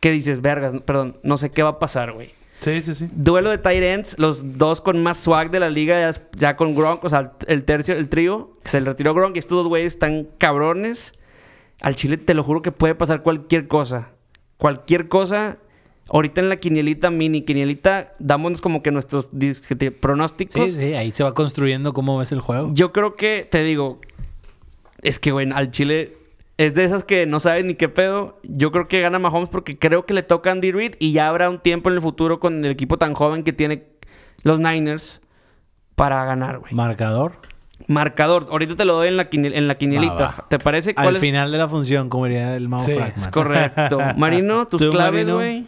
que 0.00 0.10
dices, 0.10 0.40
vergas, 0.42 0.80
perdón, 0.82 1.18
no 1.22 1.38
sé 1.38 1.50
qué 1.50 1.62
va 1.62 1.70
a 1.70 1.78
pasar, 1.78 2.12
güey. 2.12 2.32
Sí, 2.60 2.82
sí, 2.82 2.94
sí. 2.94 3.08
Duelo 3.12 3.50
de 3.50 3.58
tight 3.58 3.82
ends, 3.82 4.18
los 4.18 4.58
dos 4.58 4.80
con 4.80 5.00
más 5.02 5.18
swag 5.18 5.50
de 5.50 5.60
la 5.60 5.70
liga, 5.70 6.00
ya, 6.00 6.20
ya 6.36 6.56
con 6.56 6.74
Gronk, 6.74 7.04
o 7.04 7.08
sea, 7.08 7.34
el 7.46 7.64
tercio, 7.64 7.94
el 7.94 8.08
trío, 8.08 8.56
se 8.64 8.80
le 8.80 8.86
retiró 8.86 9.14
Gronk 9.14 9.36
y 9.36 9.38
estos 9.38 9.58
dos 9.58 9.68
güeyes 9.68 9.94
están 9.94 10.28
cabrones. 10.38 11.12
Al 11.80 11.94
Chile 11.94 12.16
te 12.16 12.34
lo 12.34 12.42
juro 12.42 12.62
que 12.62 12.72
puede 12.72 12.94
pasar 12.94 13.22
cualquier 13.22 13.68
cosa. 13.68 14.10
Cualquier 14.56 15.08
cosa. 15.08 15.58
Ahorita 16.10 16.40
en 16.40 16.48
la 16.48 16.56
quinielita, 16.56 17.10
mini 17.10 17.42
quinielita, 17.42 18.14
dámonos 18.18 18.60
como 18.60 18.82
que 18.82 18.90
nuestros 18.90 19.30
pronósticos. 20.00 20.70
Sí, 20.70 20.76
sí, 20.76 20.94
ahí 20.94 21.12
se 21.12 21.22
va 21.22 21.34
construyendo 21.34 21.92
cómo 21.92 22.16
ves 22.16 22.32
el 22.32 22.40
juego. 22.40 22.70
Yo 22.72 22.92
creo 22.92 23.14
que, 23.14 23.46
te 23.48 23.62
digo, 23.62 24.00
es 25.02 25.18
que, 25.18 25.32
güey, 25.32 25.50
al 25.52 25.70
Chile 25.70 26.16
es 26.56 26.74
de 26.74 26.84
esas 26.84 27.04
que 27.04 27.26
no 27.26 27.40
sabes 27.40 27.64
ni 27.64 27.74
qué 27.74 27.90
pedo. 27.90 28.40
Yo 28.42 28.72
creo 28.72 28.88
que 28.88 29.00
gana 29.00 29.18
Mahomes 29.18 29.50
porque 29.50 29.78
creo 29.78 30.06
que 30.06 30.14
le 30.14 30.22
toca 30.22 30.50
Andy 30.50 30.72
Reid 30.72 30.94
y 30.98 31.12
ya 31.12 31.28
habrá 31.28 31.50
un 31.50 31.60
tiempo 31.60 31.90
en 31.90 31.96
el 31.96 32.02
futuro 32.02 32.40
con 32.40 32.64
el 32.64 32.70
equipo 32.70 32.96
tan 32.96 33.12
joven 33.12 33.44
que 33.44 33.52
tiene 33.52 33.84
los 34.42 34.58
Niners 34.58 35.20
para 35.94 36.24
ganar, 36.24 36.58
güey. 36.58 36.72
Marcador. 36.72 37.38
Marcador, 37.86 38.48
ahorita 38.50 38.76
te 38.76 38.84
lo 38.84 38.94
doy 38.94 39.08
en 39.08 39.16
la, 39.16 39.28
en 39.30 39.68
la 39.68 39.76
quinielita. 39.78 40.14
Va, 40.14 40.34
va. 40.38 40.46
¿Te 40.48 40.58
parece 40.58 40.92
Al 40.96 41.14
es? 41.16 41.20
final 41.20 41.52
de 41.52 41.58
la 41.58 41.68
función, 41.68 42.08
como 42.08 42.26
diría 42.26 42.56
el 42.56 42.68
Mao 42.68 42.80
Sí. 42.80 42.92
Es 43.16 43.28
correcto. 43.28 43.98
Marino, 44.16 44.66
tus 44.66 44.80
¿Tú, 44.82 44.90
claves, 44.90 45.28
güey. 45.28 45.66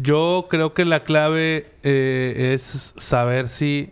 Yo 0.00 0.46
creo 0.48 0.72
que 0.74 0.84
la 0.84 1.04
clave 1.04 1.70
eh, 1.82 2.52
es 2.54 2.94
saber 2.96 3.48
si 3.48 3.90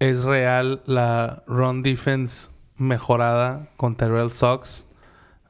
es 0.00 0.24
real 0.24 0.82
la 0.86 1.44
run 1.46 1.82
defense 1.82 2.50
mejorada 2.76 3.68
con 3.76 3.94
Terrell 3.96 4.32
Sox 4.32 4.84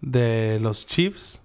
de 0.02 0.58
los 0.60 0.86
Chiefs. 0.86 1.40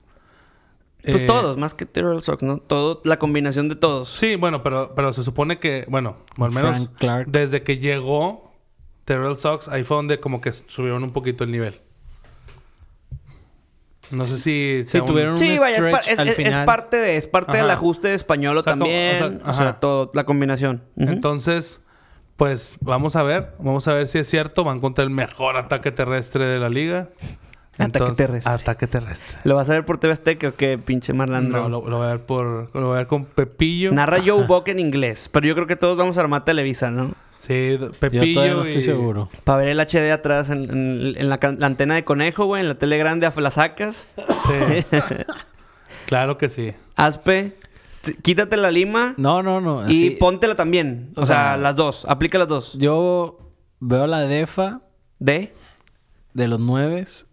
Pues 1.02 1.22
Eh, 1.22 1.26
todos, 1.26 1.56
más 1.58 1.74
que 1.74 1.86
Terrell 1.86 2.22
Sox, 2.22 2.44
¿no? 2.44 2.58
Todo, 2.58 3.02
la 3.06 3.18
combinación 3.18 3.70
de 3.70 3.78
todos. 3.78 4.10
Sí, 4.10 4.36
bueno, 4.36 4.62
pero, 4.62 4.94
pero 4.96 5.14
se 5.14 5.24
supone 5.24 5.58
que, 5.58 5.86
bueno, 5.88 6.18
al 6.38 6.52
menos 6.52 6.76
Frank 6.78 6.98
Clark. 7.00 7.28
desde 7.30 7.64
que 7.64 7.78
llegó 7.78 8.49
Terrell 9.10 9.36
Sox, 9.36 9.68
ahí 9.70 9.82
fue 9.84 9.98
donde 9.98 10.20
como 10.20 10.40
que 10.40 10.54
subieron 10.54 11.04
un 11.04 11.12
poquito 11.12 11.44
el 11.44 11.50
nivel. 11.52 11.82
No 14.12 14.24
sé 14.26 14.36
si... 14.38 14.84
Sí, 14.84 14.88
sea 14.88 15.02
un- 15.02 15.08
tuvieron 15.08 15.34
un 15.34 15.40
Sí, 15.40 15.58
vaya, 15.58 15.78
es, 15.78 15.82
par- 15.84 16.04
stretch 16.04 16.14
es- 16.14 16.20
al 16.20 16.30
es- 16.62 16.66
parte 16.66 16.98
de, 16.98 17.18
es 17.18 17.26
parte 17.26 17.58
del 17.58 17.72
ajuste 17.72 18.08
de 18.10 18.14
español 18.14 18.56
O 18.58 18.62
sea, 18.62 18.74
como- 18.74 18.86
también. 18.86 19.24
o 19.24 19.26
O 19.26 19.30
sea, 19.46 19.54
sea, 19.54 19.70
ajá. 19.70 19.80
todo, 19.80 20.12
la 20.14 20.26
combinación. 20.26 20.84
Ujú. 20.96 21.12
Entonces, 21.12 21.82
pues 22.38 22.78
vamos 22.82 23.16
a 23.16 23.24
ver. 23.24 23.56
Vamos 23.58 23.88
a 23.88 23.96
ver 23.96 24.08
si 24.08 24.20
es 24.20 24.28
cierto. 24.30 24.64
Van 24.64 24.80
contra 24.80 25.04
el 25.04 25.10
mejor 25.10 25.58
ataque 25.58 25.92
terrestre 25.92 26.46
de 26.46 26.60
la 26.60 26.70
liga. 26.70 27.10
Ataque 27.80 28.12
terrestre. 28.16 28.52
Ataque 28.54 28.88
terrestre. 28.88 29.38
¿Lo 29.44 29.56
vas 29.56 29.70
a 29.70 29.74
ver 29.74 29.86
por 29.86 29.98
TV 29.98 30.14
Azteca 30.14 30.50
o 30.50 30.54
qué, 30.56 30.78
pinche 30.78 31.14
Marlandro? 31.14 31.64
No, 31.64 31.70
lo, 31.70 31.90
lo 31.90 31.98
voy 31.98 32.08
a 32.08 32.10
ver 32.12 32.20
por... 32.20 32.70
Lo 32.76 32.88
voy 32.88 32.94
a 32.94 32.98
ver 32.98 33.08
con 33.08 33.26
Pepillo. 33.26 33.92
Narra 33.92 34.18
Joe 34.24 34.46
Buck 34.46 34.68
en 34.68 34.80
inglés, 34.80 35.30
pero 35.32 35.48
yo 35.48 35.56
creo 35.56 35.66
que 35.66 35.76
todos 35.78 35.98
vamos 35.98 36.18
a 36.18 36.22
armar 36.22 36.44
Televisa, 36.46 36.92
¿no? 36.92 37.12
Sí, 37.40 37.78
Yo 37.80 37.92
Pepillo 37.94 38.34
todavía 38.34 38.54
no 38.56 38.62
estoy 38.64 38.82
y- 38.82 38.86
seguro. 38.86 39.30
Para 39.46 39.60
ver 39.60 39.70
el 39.70 39.80
HD 39.80 40.12
atrás 40.12 40.50
en, 40.50 40.64
en- 40.70 41.16
en 41.18 41.30
la, 41.30 41.40
antena 41.62 41.96
de 41.96 42.04
conejo, 42.04 42.46
güey, 42.46 42.62
en 42.62 42.68
la 42.68 42.76
tele 42.76 42.98
grande 42.98 43.26
a 43.26 43.34
la 43.40 43.50
sacas. 43.52 44.08
Sí. 44.18 44.86
claro 46.06 46.38
que 46.38 46.50
sí. 46.50 46.74
Aspe, 46.96 47.56
quítate 48.22 48.58
la 48.58 48.72
lima 48.72 49.14
No, 49.18 49.42
no, 49.44 49.62
no. 49.62 49.90
y 49.90 50.12
póntela 50.12 50.56
también. 50.56 51.14
O, 51.16 51.22
O 51.22 51.26
sea, 51.26 51.36
sea, 51.54 51.58
las 51.58 51.76
dos. 51.76 52.06
Aplica 52.10 52.38
las 52.38 52.48
dos. 52.48 52.74
Yo 52.78 53.40
veo 53.80 54.06
la 54.08 54.22
DEFA 54.22 54.82
¿De? 55.20 55.54
de 56.34 56.48
los 56.48 56.60
nueves 56.60 57.28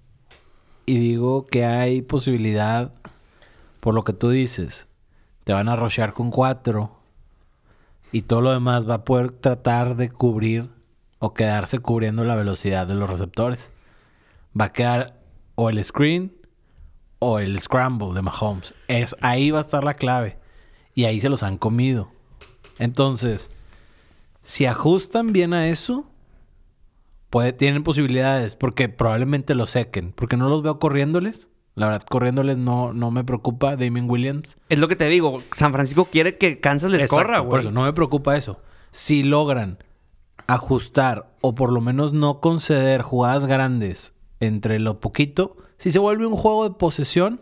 y 0.86 0.98
digo 0.98 1.46
que 1.46 1.64
hay 1.64 2.02
posibilidad 2.02 2.92
por 3.80 3.94
lo 3.94 4.04
que 4.04 4.12
tú 4.12 4.30
dices, 4.30 4.86
te 5.44 5.52
van 5.52 5.68
a 5.68 5.76
rushear 5.76 6.12
con 6.12 6.30
cuatro 6.30 6.95
y 8.12 8.22
todo 8.22 8.40
lo 8.40 8.52
demás 8.52 8.88
va 8.88 8.94
a 8.94 9.04
poder 9.04 9.30
tratar 9.30 9.96
de 9.96 10.10
cubrir 10.10 10.70
o 11.18 11.34
quedarse 11.34 11.78
cubriendo 11.78 12.24
la 12.24 12.36
velocidad 12.36 12.86
de 12.86 12.94
los 12.94 13.10
receptores. 13.10 13.72
Va 14.58 14.66
a 14.66 14.72
quedar 14.72 15.20
o 15.54 15.70
el 15.70 15.82
screen 15.82 16.32
o 17.18 17.38
el 17.38 17.58
scramble 17.60 18.14
de 18.14 18.22
Mahomes. 18.22 18.74
Es, 18.88 19.16
ahí 19.20 19.50
va 19.50 19.58
a 19.58 19.62
estar 19.62 19.84
la 19.84 19.94
clave. 19.94 20.38
Y 20.94 21.04
ahí 21.04 21.20
se 21.20 21.28
los 21.28 21.42
han 21.42 21.58
comido. 21.58 22.10
Entonces, 22.78 23.50
si 24.42 24.66
ajustan 24.66 25.32
bien 25.32 25.52
a 25.52 25.68
eso, 25.68 26.06
tienen 27.58 27.82
posibilidades. 27.82 28.56
Porque 28.56 28.88
probablemente 28.88 29.54
lo 29.54 29.66
sequen. 29.66 30.12
Porque 30.12 30.36
no 30.36 30.48
los 30.48 30.62
veo 30.62 30.78
corriéndoles. 30.78 31.50
La 31.76 31.86
verdad, 31.86 32.02
corriéndoles 32.08 32.56
no, 32.56 32.92
no 32.92 33.10
me 33.10 33.22
preocupa 33.22 33.76
Damien 33.76 34.10
Williams. 34.10 34.56
Es 34.70 34.78
lo 34.78 34.88
que 34.88 34.96
te 34.96 35.08
digo. 35.08 35.42
San 35.52 35.72
Francisco 35.72 36.06
quiere 36.06 36.38
que 36.38 36.58
Kansas 36.58 36.90
les 36.90 37.02
Exacto, 37.02 37.24
corra, 37.24 37.38
Por 37.38 37.46
güey. 37.48 37.60
eso, 37.60 37.70
no 37.70 37.84
me 37.84 37.92
preocupa 37.92 38.36
eso. 38.36 38.60
Si 38.90 39.22
logran 39.22 39.78
ajustar 40.46 41.34
o 41.42 41.54
por 41.54 41.72
lo 41.72 41.80
menos 41.80 42.12
no 42.12 42.40
conceder 42.40 43.02
jugadas 43.02 43.46
grandes 43.46 44.14
entre 44.40 44.78
lo 44.78 45.00
poquito, 45.00 45.56
si 45.76 45.90
se 45.90 45.98
vuelve 45.98 46.26
un 46.26 46.36
juego 46.36 46.68
de 46.68 46.74
posesión, 46.74 47.40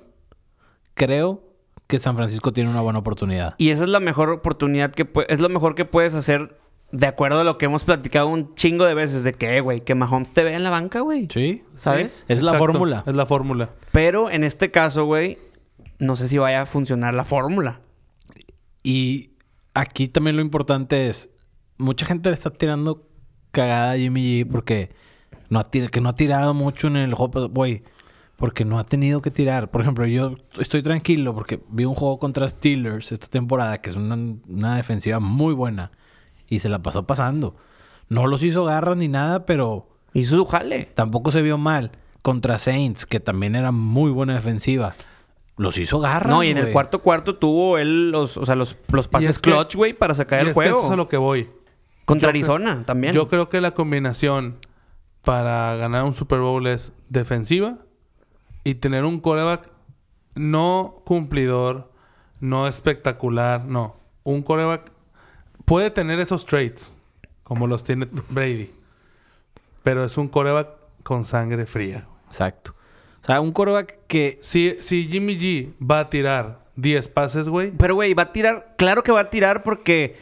creo 0.94 1.42
que 1.86 1.98
San 1.98 2.16
Francisco 2.16 2.52
tiene 2.52 2.70
una 2.70 2.80
buena 2.80 2.98
oportunidad. 2.98 3.54
Y 3.58 3.70
esa 3.70 3.84
es 3.84 3.88
la 3.88 4.00
mejor 4.00 4.30
oportunidad 4.30 4.90
que 4.90 5.08
es 5.28 5.40
lo 5.40 5.48
mejor 5.48 5.74
que 5.74 5.84
puedes 5.84 6.14
hacer 6.14 6.58
de 6.96 7.08
acuerdo 7.08 7.40
a 7.40 7.44
lo 7.44 7.58
que 7.58 7.64
hemos 7.64 7.82
platicado 7.82 8.28
un 8.28 8.54
chingo 8.54 8.84
de 8.84 8.94
veces 8.94 9.24
de 9.24 9.32
que, 9.34 9.56
eh, 9.56 9.60
güey, 9.60 9.80
que 9.80 9.96
Mahomes 9.96 10.32
te 10.32 10.44
vea 10.44 10.56
en 10.56 10.62
la 10.62 10.70
banca, 10.70 11.00
güey. 11.00 11.26
¿Sí? 11.28 11.64
¿Sabes? 11.76 12.24
Es 12.28 12.40
la 12.40 12.54
fórmula. 12.54 13.02
Es 13.04 13.14
la 13.14 13.26
fórmula. 13.26 13.70
Pero 13.90 14.30
en 14.30 14.44
este 14.44 14.70
caso, 14.70 15.04
güey, 15.04 15.38
no 15.98 16.14
sé 16.14 16.28
si 16.28 16.38
vaya 16.38 16.62
a 16.62 16.66
funcionar 16.66 17.12
la 17.12 17.24
fórmula. 17.24 17.80
Y 18.82 19.30
aquí 19.74 20.08
también 20.08 20.36
lo 20.36 20.42
importante 20.42 21.08
es, 21.08 21.30
mucha 21.78 22.06
gente 22.06 22.28
le 22.30 22.34
está 22.34 22.50
tirando 22.50 23.08
cagada 23.50 23.92
a 23.92 23.96
Jimmy 23.96 24.42
G 24.44 24.48
porque 24.50 24.90
no 25.48 25.58
ha, 25.58 25.70
tir- 25.70 25.90
que 25.90 26.00
no 26.00 26.10
ha 26.10 26.14
tirado 26.14 26.54
mucho 26.54 26.86
en 26.88 26.96
el 26.96 27.14
juego, 27.14 27.48
güey, 27.48 27.82
porque 28.36 28.64
no 28.64 28.78
ha 28.78 28.84
tenido 28.86 29.20
que 29.22 29.30
tirar. 29.30 29.70
Por 29.70 29.80
ejemplo, 29.80 30.06
yo 30.06 30.34
estoy 30.58 30.82
tranquilo 30.82 31.34
porque 31.34 31.60
vi 31.70 31.84
un 31.86 31.94
juego 31.94 32.18
contra 32.18 32.46
Steelers 32.48 33.12
esta 33.12 33.26
temporada, 33.26 33.78
que 33.78 33.90
es 33.90 33.96
una, 33.96 34.16
una 34.48 34.76
defensiva 34.76 35.18
muy 35.20 35.54
buena, 35.54 35.90
y 36.48 36.58
se 36.60 36.68
la 36.68 36.82
pasó 36.82 37.06
pasando. 37.06 37.56
No 38.08 38.26
los 38.26 38.42
hizo 38.42 38.64
garras 38.64 38.96
ni 38.96 39.08
nada, 39.08 39.46
pero 39.46 39.88
Hizo 40.12 40.36
su 40.36 40.44
jale. 40.44 40.90
tampoco 40.94 41.32
se 41.32 41.42
vio 41.42 41.58
mal. 41.58 41.90
Contra 42.22 42.58
Saints, 42.58 43.04
que 43.06 43.20
también 43.20 43.54
era 43.56 43.70
muy 43.72 44.10
buena 44.10 44.34
defensiva. 44.34 44.94
Los 45.56 45.78
hizo 45.78 46.00
garras. 46.00 46.30
No, 46.32 46.42
y 46.42 46.48
en 46.48 46.58
el 46.58 46.72
cuarto 46.72 47.00
cuarto 47.00 47.36
tuvo 47.36 47.78
él 47.78 48.10
los, 48.10 48.36
o 48.36 48.44
sea, 48.46 48.54
los, 48.56 48.76
los 48.88 49.08
pases 49.08 49.28
es 49.30 49.38
que- 49.40 49.50
clutch, 49.52 49.76
güey, 49.76 49.92
para 49.92 50.14
sacar 50.14 50.40
Y 50.40 50.42
el 50.42 50.48
es 50.48 50.56
que 50.56 50.64
eso 50.64 50.72
juego. 50.74 50.86
es 50.86 50.92
a 50.92 50.96
lo 50.96 51.08
que 51.08 51.16
voy. 51.16 51.50
Contra 52.06 52.28
yo 52.28 52.32
creo- 52.32 52.54
Arizona 52.54 52.82
también. 52.86 53.12
Yo 53.14 53.28
creo 53.28 53.48
que 53.48 53.60
la 53.60 53.72
combinación 53.74 54.56
para 55.22 55.74
ganar 55.76 56.04
un 56.04 56.12
Super 56.14 56.40
Bowl 56.40 56.66
es 56.66 56.92
defensiva 57.08 57.76
y 58.64 58.74
tener 58.76 59.04
un 59.04 59.20
coreback 59.20 59.70
no 60.34 60.94
cumplidor, 61.04 61.92
no 62.40 62.66
espectacular, 62.68 63.64
no. 63.64 63.96
Un 64.24 64.42
coreback 64.42 64.90
puede 65.64 65.90
tener 65.90 66.20
esos 66.20 66.46
traits, 66.46 66.96
como 67.42 67.66
los 67.66 67.84
tiene 67.84 68.08
Brady, 68.28 68.70
pero 69.82 70.04
es 70.04 70.16
un 70.16 70.28
coreback 70.28 70.68
con 71.02 71.24
sangre 71.24 71.66
fría. 71.66 72.06
Exacto. 72.26 72.74
O 73.22 73.26
sea, 73.26 73.40
un 73.40 73.52
coreback 73.52 73.98
que 74.06 74.38
Si, 74.42 74.76
si 74.80 75.06
Jimmy 75.06 75.38
G 75.38 75.72
va 75.80 76.00
a 76.00 76.10
tirar 76.10 76.64
10 76.76 77.08
pases, 77.08 77.48
güey, 77.48 77.70
Pero, 77.70 77.94
güey, 77.94 78.14
va 78.14 78.24
a 78.24 78.32
tirar. 78.32 78.74
Claro 78.76 79.02
que 79.02 79.12
va 79.12 79.20
a 79.20 79.30
tirar 79.30 79.62
porque 79.62 80.16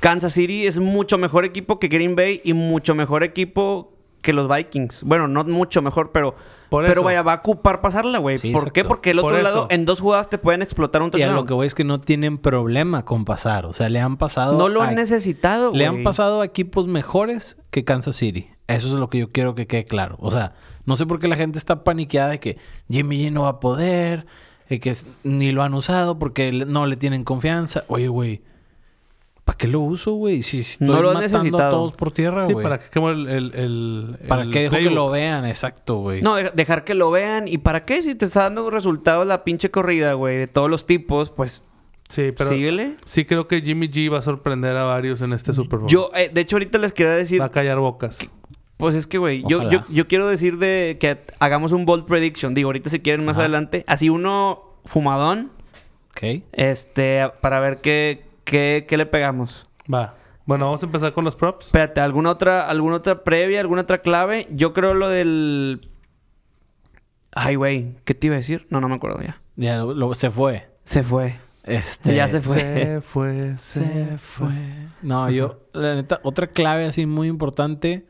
Kansas 0.00 0.34
City 0.34 0.66
es 0.66 0.78
mucho 0.78 1.18
mejor 1.18 1.44
equipo 1.44 1.78
que 1.78 1.88
Green 1.88 2.14
Bay 2.14 2.40
y 2.44 2.52
mucho 2.52 2.94
mejor 2.94 3.22
equipo 3.22 3.95
que 4.22 4.32
los 4.32 4.48
Vikings. 4.54 5.02
Bueno, 5.04 5.28
no 5.28 5.44
mucho 5.44 5.82
mejor, 5.82 6.10
pero. 6.12 6.34
Por 6.68 6.82
pero 6.82 6.94
eso. 6.94 7.04
vaya, 7.04 7.22
va 7.22 7.34
a 7.34 7.36
ocupar 7.36 7.80
pasarla, 7.80 8.18
güey. 8.18 8.38
Sí, 8.38 8.50
¿Por 8.50 8.72
qué? 8.72 8.82
Porque 8.84 9.10
el 9.12 9.20
otro 9.20 9.40
lado, 9.40 9.68
en 9.70 9.84
dos 9.86 10.00
jugadas 10.00 10.28
te 10.28 10.36
pueden 10.36 10.62
explotar 10.62 11.00
un 11.00 11.06
Y 11.06 11.08
a 11.08 11.10
touchdown. 11.12 11.36
lo 11.36 11.44
que 11.44 11.54
voy 11.54 11.66
es 11.68 11.76
que 11.76 11.84
no 11.84 12.00
tienen 12.00 12.38
problema 12.38 13.04
con 13.04 13.24
pasar. 13.24 13.66
O 13.66 13.72
sea, 13.72 13.88
le 13.88 14.00
han 14.00 14.16
pasado. 14.16 14.58
No 14.58 14.68
lo 14.68 14.82
a- 14.82 14.88
han 14.88 14.96
necesitado, 14.96 15.68
güey. 15.68 15.78
Le 15.78 15.86
han 15.86 16.02
pasado 16.02 16.40
a 16.40 16.44
equipos 16.44 16.88
mejores 16.88 17.56
que 17.70 17.84
Kansas 17.84 18.16
City. 18.16 18.48
Eso 18.66 18.88
es 18.88 18.94
lo 18.94 19.08
que 19.08 19.18
yo 19.18 19.30
quiero 19.30 19.54
que 19.54 19.68
quede 19.68 19.84
claro. 19.84 20.16
O 20.18 20.32
sea, 20.32 20.54
no 20.86 20.96
sé 20.96 21.06
por 21.06 21.20
qué 21.20 21.28
la 21.28 21.36
gente 21.36 21.56
está 21.56 21.84
paniqueada 21.84 22.30
de 22.30 22.40
que 22.40 22.58
Jimmy 22.90 23.22
G 23.24 23.30
no 23.32 23.42
va 23.42 23.50
a 23.50 23.60
poder, 23.60 24.26
de 24.68 24.80
que 24.80 24.96
ni 25.22 25.52
lo 25.52 25.62
han 25.62 25.72
usado 25.72 26.18
porque 26.18 26.50
no 26.50 26.86
le 26.86 26.96
tienen 26.96 27.22
confianza. 27.22 27.84
Oye, 27.86 28.08
güey, 28.08 28.42
¿para 29.46 29.56
qué 29.56 29.66
lo 29.68 29.80
uso, 29.80 30.12
güey? 30.12 30.42
Si 30.42 30.60
estoy 30.60 30.86
No 30.88 30.94
lo 31.00 31.14
matando 31.14 31.18
a 31.18 31.22
necesitado. 31.22 31.70
todos 31.70 31.92
por 31.94 32.10
tierra, 32.10 32.44
sí, 32.46 32.52
güey. 32.52 32.62
para 32.64 32.78
que 32.78 32.90
queme 32.90 33.12
el, 33.12 33.28
el, 33.28 33.52
el- 33.54 34.18
¿Para 34.28 34.42
el 34.42 34.50
qué 34.50 34.60
dejo 34.64 34.76
que 34.76 34.90
lo 34.90 35.08
vean? 35.08 35.46
Exacto, 35.46 35.96
güey. 36.00 36.20
No, 36.20 36.34
de- 36.36 36.50
dejar 36.54 36.84
que 36.84 36.92
lo 36.94 37.10
vean. 37.10 37.48
¿Y 37.48 37.56
para 37.58 37.84
qué? 37.86 38.02
Si 38.02 38.14
te 38.14 38.26
está 38.26 38.42
dando 38.42 38.68
resultados 38.70 39.26
la 39.26 39.44
pinche 39.44 39.70
corrida, 39.70 40.12
güey, 40.12 40.36
de 40.36 40.46
todos 40.48 40.68
los 40.68 40.84
tipos, 40.84 41.30
pues 41.30 41.62
Sí, 42.10 42.32
pero 42.36 42.50
síguele. 42.50 42.96
sí 43.04 43.24
creo 43.24 43.48
que 43.48 43.62
Jimmy 43.62 43.88
G 43.88 44.12
va 44.12 44.18
a 44.18 44.22
sorprender 44.22 44.76
a 44.76 44.84
varios 44.84 45.22
en 45.22 45.32
este 45.32 45.54
Super 45.54 45.78
Bowl. 45.78 45.88
Yo, 45.88 46.10
eh, 46.14 46.28
de 46.32 46.40
hecho, 46.42 46.56
ahorita 46.56 46.76
les 46.78 46.92
quería 46.92 47.12
decir. 47.14 47.40
Va 47.40 47.46
a 47.46 47.50
callar 47.50 47.78
bocas. 47.78 48.30
Pues 48.76 48.94
es 48.94 49.06
que, 49.06 49.16
güey, 49.16 49.42
yo, 49.48 49.70
yo, 49.70 49.84
yo 49.88 50.06
quiero 50.06 50.28
decir 50.28 50.58
de 50.58 50.98
que 51.00 51.18
hagamos 51.38 51.72
un 51.72 51.86
bold 51.86 52.04
prediction. 52.04 52.52
Digo, 52.52 52.68
ahorita 52.68 52.90
si 52.90 53.00
quieren 53.00 53.24
más 53.24 53.36
Ajá. 53.36 53.42
adelante. 53.42 53.84
Así 53.88 54.10
uno 54.10 54.74
fumadón. 54.84 55.50
Ok. 56.10 56.42
Este, 56.52 57.30
para 57.40 57.58
ver 57.60 57.78
qué, 57.78 58.25
qué, 58.46 58.86
qué 58.88 58.96
le 58.96 59.04
pegamos. 59.04 59.68
Va. 59.92 60.14
Bueno, 60.46 60.64
vamos 60.66 60.82
a 60.82 60.86
empezar 60.86 61.12
con 61.12 61.24
los 61.24 61.36
props. 61.36 61.66
Espérate, 61.66 62.00
¿alguna 62.00 62.30
otra, 62.30 62.62
alguna 62.68 62.96
otra 62.96 63.22
previa, 63.24 63.60
alguna 63.60 63.82
otra 63.82 63.98
clave? 64.00 64.46
Yo 64.50 64.72
creo 64.72 64.94
lo 64.94 65.08
del. 65.10 65.80
Ay, 67.34 67.56
güey, 67.56 67.96
¿qué 68.04 68.14
te 68.14 68.28
iba 68.28 68.34
a 68.36 68.38
decir? 68.38 68.66
No, 68.70 68.80
no 68.80 68.88
me 68.88 68.94
acuerdo 68.94 69.20
ya. 69.20 69.42
Ya 69.56 69.78
lo- 69.78 70.14
se 70.14 70.30
fue. 70.30 70.70
Se 70.84 71.02
fue. 71.02 71.38
Este, 71.64 72.14
Ya 72.14 72.28
se 72.28 72.40
fue. 72.40 72.60
Se 72.60 73.00
fue, 73.02 73.58
se 73.58 74.18
fue. 74.18 74.54
No, 75.02 75.28
yo, 75.30 75.58
la 75.72 75.96
neta, 75.96 76.20
otra 76.22 76.46
clave 76.46 76.86
así 76.86 77.06
muy 77.06 77.26
importante, 77.28 78.06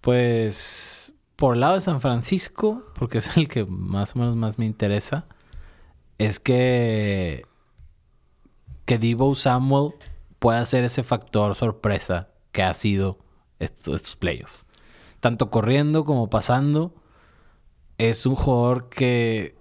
pues, 0.00 1.12
por 1.36 1.54
el 1.54 1.60
lado 1.60 1.74
de 1.74 1.80
San 1.80 2.00
Francisco, 2.00 2.84
porque 2.94 3.18
es 3.18 3.36
el 3.36 3.48
que 3.48 3.64
más 3.66 4.16
o 4.16 4.20
menos 4.20 4.36
más 4.36 4.58
me 4.58 4.66
interesa, 4.66 5.26
es 6.18 6.40
que, 6.40 7.44
que 8.90 8.98
Debo 8.98 9.36
Samuel 9.36 9.92
pueda 10.40 10.66
ser 10.66 10.82
ese 10.82 11.04
factor 11.04 11.54
sorpresa 11.54 12.30
que 12.50 12.64
ha 12.64 12.74
sido 12.74 13.20
esto- 13.60 13.94
estos 13.94 14.16
playoffs. 14.16 14.66
Tanto 15.20 15.48
corriendo 15.48 16.04
como 16.04 16.28
pasando, 16.28 16.92
es 17.98 18.26
un 18.26 18.34
jugador 18.34 18.88
que 18.88 19.54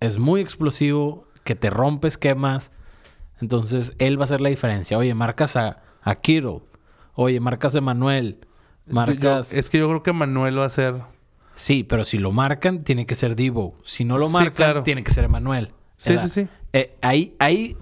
es 0.00 0.16
muy 0.16 0.40
explosivo, 0.40 1.26
que 1.44 1.54
te 1.54 1.68
rompe 1.68 2.08
esquemas. 2.08 2.72
Entonces, 3.42 3.92
él 3.98 4.18
va 4.18 4.22
a 4.22 4.24
hacer 4.24 4.40
la 4.40 4.48
diferencia. 4.48 4.96
Oye, 4.96 5.12
marcas 5.14 5.54
a, 5.56 5.82
a 6.00 6.14
Kittle. 6.14 6.62
Oye, 7.12 7.40
marcas 7.40 7.74
a 7.74 7.82
Manuel. 7.82 8.38
Marcas... 8.86 9.50
Yo- 9.50 9.58
es 9.58 9.68
que 9.68 9.80
yo 9.80 9.88
creo 9.88 10.02
que 10.02 10.14
Manuel 10.14 10.58
va 10.58 10.64
a 10.64 10.70
ser. 10.70 11.02
Sí, 11.52 11.84
pero 11.84 12.06
si 12.06 12.16
lo 12.16 12.32
marcan, 12.32 12.84
tiene 12.84 13.04
que 13.04 13.14
ser 13.14 13.36
Divo. 13.36 13.76
Si 13.84 14.06
no 14.06 14.16
lo 14.16 14.28
Sí, 14.28 14.32
marcan, 14.32 14.54
claro. 14.54 14.82
tiene 14.82 15.02
que 15.04 15.10
ser 15.10 15.24
Emanuel. 15.24 15.74
Sí, 15.98 16.16
sí, 16.16 16.28
sí. 16.30 16.48
eh, 16.72 16.96
ahí, 17.02 17.36
ahí... 17.38 17.76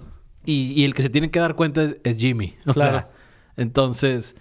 Y, 0.47 0.71
y 0.81 0.85
el 0.85 0.93
que 0.93 1.03
se 1.03 1.09
tiene 1.09 1.29
que 1.29 1.39
dar 1.39 1.55
cuenta 1.55 1.83
es, 1.83 1.99
es 2.03 2.17
Jimmy. 2.17 2.55
O 2.65 2.73
Claro. 2.73 2.91
sea, 2.99 3.09
entonces... 3.57 4.35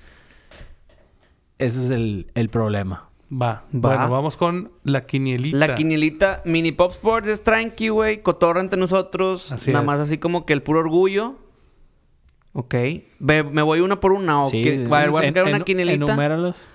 Ese 1.59 1.85
es 1.85 1.91
el, 1.91 2.31
el 2.35 2.49
problema. 2.51 3.09
Va. 3.33 3.39
Va. 3.49 3.65
Bueno, 3.73 4.11
vamos 4.11 4.37
con 4.37 4.73
la 4.85 5.07
quinielita. 5.07 5.57
La 5.57 5.75
quinielita 5.75 6.43
Mini 6.45 6.71
Pop 6.71 6.93
Sports 6.93 7.29
es 7.29 7.43
tranqui, 7.43 7.89
güey. 7.89 8.23
Cotorra 8.23 8.61
entre 8.61 8.79
nosotros. 8.79 9.51
Así 9.53 9.71
Nada 9.73 9.83
es. 9.83 9.87
más 9.87 10.01
así 10.01 10.19
como 10.19 10.45
que 10.47 10.53
el 10.53 10.63
puro 10.63 10.81
orgullo. 10.81 11.35
Ok. 12.53 12.75
Me 13.19 13.41
voy 13.43 13.81
una 13.81 14.01
por 14.01 14.13
una. 14.13 14.43
¿o? 14.43 14.51
Va, 14.53 14.99
a 14.99 15.01
ver, 15.01 15.11
voy 15.11 15.23
a 15.23 15.27
en- 15.27 15.31
sacar 15.35 15.45
una 15.49 15.57
en- 15.57 15.65
quinielita. 15.65 16.05
enuméralos 16.05 16.69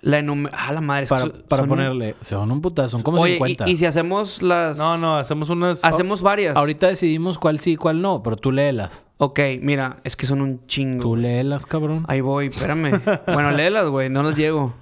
La. 0.00 0.18
Ah, 0.52 0.72
la 0.72 0.80
madre. 0.80 1.06
para, 1.08 1.22
son- 1.22 1.44
para 1.48 1.62
un- 1.64 1.68
ponerle... 1.68 2.14
Son 2.20 2.50
un 2.52 2.60
putazo. 2.60 2.88
Son 2.90 3.02
como 3.02 3.20
Oye, 3.20 3.34
50. 3.34 3.68
y, 3.68 3.72
y 3.72 3.76
si 3.78 3.84
hacemos 3.86 4.42
las... 4.42 4.78
No, 4.78 4.96
no, 4.96 5.16
hacemos 5.16 5.50
unas. 5.50 5.84
Hacemos 5.84 6.22
varias. 6.22 6.56
Ahorita 6.56 6.86
decidimos 6.86 7.38
cuál 7.38 7.58
sí 7.58 7.72
y 7.72 7.76
cuál 7.76 8.00
no, 8.00 8.22
pero 8.22 8.36
tú 8.36 8.52
léelas. 8.52 9.06
Ok, 9.16 9.40
mira. 9.60 9.98
Es 10.04 10.14
que 10.16 10.26
son 10.26 10.40
un 10.40 10.64
chingo. 10.66 11.02
Tú 11.02 11.16
léelas, 11.16 11.66
cabrón. 11.66 12.04
Ahí 12.08 12.20
voy, 12.20 12.46
espérame. 12.46 13.00
bueno, 13.26 13.50
léelas, 13.50 13.88
güey. 13.88 14.08
No 14.08 14.22
las 14.22 14.36
llego. 14.36 14.72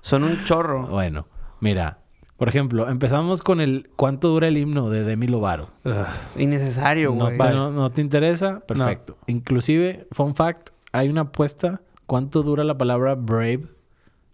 Son 0.00 0.24
un 0.24 0.42
chorro. 0.44 0.86
Bueno, 0.88 1.26
mira. 1.60 1.98
Por 2.36 2.48
ejemplo, 2.48 2.88
empezamos 2.88 3.42
con 3.42 3.60
el... 3.60 3.90
¿Cuánto 3.96 4.28
dura 4.28 4.48
el 4.48 4.56
himno 4.56 4.88
de 4.88 5.04
Demi 5.04 5.26
Lovato? 5.26 5.68
Ugh. 5.84 5.94
Innecesario, 6.38 7.10
No, 7.14 7.26
güey. 7.26 7.36
no- 7.36 7.70
no 7.70 7.90
te 7.90 8.00
interesa? 8.00 8.60
Perfecto. 8.60 9.18
Inclusive, 9.26 10.08
fun 10.10 10.34
fact, 10.34 10.70
hay 10.92 11.08
una 11.10 11.20
apuesta. 11.20 11.82
¿Cuánto 12.06 12.42
dura 12.42 12.64
la 12.64 12.78
palabra 12.78 13.14
brave 13.14 13.64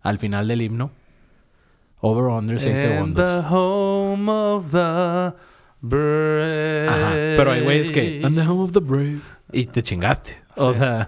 al 0.09 0.19
final 0.19 0.49
del 0.49 0.63
himno? 0.63 0.91
Over 2.01 2.25
under 2.27 2.61
6 2.61 2.67
In 2.67 2.75
the 2.75 2.89
segundos. 2.89 3.45
home 3.51 4.31
of 4.31 4.71
the 4.71 5.35
Brave. 5.81 6.89
Ajá. 6.89 7.11
Pero 7.13 7.51
hay 7.53 7.63
güeyes 7.63 7.91
que. 7.91 8.23
And 8.25 8.37
the 8.37 8.47
home 8.47 8.63
of 8.63 8.73
the 8.73 8.81
brave. 8.81 9.21
Y 9.53 9.65
te 9.67 9.83
chingaste. 9.83 10.39
O 10.57 10.73
sea, 10.75 11.03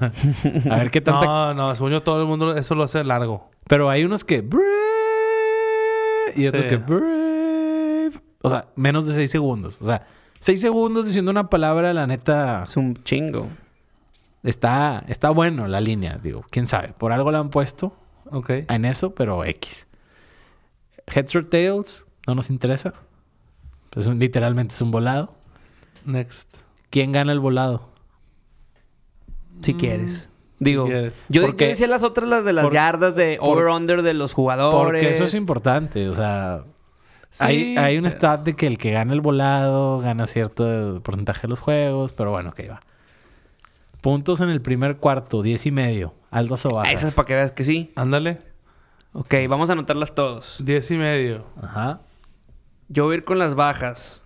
a 0.71 0.77
ver 0.77 0.91
qué 0.91 1.01
tanta. 1.01 1.25
No, 1.25 1.55
no, 1.55 1.75
según 1.77 1.93
yo 1.93 2.03
todo 2.03 2.21
el 2.21 2.27
mundo 2.27 2.57
eso 2.57 2.75
lo 2.75 2.85
hace 2.85 3.03
largo. 3.05 3.51
Pero 3.67 3.91
hay 3.91 4.05
unos 4.05 4.25
que. 4.25 4.41
Brave. 4.43 4.67
Y 6.37 6.47
otros 6.47 6.63
Sí. 6.65 6.69
que. 6.69 6.77
Brave. 6.77 8.11
O 8.43 8.51
sea, 8.51 8.67
menos 8.77 9.07
de 9.07 9.15
seis 9.15 9.31
segundos. 9.31 9.79
O 9.81 9.85
sea, 9.85 10.07
seis 10.39 10.61
segundos 10.61 11.07
diciendo 11.07 11.31
una 11.31 11.49
palabra, 11.51 11.93
la 11.93 12.07
neta. 12.07 12.65
Es 12.69 12.77
un 12.77 12.95
chingo. 13.03 13.49
Está, 14.43 15.03
está 15.09 15.31
bueno 15.31 15.67
la 15.67 15.81
línea. 15.81 16.19
Digo, 16.23 16.45
quién 16.51 16.67
sabe. 16.67 16.93
Por 16.97 17.13
algo 17.13 17.31
la 17.33 17.39
han 17.41 17.51
puesto 17.51 17.93
Ok. 18.33 18.51
en 18.69 18.85
eso, 18.85 19.15
pero 19.15 19.45
X. 19.45 19.87
Heads 21.07 21.35
or 21.37 21.45
Tails. 21.47 22.07
No 22.27 22.35
nos 22.35 22.51
interesa. 22.51 22.93
Pues 23.91 24.07
un- 24.07 24.19
literalmente 24.19 24.75
es 24.75 24.81
un 24.83 24.91
volado. 24.91 25.35
Next. 26.05 26.63
¿Quién 26.91 27.13
gana 27.13 27.33
el 27.33 27.41
volado? 27.41 27.89
Si 29.63 29.75
quieres. 29.75 30.29
Digo, 30.61 30.87
quieres. 30.87 31.27
yo, 31.29 31.47
yo 31.47 31.53
decía 31.53 31.87
las 31.89 32.03
otras, 32.03 32.29
las 32.29 32.45
de 32.45 32.53
las 32.53 32.65
por- 32.65 32.73
yardas, 32.75 33.15
de 33.15 33.39
over-under 33.41 34.03
de 34.03 34.15
los 34.15 34.33
jugadores. 34.35 35.03
Porque 35.03 35.11
eso 35.11 35.25
es 35.25 35.35
importante. 35.35 36.09
O 36.09 36.15
sea, 36.15 36.65
Sí. 37.31 37.45
hay, 37.45 37.77
hay 37.77 37.99
un 37.99 38.07
stat 38.07 38.43
de 38.45 38.55
que 38.57 38.67
el 38.67 38.79
que 38.79 38.91
gana 38.93 39.13
el 39.13 39.21
volado 39.21 39.99
gana 40.01 40.27
cierto 40.27 41.01
porcentaje 41.03 41.43
de 41.43 41.49
los 41.49 41.61
juegos. 41.61 42.13
Pero 42.13 42.31
bueno, 42.31 42.53
que 42.55 42.69
va. 42.69 42.81
Puntos 44.01 44.41
en 44.41 44.49
el 44.51 44.63
primer 44.63 44.97
cuarto, 44.99 45.43
diez 45.43 45.67
y 45.67 45.71
medio. 45.71 46.15
Altas 46.31 46.65
o 46.67 46.71
bajas. 46.71 46.93
Esas 46.93 47.15
para 47.15 47.27
que 47.27 47.35
veas 47.35 47.53
que 47.53 47.65
sí. 47.65 47.93
Ándale. 47.97 48.39
Ok, 49.13 49.35
vamos 49.49 49.71
a 49.71 49.73
anotarlas 49.73 50.15
todos. 50.15 50.57
Diez 50.65 50.91
y 50.91 50.97
medio. 50.97 51.45
Ajá. 51.63 52.01
Yo 52.89 53.05
voy 53.05 53.15
a 53.15 53.17
ir 53.19 53.25
con 53.25 53.39
las 53.39 53.55
bajas. 53.55 54.23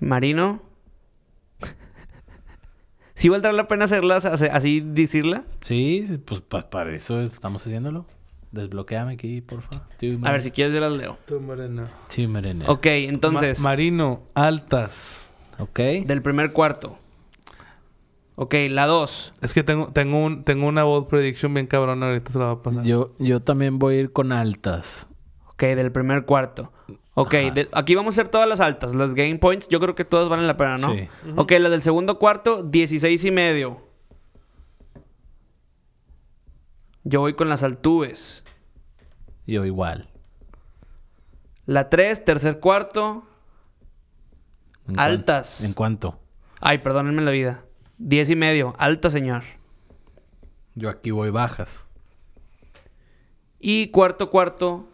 Marino. 0.00 0.62
¿Sí 3.14 3.28
valdrá 3.28 3.52
la 3.52 3.68
pena 3.68 3.84
hacerlas 3.84 4.24
así, 4.24 4.80
decirla? 4.80 5.44
Sí, 5.60 6.18
pues 6.24 6.40
pa- 6.40 6.68
para 6.70 6.94
eso 6.94 7.20
estamos 7.22 7.64
haciéndolo. 7.64 8.06
Desbloqueame 8.52 9.14
aquí, 9.14 9.40
porfa. 9.40 9.82
A 10.24 10.30
ver, 10.32 10.40
si 10.40 10.50
quieres 10.52 10.72
yo 10.74 10.80
las 10.80 10.92
leo. 10.92 11.18
Tú, 11.26 11.40
Morena. 11.40 11.90
Sí, 12.08 12.26
Merene. 12.28 12.64
Ok, 12.68 12.86
entonces, 12.86 13.58
Ma- 13.60 13.70
Marino, 13.70 14.22
altas. 14.34 15.32
Ok. 15.58 15.78
del 16.06 16.22
primer 16.22 16.52
cuarto. 16.52 16.98
Ok, 18.36 18.54
la 18.70 18.86
2. 18.86 19.32
Es 19.42 19.54
que 19.54 19.62
tengo, 19.62 19.92
tengo, 19.92 20.18
un, 20.24 20.42
tengo 20.44 20.66
una 20.66 20.82
bold 20.82 21.06
prediction 21.06 21.54
bien 21.54 21.66
cabrona. 21.68 22.06
Ahorita 22.08 22.32
se 22.32 22.38
la 22.38 22.46
va 22.46 22.50
a 22.52 22.62
pasar. 22.62 22.84
Yo, 22.84 23.14
yo 23.18 23.40
también 23.40 23.78
voy 23.78 23.94
a 23.96 24.00
ir 24.00 24.12
con 24.12 24.32
altas. 24.32 25.06
Ok, 25.50 25.62
del 25.62 25.92
primer 25.92 26.24
cuarto. 26.24 26.72
Ok, 27.16 27.30
de- 27.54 27.68
aquí 27.72 27.94
vamos 27.94 28.14
a 28.18 28.20
hacer 28.22 28.28
todas 28.28 28.48
las 28.48 28.58
altas. 28.58 28.92
Las 28.94 29.14
game 29.14 29.36
points, 29.38 29.68
yo 29.68 29.78
creo 29.78 29.94
que 29.94 30.04
todas 30.04 30.28
valen 30.28 30.48
la 30.48 30.56
pena, 30.56 30.78
¿no? 30.78 30.92
Sí. 30.94 31.08
Ok, 31.36 31.52
la 31.60 31.68
del 31.70 31.80
segundo 31.80 32.18
cuarto, 32.18 32.64
16 32.64 33.22
y 33.22 33.30
medio. 33.30 33.80
Yo 37.04 37.20
voy 37.20 37.34
con 37.34 37.48
las 37.48 37.62
altúes. 37.62 38.42
Yo 39.46 39.64
igual. 39.64 40.08
La 41.66 41.88
3, 41.90 42.24
tercer 42.24 42.60
cuarto. 42.60 43.24
¿En 44.88 44.98
Altas. 44.98 45.56
cuan- 45.58 45.68
¿En 45.68 45.74
cuánto? 45.74 46.20
Ay, 46.60 46.78
perdónenme 46.78 47.22
la 47.22 47.30
vida. 47.30 47.64
10 47.98 48.28
y 48.30 48.36
medio. 48.36 48.74
Alta, 48.78 49.10
señor. 49.10 49.42
Yo 50.74 50.88
aquí 50.90 51.10
voy 51.10 51.30
bajas. 51.30 51.86
Y 53.60 53.88
cuarto, 53.88 54.30
cuarto. 54.30 54.88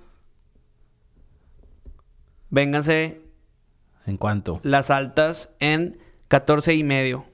Vénganse 2.51 3.21
¿En 4.07 4.17
cuánto? 4.17 4.61
las 4.65 4.91
altas 4.91 5.51
en 5.61 5.99
14 6.29 6.75
y 6.75 6.83
medio. 6.85 7.25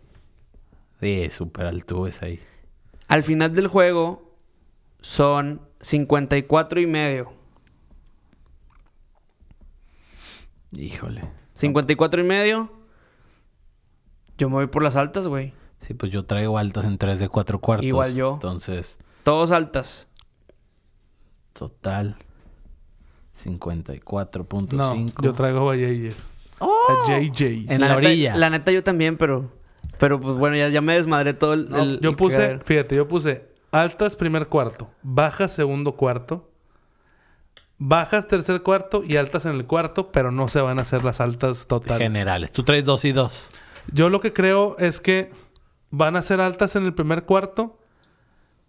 Sí, 1.00 1.28
súper 1.30 1.66
alto 1.66 2.06
es 2.06 2.22
ahí. 2.22 2.40
Al 3.08 3.22
final 3.22 3.54
del 3.54 3.66
juego 3.68 4.34
son 5.00 5.60
54 5.80 6.80
y 6.80 6.86
medio. 6.86 7.32
Híjole. 10.72 11.22
54 11.56 12.20
y 12.20 12.24
medio. 12.24 12.72
Yo 14.38 14.48
me 14.48 14.56
voy 14.56 14.66
por 14.68 14.82
las 14.82 14.96
altas, 14.96 15.26
güey. 15.26 15.52
Sí, 15.80 15.94
pues 15.94 16.10
yo 16.12 16.24
traigo 16.24 16.58
altas 16.58 16.84
en 16.84 16.98
3 16.98 17.18
de 17.18 17.28
4 17.28 17.60
cuartos. 17.60 17.86
Igual 17.86 18.14
yo. 18.14 18.34
Entonces, 18.34 18.98
Todos 19.24 19.50
altas. 19.50 20.08
total 21.52 22.16
54.5. 23.34 24.72
No, 24.72 25.06
yo 25.22 25.32
traigo 25.32 25.64
Valles. 25.66 26.26
¡Oh! 26.58 27.04
JJs. 27.06 27.70
En 27.70 27.80
la 27.80 27.96
orilla. 27.96 28.36
La 28.36 28.50
neta 28.50 28.72
yo 28.72 28.82
también, 28.82 29.16
pero... 29.16 29.50
Pero 29.98 30.20
pues 30.20 30.36
bueno, 30.36 30.56
ya, 30.56 30.68
ya 30.68 30.80
me 30.80 30.94
desmadré 30.94 31.32
todo 31.34 31.54
el... 31.54 31.70
No, 31.70 31.78
el- 31.82 32.00
yo 32.00 32.10
el 32.10 32.16
puse, 32.16 32.58
fíjate, 32.64 32.96
yo 32.96 33.08
puse 33.08 33.48
altas 33.70 34.16
primer 34.16 34.48
cuarto, 34.48 34.90
bajas 35.02 35.52
segundo 35.52 35.92
cuarto, 35.96 36.50
bajas 37.78 38.26
tercer 38.28 38.62
cuarto 38.62 39.02
y 39.04 39.16
altas 39.16 39.44
en 39.46 39.52
el 39.52 39.66
cuarto, 39.66 40.10
pero 40.12 40.30
no 40.30 40.48
se 40.48 40.60
van 40.60 40.78
a 40.78 40.82
hacer 40.82 41.04
las 41.04 41.20
altas 41.20 41.66
totales. 41.66 41.98
Generales. 41.98 42.52
Tú 42.52 42.62
traes 42.62 42.84
2 42.84 43.04
y 43.06 43.12
2. 43.12 43.52
Yo 43.92 44.08
lo 44.10 44.20
que 44.20 44.32
creo 44.32 44.76
es 44.78 45.00
que 45.00 45.30
van 45.90 46.16
a 46.16 46.22
ser 46.22 46.40
altas 46.40 46.74
en 46.76 46.84
el 46.84 46.94
primer 46.94 47.24
cuarto 47.24 47.78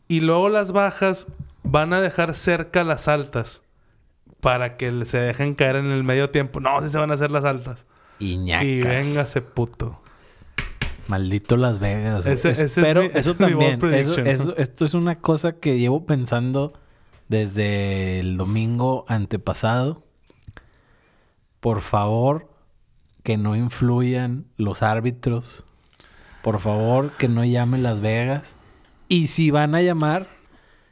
y 0.08 0.20
luego 0.22 0.49
las 0.49 0.72
bajas 0.72 1.28
van 1.64 1.93
a 1.93 2.01
dejar 2.01 2.34
cerca 2.34 2.84
las 2.84 3.08
altas 3.08 3.62
para 4.39 4.78
que 4.78 5.05
se 5.05 5.18
dejen 5.20 5.55
caer 5.55 5.78
en 5.78 5.88
el 5.91 6.03
medio 6.03 6.30
tiempo. 6.30 6.60
No, 6.60 6.82
sí 6.82 6.89
se 6.89 6.97
van 6.97 7.12
a 7.12 7.16
hacer 7.16 7.32
las 7.32 7.43
altas. 7.45 7.88
Iñacas. 8.20 8.66
Y 8.68 8.82
véngase 8.82 9.41
puto. 9.41 10.01
Maldito 11.08 11.55
Las 11.58 11.80
Vegas. 11.80 12.26
Ese- 12.26 12.51
ese 12.51 12.66
es 12.66 12.74
Pero 12.76 13.01
mi- 13.03 13.08
eso 13.14 13.32
es 13.32 13.38
también. 13.38 13.72
Eso, 13.72 13.80
prediction. 13.80 14.28
eso- 14.28 14.58
esto 14.58 14.86
es 14.86 14.93
una 14.93 15.20
cosa 15.20 15.53
que 15.53 15.80
llevo 15.80 16.05
pensando 16.05 16.74
desde 17.28 18.19
el 18.19 18.38
domingo 18.38 19.05
antepasado. 19.07 20.03
Por 21.59 21.82
favor, 21.82 22.49
que 23.23 23.38
no 23.38 23.55
influyan 23.55 24.45
los 24.57 24.84
árbitros. 24.84 25.65
Por 26.41 26.59
favor, 26.59 27.11
que 27.17 27.28
no 27.28 27.43
llamen 27.43 27.84
Las 27.84 27.99
Vegas. 27.99 28.55
Y 29.09 29.28
si 29.28 29.51
van 29.51 29.75
a 29.75 29.82
llamar, 29.82 30.28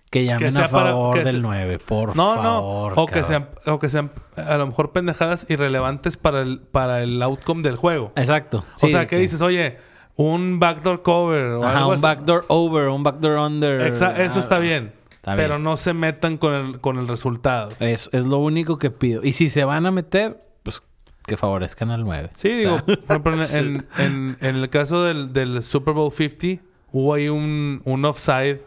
que 0.10 0.26
llamen 0.26 0.52
sea 0.52 0.66
a 0.66 0.70
para- 0.70 0.90
favor 0.92 1.14
que 1.18 1.24
del 1.24 1.36
se- 1.36 1.42
9. 1.42 1.80
Por 1.80 2.16
No, 2.16 2.36
favor. 2.36 2.96
no. 2.98 3.04
O 3.04 3.08
que, 3.08 3.24
sean, 3.24 3.50
o 3.66 3.80
que 3.80 3.90
sean 3.90 4.12
a 4.36 4.58
lo 4.58 4.68
mejor 4.68 4.92
pendejadas 4.92 5.46
irrelevantes 5.50 6.18
para 6.18 6.42
el, 6.42 6.60
para 6.60 7.04
el 7.04 7.22
outcome 7.22 7.62
del 7.62 7.76
juego. 7.78 8.12
Exacto. 8.16 8.66
o 8.82 8.88
sea, 8.90 9.08
que 9.08 9.18
dices, 9.18 9.42
oye, 9.42 9.78
un 10.16 10.60
backdoor 10.60 11.04
cover 11.04 11.46
o 11.54 11.64
Ajá, 11.66 11.78
algo 11.80 11.90
un 11.90 11.96
así. 11.96 12.04
backdoor 12.04 12.46
over, 12.48 12.88
un 12.88 13.04
backdoor 13.04 13.38
under. 13.40 13.82
Exa- 13.82 14.18
eso 14.20 14.38
Ah, 14.38 14.42
está 14.42 14.60
bien. 14.60 14.94
Está 15.32 15.36
pero 15.36 15.56
bien. 15.56 15.64
no 15.64 15.76
se 15.78 15.94
metan 15.94 16.38
con 16.38 16.54
el, 16.54 16.80
con 16.82 16.98
el 17.00 17.08
resultado. 17.08 17.72
Es, 17.80 18.10
es 18.14 18.26
lo 18.28 18.38
único 18.38 18.78
que 18.78 18.92
pido. 18.92 19.22
Y 19.24 19.34
si 19.34 19.50
se 19.50 19.64
van 19.64 19.86
a 19.86 19.92
meter, 19.92 20.38
pues 20.64 20.84
que 21.26 21.36
favorezcan 21.38 21.90
al 21.90 22.04
9. 22.04 22.30
Sí, 22.36 22.50
digo, 22.50 22.78
por 23.08 23.34
ejemplo, 23.34 23.44
en, 23.52 23.88
en- 23.98 24.38
el 24.56 24.70
caso 24.70 25.04
del, 25.04 25.34
del 25.34 25.64
Super 25.64 25.94
Bowl 25.96 26.12
50, 26.12 26.64
hubo 26.92 27.14
ahí 27.16 27.28
un, 27.30 27.82
un 27.86 28.06
offside 28.06 28.62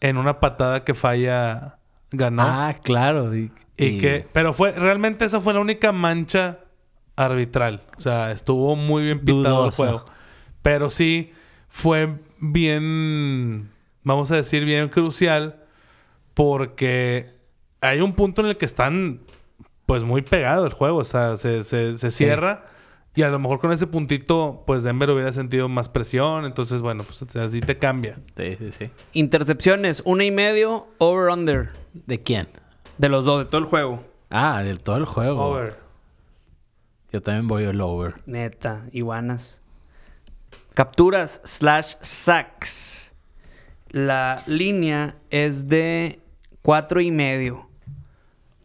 en 0.00 0.16
una 0.16 0.40
patada 0.40 0.84
que 0.84 0.94
falla 0.94 1.78
ganó. 2.10 2.42
Ah, 2.42 2.74
claro. 2.82 3.36
Y, 3.36 3.52
y, 3.76 3.84
y- 3.86 3.98
que, 3.98 4.26
pero 4.32 4.52
fue, 4.54 4.72
realmente 4.72 5.26
esa 5.26 5.40
fue 5.40 5.52
la 5.52 5.60
única 5.60 5.92
mancha 5.92 6.60
arbitral. 7.16 7.82
O 7.98 8.00
sea, 8.00 8.30
estuvo 8.30 8.76
muy 8.76 9.02
bien 9.02 9.20
pitado 9.20 9.66
el 9.66 9.72
juego. 9.72 10.04
Pero 10.62 10.88
sí 10.88 11.32
fue 11.68 12.16
bien, 12.38 13.70
vamos 14.04 14.30
a 14.32 14.36
decir, 14.36 14.64
bien 14.64 14.88
crucial. 14.88 15.57
Porque 16.38 17.34
hay 17.80 18.00
un 18.00 18.12
punto 18.12 18.42
en 18.42 18.46
el 18.46 18.56
que 18.56 18.64
están, 18.64 19.22
pues, 19.86 20.04
muy 20.04 20.22
pegados 20.22 20.64
el 20.66 20.72
juego. 20.72 20.98
O 20.98 21.04
sea, 21.04 21.36
se, 21.36 21.64
se, 21.64 21.98
se 21.98 22.12
cierra. 22.12 22.64
Y 23.16 23.22
a 23.22 23.28
lo 23.28 23.40
mejor 23.40 23.58
con 23.58 23.72
ese 23.72 23.88
puntito, 23.88 24.62
pues 24.64 24.84
Denver 24.84 25.10
hubiera 25.10 25.32
sentido 25.32 25.68
más 25.68 25.88
presión. 25.88 26.44
Entonces, 26.44 26.80
bueno, 26.80 27.02
pues 27.02 27.20
así 27.34 27.60
te 27.60 27.76
cambia. 27.76 28.20
Sí, 28.36 28.54
sí, 28.56 28.70
sí. 28.70 28.90
Intercepciones, 29.14 30.00
una 30.04 30.24
y 30.24 30.30
medio, 30.30 30.86
over-under. 30.98 31.70
¿De 31.92 32.22
quién? 32.22 32.46
De 32.98 33.08
los 33.08 33.24
dos, 33.24 33.40
de 33.40 33.50
todo 33.50 33.60
el 33.60 33.66
juego. 33.66 34.04
Ah, 34.30 34.62
del 34.62 34.78
todo 34.78 34.96
el 34.98 35.06
juego. 35.06 35.44
Over. 35.44 35.76
Yo 37.12 37.20
también 37.20 37.48
voy 37.48 37.64
al 37.64 37.80
over. 37.80 38.14
Neta, 38.26 38.84
iguanas. 38.92 39.60
Capturas 40.74 41.40
slash 41.42 41.94
sacks. 42.00 43.10
La 43.90 44.44
línea 44.46 45.16
es 45.30 45.66
de 45.66 46.20
cuatro 46.68 47.00
y 47.00 47.10
medio. 47.10 47.66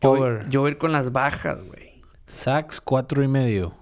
Yo, 0.02 0.10
voy- 0.10 0.20
Over. 0.20 0.50
yo 0.50 0.60
voy 0.60 0.68
a 0.68 0.72
ir 0.74 0.78
con 0.78 0.92
las 0.92 1.14
bajas, 1.14 1.58
güey. 1.66 2.02
Sacks, 2.28 2.82
cuatro 2.82 3.24
y 3.24 3.30
medio. 3.30 3.74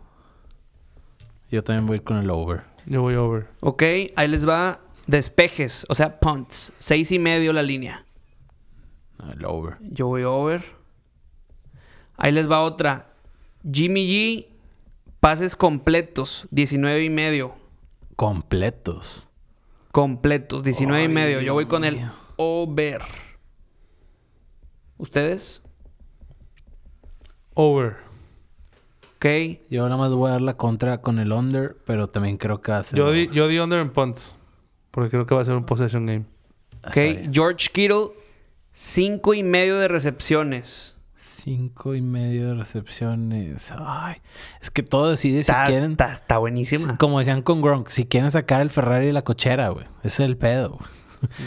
Yo 1.49 1.63
también 1.63 1.87
voy 1.87 2.01
con 2.01 2.17
el 2.17 2.29
over. 2.29 2.61
Yo 2.85 3.01
voy 3.01 3.15
over. 3.15 3.47
Ok, 3.61 3.81
ahí 4.15 4.27
les 4.27 4.47
va 4.47 4.79
despejes, 5.07 5.87
o 5.89 5.95
sea, 5.95 6.19
punts. 6.19 6.71
Seis 6.77 7.11
y 7.11 7.17
medio 7.17 7.51
la 7.51 7.63
línea. 7.63 8.05
El 9.35 9.43
over. 9.43 9.77
Yo 9.81 10.05
voy 10.05 10.21
over. 10.21 10.63
Ahí 12.15 12.31
les 12.31 12.47
va 12.47 12.61
otra. 12.61 13.07
Jimmy 13.71 14.05
G, 14.07 14.45
pases 15.19 15.55
completos, 15.55 16.47
19 16.51 17.03
y 17.03 17.09
medio. 17.09 17.55
Completos. 18.15 19.29
Completos, 19.91 20.61
19 20.63 21.05
y 21.05 21.07
medio. 21.07 21.41
Yo 21.41 21.53
voy 21.55 21.65
con 21.65 21.83
el 21.85 22.07
over. 22.37 23.01
¿Ustedes? 25.01 25.63
Over. 27.55 27.97
Ok. 29.15 29.25
Yo 29.69 29.83
nada 29.85 29.97
más 29.97 30.11
voy 30.11 30.29
a 30.29 30.33
dar 30.33 30.41
la 30.41 30.55
contra 30.57 31.01
con 31.01 31.17
el 31.19 31.31
under, 31.31 31.75
pero 31.85 32.07
también 32.09 32.37
creo 32.37 32.61
que 32.61 32.71
va 32.71 32.77
a 32.79 32.83
ser. 32.83 32.97
Yo 32.97 33.11
di, 33.11 33.27
yo 33.33 33.47
di 33.47 33.57
under 33.59 33.79
en 33.79 33.91
punts. 33.91 34.35
Porque 34.91 35.09
creo 35.09 35.25
que 35.25 35.33
va 35.33 35.41
a 35.41 35.45
ser 35.45 35.55
un 35.55 35.65
possession 35.65 36.05
game. 36.05 36.25
Ah, 36.83 36.89
Ok. 36.89 36.95
bien. 36.95 37.33
George 37.33 37.69
Kittle, 37.73 38.09
5 38.71 39.33
y 39.33 39.43
medio 39.43 39.77
de 39.79 39.87
recepciones. 39.87 40.95
Cinco 41.15 41.95
y 41.95 42.01
medio 42.03 42.49
de 42.49 42.53
recepciones. 42.53 43.71
Ay. 43.79 44.17
Es 44.61 44.69
que 44.69 44.83
todo 44.83 45.09
decide 45.09 45.43
si 45.43 45.51
quieren. 45.65 45.91
está- 45.91 46.11
está 46.11 46.37
buenísima. 46.37 46.97
Como 46.97 47.17
decían 47.17 47.41
con 47.41 47.63
Gronk, 47.63 47.87
si 47.87 48.05
quieren 48.05 48.29
sacar 48.29 48.61
el 48.61 48.69
Ferrari 48.69 49.07
y 49.07 49.11
la 49.11 49.23
cochera, 49.23 49.69
güey. 49.69 49.85
Ese 50.03 50.07
es 50.23 50.29
el 50.29 50.37
pedo, 50.37 50.77
güey. 50.77 50.89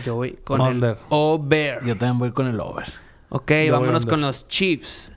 Yo 0.04 0.14
voy 0.16 0.32
con 0.42 0.60
Under. 0.60 0.90
el 0.96 0.96
over. 1.10 1.84
Yo 1.84 1.96
también 1.96 2.18
voy 2.18 2.32
con 2.32 2.48
el 2.48 2.58
over. 2.58 2.86
Ok, 3.36 3.50
vámonos 3.70 4.06
con 4.06 4.20
los 4.20 4.46
Chiefs. 4.46 5.12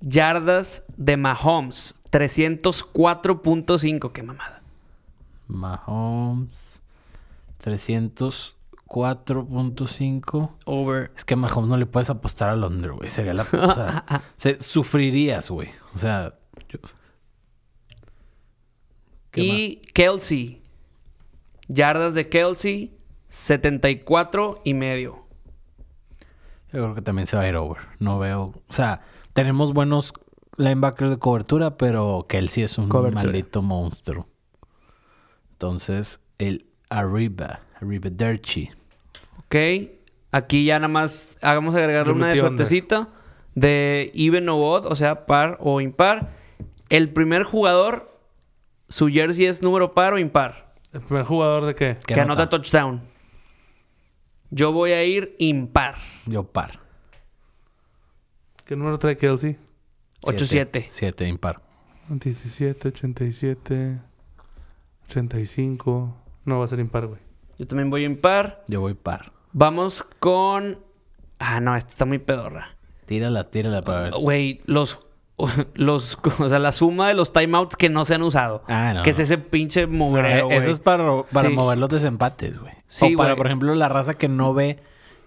Yardas 0.00 0.84
de 0.96 1.16
Mahomes, 1.16 1.94
304.5. 2.10 4.10
Qué 4.12 4.22
mamada. 4.24 4.62
Mahomes. 5.46 6.80
304.5. 7.64 10.50
Over. 10.64 11.12
Es 11.16 11.24
que 11.24 11.34
a 11.34 11.36
Mahomes 11.36 11.68
no 11.70 11.76
le 11.76 11.86
puedes 11.86 12.10
apostar 12.10 12.50
al 12.50 12.64
under, 12.64 12.92
güey. 12.92 13.08
Sería 13.10 13.34
la... 13.34 13.42
O 13.42 13.46
sea, 13.74 14.04
se- 14.36 14.60
sufrirías, 14.62 15.50
güey. 15.50 15.70
O 15.94 15.98
sea... 15.98 16.34
yo- 16.68 16.78
¿Qué 19.30 19.40
Y 19.42 19.82
Kelsey. 19.94 20.62
Yardas 21.68 22.14
de 22.14 22.28
Kelsey, 22.28 22.96
74 23.28 24.60
y 24.64 24.74
medio. 24.74 25.25
Yo 26.72 26.82
creo 26.82 26.94
que 26.94 27.02
también 27.02 27.26
se 27.26 27.36
va 27.36 27.42
a 27.44 27.48
ir 27.48 27.56
over. 27.56 27.78
No 27.98 28.18
veo... 28.18 28.52
O 28.68 28.72
sea, 28.72 29.02
tenemos 29.32 29.72
buenos 29.72 30.12
linebackers 30.56 31.10
de 31.10 31.18
cobertura, 31.18 31.76
pero 31.76 32.26
Kelsey 32.28 32.64
es 32.64 32.78
un 32.78 32.88
Cobertura. 32.88 33.22
maldito 33.24 33.62
monstruo. 33.62 34.26
Entonces, 35.52 36.20
el 36.38 36.66
Arriba. 36.90 37.60
Arriba 37.80 38.10
Derchi. 38.10 38.70
Ok. 39.38 39.56
Aquí 40.32 40.64
ya 40.64 40.78
nada 40.78 40.88
más 40.88 41.36
hagamos 41.42 41.74
agregarle 41.74 42.12
una 42.12 42.28
de 42.28 42.36
suertecita. 42.36 43.08
De 43.54 44.10
even 44.14 44.48
o 44.50 44.58
odd, 44.58 44.86
o 44.86 44.94
sea, 44.96 45.24
par 45.26 45.56
o 45.60 45.80
impar. 45.80 46.30
El 46.90 47.08
primer 47.10 47.42
jugador, 47.42 48.20
su 48.88 49.08
jersey 49.08 49.46
es 49.46 49.62
número 49.62 49.94
par 49.94 50.12
o 50.12 50.18
impar. 50.18 50.66
¿El 50.92 51.00
primer 51.00 51.24
jugador 51.24 51.64
de 51.64 51.74
qué? 51.74 51.96
¿Qué 52.06 52.14
que 52.14 52.20
nota? 52.20 52.42
anota 52.42 52.50
touchdown. 52.50 53.02
Yo 54.56 54.72
voy 54.72 54.92
a 54.92 55.04
ir 55.04 55.36
impar. 55.38 55.96
Yo 56.24 56.42
par. 56.42 56.80
¿Qué 58.64 58.74
número 58.74 58.98
trae 58.98 59.14
Kelsey? 59.18 59.58
8-7. 60.22 60.86
7 60.88 61.28
impar. 61.28 61.60
17, 62.08 62.88
87, 62.88 64.00
85. 65.10 66.16
No 66.46 66.58
va 66.58 66.64
a 66.64 66.68
ser 66.68 66.78
impar, 66.78 67.06
güey. 67.06 67.20
Yo 67.58 67.66
también 67.66 67.90
voy 67.90 68.04
a 68.04 68.06
impar. 68.06 68.64
Yo 68.66 68.80
voy 68.80 68.94
par. 68.94 69.34
Vamos 69.52 70.02
con. 70.20 70.78
Ah, 71.38 71.60
no, 71.60 71.76
esta 71.76 71.90
está 71.90 72.04
muy 72.06 72.18
pedorra. 72.18 72.78
Tírala, 73.04 73.44
tírala 73.50 73.82
para 73.82 74.00
ver. 74.04 74.14
Güey, 74.14 74.62
los. 74.64 75.05
Los, 75.74 76.18
o 76.38 76.48
sea, 76.48 76.58
la 76.58 76.72
suma 76.72 77.08
de 77.08 77.14
los 77.14 77.32
timeouts 77.32 77.76
que 77.76 77.88
no 77.90 78.04
se 78.04 78.14
han 78.14 78.22
usado. 78.22 78.64
Ah, 78.68 78.92
no, 78.94 79.02
que 79.02 79.10
es 79.10 79.18
ese 79.18 79.36
pinche 79.38 79.86
mugreo, 79.86 80.50
Eh, 80.50 80.56
Eso 80.56 80.62
güey. 80.64 80.70
es 80.70 80.80
para, 80.80 81.22
para 81.32 81.48
Sí. 81.50 81.54
mover 81.54 81.76
los 81.78 81.90
desempates, 81.90 82.58
güey. 82.58 82.72
Sí, 82.88 83.14
o 83.14 83.18
para, 83.18 83.36
por 83.36 83.46
ejemplo, 83.46 83.74
la 83.74 83.88
raza 83.88 84.14
que 84.14 84.28
no 84.28 84.54
ve, 84.54 84.80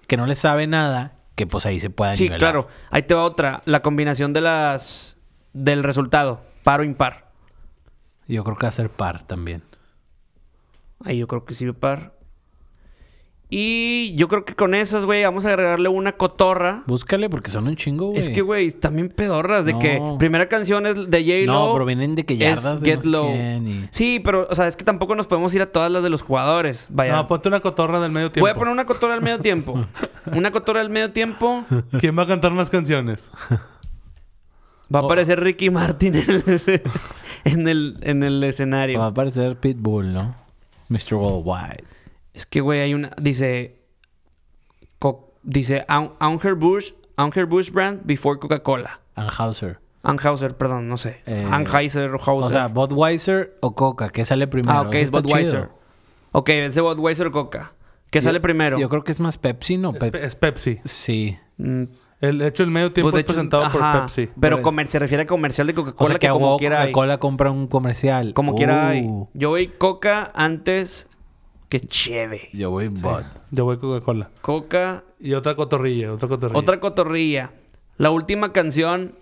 que 0.08 0.18
no 0.18 0.26
le 0.26 0.34
sabe 0.36 0.66
nada, 0.66 1.14
que 1.36 1.46
pues 1.46 1.66
ahí 1.68 1.80
se 1.80 1.90
pueda 1.92 2.16
Sí, 2.16 2.24
nivelar. 2.24 2.40
claro. 2.40 2.68
Ahí 2.90 3.04
te 3.04 3.14
va 3.14 3.24
otra. 3.24 3.62
La 3.66 3.82
combinación 3.82 4.34
de 4.34 4.42
las. 4.42 5.18
Del 5.54 5.84
resultado. 5.84 6.42
Par 6.64 6.82
o 6.82 6.84
impar. 6.84 7.30
Yo 8.28 8.44
creo 8.44 8.56
que 8.58 8.64
va 8.66 8.70
a 8.70 8.74
ser 8.74 8.90
par 8.90 9.24
también. 9.24 9.64
Ahí 11.04 11.18
yo 11.20 11.28
creo 11.28 11.46
que 11.46 11.54
sí, 11.54 11.72
par. 11.72 12.14
Y 13.52 14.14
yo 14.16 14.28
creo 14.28 14.46
que 14.46 14.54
con 14.54 14.76
esas, 14.76 15.06
güey, 15.06 15.24
vamos 15.24 15.44
a 15.44 15.50
agregarle 15.50 15.90
una 15.90 16.12
cotorra. 16.12 16.84
Búscale 16.86 17.32
porque 17.32 17.50
son 17.50 17.68
un 17.68 17.76
chingo, 17.76 18.10
güey. 18.10 18.20
Es 18.20 18.30
que, 18.30 18.42
güey, 18.42 18.70
también 18.70 19.10
pedorras. 19.10 19.66
De 19.66 19.74
No. 19.74 19.80
que 19.80 20.00
primera 20.20 20.48
canción 20.48 20.86
es 20.86 21.10
de 21.10 21.24
J-Lo. 21.24 21.54
No, 21.68 21.74
pero 21.74 21.86
vienen 21.86 22.14
de 22.14 22.26
que 22.26 22.34
es 22.36 22.40
yardas 22.40 22.80
de 22.82 22.86
Get 22.92 22.98
no 22.98 23.02
sé 23.02 23.10
Low. 23.10 23.32
y- 23.68 23.88
Sí, 23.90 24.20
pero, 24.24 24.48
o 24.52 24.56
sea, 24.56 24.68
es 24.68 24.76
que 24.76 24.86
tampoco 24.86 25.16
nos 25.16 25.26
podemos 25.26 25.52
ir 25.56 25.64
a 25.64 25.72
todas 25.72 25.92
las 25.92 26.04
de 26.04 26.12
los 26.12 26.22
jugadores. 26.22 26.90
Vaya. 26.94 27.16
No, 27.16 27.28
ponte 27.28 27.48
una 27.48 27.60
cotorra 27.60 28.00
del 28.00 28.12
medio 28.12 28.32
tiempo. 28.32 28.44
Voy 28.46 28.52
a 28.52 28.54
poner 28.54 28.72
una 28.72 28.86
cotorra 28.86 29.16
al 29.16 29.22
medio 29.22 29.40
tiempo. 29.40 29.84
una 30.32 30.52
cotorra 30.52 30.82
al 30.82 30.92
medio 30.92 31.12
tiempo. 31.12 31.66
¿Quién 32.00 32.16
va 32.20 32.24
a 32.24 32.28
cantar 32.28 32.52
más 32.52 32.70
canciones? 32.70 33.32
Va 34.94 35.00
a 35.00 35.02
Oh. 35.02 35.06
aparecer 35.06 35.40
Ricky 35.40 35.72
Martin 35.72 36.16
en 36.18 36.30
el, 36.30 36.82
en 37.46 37.68
el, 37.68 37.98
en 38.02 38.22
el 38.24 38.42
Va 38.44 38.46
a 38.46 38.50
escenario. 38.50 39.02
aparecer 39.02 39.58
Pitbull, 39.60 40.14
¿no? 40.14 40.36
Mr. 40.90 41.16
Worldwide. 41.16 41.84
Es 42.40 42.46
que, 42.46 42.62
güey, 42.62 42.80
hay 42.80 42.94
una. 42.94 43.12
Dice. 43.22 43.82
Co- 44.98 45.34
dice 45.44 45.84
An- 45.90 46.14
Anheuser-Busch 46.20 46.94
Anheuser-Busch 47.18 47.72
brand 47.74 48.02
before 48.06 48.40
Coca-Cola. 48.40 49.02
Anheuser. 49.16 49.80
Anheuser, 50.04 50.56
perdón, 50.56 50.88
no 50.88 50.96
sé. 50.98 51.22
Eh, 51.26 51.46
Anheuser 51.52 52.10
o 52.12 52.18
Hauser. 52.24 52.48
O 52.48 52.50
sea, 52.50 52.68
Budweiser 52.68 53.58
o 53.60 53.76
Coca, 53.76 54.08
¿qué 54.10 54.24
sale 54.26 54.48
primero? 54.48 54.72
ah, 54.78 54.82
ok, 54.84 54.94
es 54.94 55.12
Budweiser. 55.12 55.64
chido. 55.66 55.80
Ok, 56.32 56.50
es 56.50 56.76
de 56.76 56.82
Budweiser 56.82 57.28
o 57.28 57.32
Coca. 57.34 57.74
¿Qué 58.10 58.20
Yo- 58.22 58.24
sale 58.30 58.40
primero? 58.40 58.80
Yo 58.80 58.88
creo 58.88 59.04
que 59.04 59.12
es 59.12 59.20
más 59.20 59.38
Pepsi, 59.38 59.78
¿no? 59.78 59.90
Es, 59.90 59.98
Pep- 59.98 60.12
Pe- 60.14 60.26
es 60.26 60.36
Pepsi. 60.38 60.80
Sí. 60.86 61.38
Mm, 61.58 61.84
El, 62.22 62.38
de 62.40 62.48
hecho, 62.48 62.64
el 62.64 62.72
medio 62.72 62.94
tiempo 62.94 63.12
pues, 63.12 63.20
es 63.22 63.26
hecho, 63.26 63.34
presentado 63.34 63.70
por 63.70 63.82
Pepsi. 64.02 64.30
Pero 64.40 64.62
se 64.88 65.00
refiere 65.00 65.24
a 65.24 65.28
comercial 65.28 65.68
de 65.68 65.74
Coca-Cola 65.74 66.06
O 66.06 66.08
sea, 66.08 66.16
que, 66.16 66.20
que 66.22 66.28
a 66.28 66.32
como 66.32 66.56
quiera. 66.58 66.80
Coca-Cola 66.82 67.18
compra 67.18 67.52
un 67.52 67.68
comercial. 67.68 68.34
Como 68.34 68.56
quiera 68.56 68.88
hay. 68.90 69.02
Uh, 69.06 69.28
Yo 69.34 69.50
voy 69.50 69.68
Coca 69.68 70.32
antes 70.34 71.08
que 71.70 71.80
Cheve. 71.80 72.50
Yo 72.52 72.72
voy 72.72 72.88
Bud. 72.88 73.24
Yo 73.52 73.64
voy 73.64 73.78
Coca-Cola. 73.78 74.32
Coca 74.42 75.04
Y 75.20 75.34
otra 75.34 75.56
cotorrilla, 75.56 76.12
otra 76.12 76.28
cotorrilla. 76.28 76.60
Otra 76.60 76.80
cotorrilla. 76.80 77.52
La 77.98 78.10
última 78.10 78.52
canción 78.52 79.16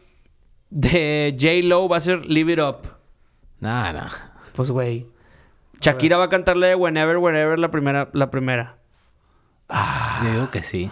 de 0.70 1.36
J-Lo 1.40 1.88
va 1.90 1.98
a 1.98 2.02
ser 2.02 2.26
Live 2.26 2.54
It 2.54 2.60
Up. 2.60 2.90
Nah, 3.60 3.92
nah. 3.92 4.10
Pues, 4.56 4.72
güey. 4.72 5.06
Shakira 5.82 6.18
va 6.18 6.26
a 6.26 6.30
cantarle 6.30 6.76
Whenever, 6.76 7.18
Whenever 7.18 7.60
la 7.60 7.70
primera. 7.70 8.10
La 8.14 8.32
primera. 8.32 8.78
Yo 10.24 10.32
digo 10.32 10.50
que 10.50 10.64
sí. 10.64 10.90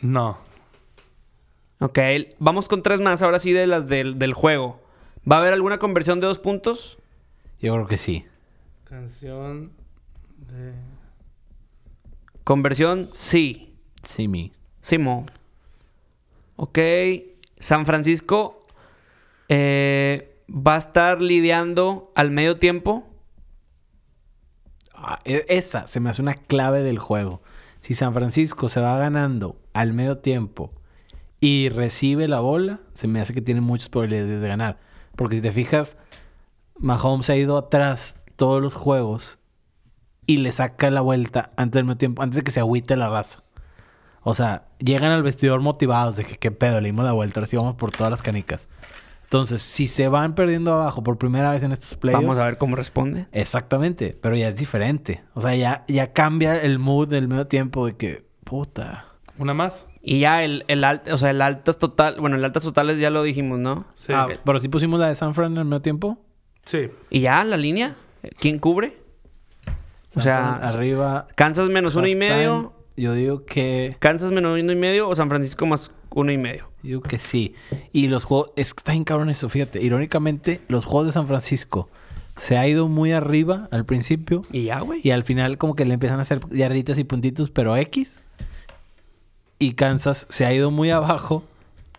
No. 0.00 0.38
Ok. 1.80 1.98
Vamos 2.38 2.68
con 2.68 2.82
tres 2.82 3.00
más 3.00 3.22
ahora 3.22 3.38
sí 3.38 3.52
de 3.52 3.66
las 3.66 3.86
del, 3.86 4.18
del 4.18 4.34
juego. 4.34 4.80
¿Va 5.30 5.36
a 5.36 5.40
haber 5.40 5.52
alguna 5.52 5.78
conversión 5.78 6.20
de 6.20 6.26
dos 6.26 6.38
puntos? 6.38 6.98
Yo 7.60 7.74
creo 7.74 7.86
que 7.86 7.96
sí. 7.96 8.24
Canción 8.84 9.72
de... 10.36 10.72
Conversión, 12.48 13.10
sí. 13.12 13.76
Sí, 14.02 14.26
mi. 14.26 14.54
Simo. 14.80 15.26
Ok. 16.56 16.78
San 17.58 17.84
Francisco 17.84 18.66
eh, 19.50 20.40
va 20.48 20.76
a 20.76 20.78
estar 20.78 21.20
lidiando 21.20 22.10
al 22.14 22.30
medio 22.30 22.56
tiempo. 22.56 23.06
Ah, 24.94 25.20
e- 25.26 25.44
esa 25.50 25.86
se 25.88 26.00
me 26.00 26.08
hace 26.08 26.22
una 26.22 26.32
clave 26.32 26.82
del 26.82 26.98
juego. 26.98 27.42
Si 27.80 27.92
San 27.92 28.14
Francisco 28.14 28.70
se 28.70 28.80
va 28.80 28.96
ganando 28.96 29.60
al 29.74 29.92
medio 29.92 30.16
tiempo 30.16 30.72
y 31.40 31.68
recibe 31.68 32.28
la 32.28 32.40
bola, 32.40 32.80
se 32.94 33.08
me 33.08 33.20
hace 33.20 33.34
que 33.34 33.42
tiene 33.42 33.60
muchas 33.60 33.90
probabilidades 33.90 34.40
de 34.40 34.48
ganar. 34.48 34.78
Porque 35.16 35.36
si 35.36 35.42
te 35.42 35.52
fijas, 35.52 35.98
Mahomes 36.78 37.28
ha 37.28 37.36
ido 37.36 37.58
atrás 37.58 38.16
todos 38.36 38.62
los 38.62 38.72
juegos 38.72 39.37
y 40.28 40.36
le 40.36 40.52
saca 40.52 40.90
la 40.90 41.00
vuelta 41.00 41.50
antes 41.56 41.72
del 41.80 41.84
medio 41.86 41.96
tiempo, 41.96 42.22
antes 42.22 42.36
de 42.36 42.44
que 42.44 42.50
se 42.52 42.60
agüite 42.60 42.94
la 42.96 43.08
raza. 43.08 43.42
O 44.22 44.34
sea, 44.34 44.68
llegan 44.78 45.10
al 45.10 45.22
vestidor 45.22 45.60
motivados 45.62 46.16
de 46.16 46.24
que 46.24 46.36
qué 46.36 46.50
pedo, 46.50 46.80
le 46.80 46.88
dimos 46.90 47.04
la 47.04 47.12
vuelta, 47.12 47.40
ahora 47.40 47.46
sí 47.46 47.56
vamos 47.56 47.76
por 47.76 47.90
todas 47.92 48.10
las 48.10 48.20
canicas. 48.22 48.68
Entonces, 49.24 49.62
si 49.62 49.86
se 49.86 50.08
van 50.08 50.34
perdiendo 50.34 50.72
abajo 50.74 51.02
por 51.02 51.16
primera 51.18 51.50
vez 51.50 51.62
en 51.62 51.72
estos 51.72 51.96
playoffs, 51.96 52.24
Vamos 52.24 52.38
a 52.38 52.44
ver 52.44 52.58
cómo 52.58 52.76
responde. 52.76 53.26
Exactamente, 53.32 54.16
pero 54.20 54.36
ya 54.36 54.48
es 54.48 54.56
diferente. 54.56 55.22
O 55.34 55.40
sea, 55.40 55.54
ya, 55.54 55.84
ya 55.88 56.12
cambia 56.12 56.60
el 56.60 56.78
mood 56.78 57.08
del 57.08 57.26
medio 57.28 57.46
tiempo 57.46 57.86
de 57.86 57.96
que, 57.96 58.26
puta. 58.44 59.06
¿Una 59.38 59.54
más? 59.54 59.86
Y 60.02 60.20
ya 60.20 60.42
el, 60.44 60.64
el 60.68 60.82
alt- 60.84 61.10
o 61.12 61.16
sea, 61.16 61.30
el 61.30 61.40
altas 61.42 61.78
total, 61.78 62.16
bueno, 62.20 62.36
el 62.36 62.44
altas 62.44 62.62
totales 62.64 62.98
ya 62.98 63.10
lo 63.10 63.22
dijimos, 63.22 63.58
¿no? 63.58 63.86
Sí. 63.94 64.12
Ah, 64.14 64.26
pero 64.44 64.58
sí 64.58 64.68
pusimos 64.68 64.98
la 65.00 65.08
de 65.08 65.16
San 65.16 65.34
Fran 65.34 65.52
en 65.52 65.58
el 65.58 65.64
medio 65.64 65.80
tiempo. 65.82 66.18
Sí. 66.64 66.90
Y 67.10 67.20
ya 67.20 67.44
la 67.44 67.56
línea, 67.56 67.94
¿quién 68.40 68.58
cubre? 68.58 68.96
O 70.14 70.20
sea, 70.20 70.54
arriba. 70.54 71.26
Kansas 71.34 71.68
menos 71.68 71.94
uno 71.94 72.06
y 72.06 72.16
medio 72.16 72.72
Yo 72.96 73.12
digo 73.12 73.44
que... 73.44 73.96
¿Kansas 73.98 74.30
menos 74.30 74.58
uno 74.60 74.72
y 74.72 74.76
medio 74.76 75.08
o 75.08 75.14
San 75.14 75.28
Francisco 75.28 75.66
más 75.66 75.90
uno 76.10 76.32
y 76.32 76.38
medio? 76.38 76.70
Digo 76.82 77.00
que 77.02 77.18
sí. 77.18 77.54
Y 77.92 78.08
los 78.08 78.24
juegos... 78.24 78.50
Es 78.56 78.74
que 78.74 78.80
está 78.80 78.92
bien 78.92 79.04
cabrón 79.04 79.30
eso, 79.30 79.48
fíjate. 79.48 79.82
Irónicamente, 79.82 80.60
los 80.68 80.84
juegos 80.84 81.06
de 81.06 81.12
San 81.12 81.26
Francisco 81.26 81.88
se 82.36 82.56
ha 82.56 82.66
ido 82.66 82.88
muy 82.88 83.12
arriba 83.12 83.68
al 83.70 83.84
principio. 83.84 84.42
Y 84.52 84.64
ya, 84.64 84.80
güey. 84.80 85.00
Y 85.02 85.10
al 85.10 85.24
final 85.24 85.58
como 85.58 85.74
que 85.74 85.84
le 85.84 85.94
empiezan 85.94 86.18
a 86.18 86.22
hacer 86.22 86.40
yarditas 86.50 86.98
y 86.98 87.04
puntitos, 87.04 87.50
pero 87.50 87.76
X. 87.76 88.20
Y 89.58 89.72
Kansas 89.72 90.26
se 90.30 90.46
ha 90.46 90.52
ido 90.52 90.70
muy 90.70 90.90
abajo 90.90 91.44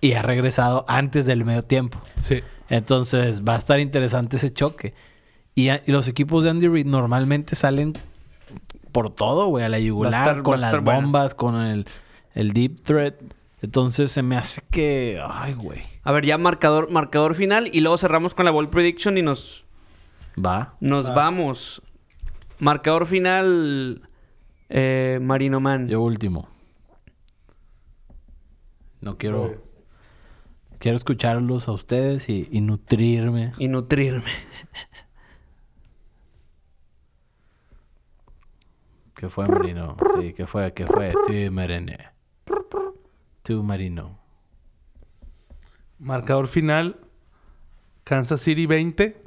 y 0.02 0.14
ha 0.14 0.22
regresado 0.22 0.86
antes 0.88 1.26
del 1.26 1.44
medio 1.44 1.64
tiempo. 1.64 2.02
Sí. 2.18 2.42
Entonces 2.70 3.44
va 3.44 3.56
a 3.56 3.60
estar 3.60 3.80
interesante 3.80 4.38
ese 4.38 4.54
choque. 4.54 4.94
Y, 5.60 5.70
a- 5.70 5.82
y 5.86 5.92
los 5.92 6.08
equipos 6.08 6.44
de 6.44 6.52
Andy 6.52 6.68
Reid 6.68 6.86
normalmente 6.86 7.56
salen 7.56 7.94
por 8.92 9.10
todo, 9.14 9.48
güey, 9.48 9.66
a 9.66 9.70
la 9.70 9.80
yugular, 9.80 10.28
estar- 10.38 10.44
con 10.44 10.62
las 10.62 10.82
bueno. 10.82 11.02
bombas, 11.02 11.36
con 11.36 11.56
el, 11.60 11.86
el 12.34 12.54
deep 12.54 12.82
threat. 12.82 13.16
Entonces 13.62 14.10
se 14.12 14.22
me 14.22 14.38
hace 14.38 14.62
que... 14.72 15.22
Ay, 15.30 15.54
güey. 15.54 15.82
A 16.04 16.12
ver, 16.14 16.26
ya 16.26 16.38
marcador, 16.38 16.90
marcador 16.92 17.36
final 17.36 17.70
y 17.74 17.82
luego 17.82 17.98
cerramos 17.98 18.34
con 18.34 18.46
la 18.46 18.52
ball 18.52 18.70
prediction 18.70 19.18
y 19.18 19.22
nos, 19.22 19.66
Va. 20.38 20.76
nos 20.80 21.14
vamos. 21.14 21.82
Marcador 22.60 23.06
final, 23.06 24.02
eh, 24.70 25.20
Marino 25.22 25.60
Man. 25.60 25.90
Yo 25.90 26.02
último. 26.02 26.48
No 29.02 29.18
quiero... 29.18 29.68
Quiero 30.80 30.96
escucharlos 30.96 31.68
a 31.68 31.74
ustedes 31.74 32.30
y, 32.30 32.48
y 32.50 32.62
nutrirme. 32.62 33.52
Y 33.60 33.68
nutrirme. 33.68 34.24
¿Qué 39.20 39.28
fue, 39.28 39.46
Marino? 39.50 39.98
Sí, 40.18 40.32
¿qué 40.32 40.48
fue? 40.48 40.74
¿Qué 40.74 40.86
fue? 40.88 41.12
Tú, 41.12 41.52
Marino. 41.52 41.94
Tú, 43.44 43.62
Marino. 43.64 44.18
Marcador 45.98 46.48
final. 46.48 47.02
Kansas 48.06 48.40
City 48.40 48.66
20. 48.66 49.22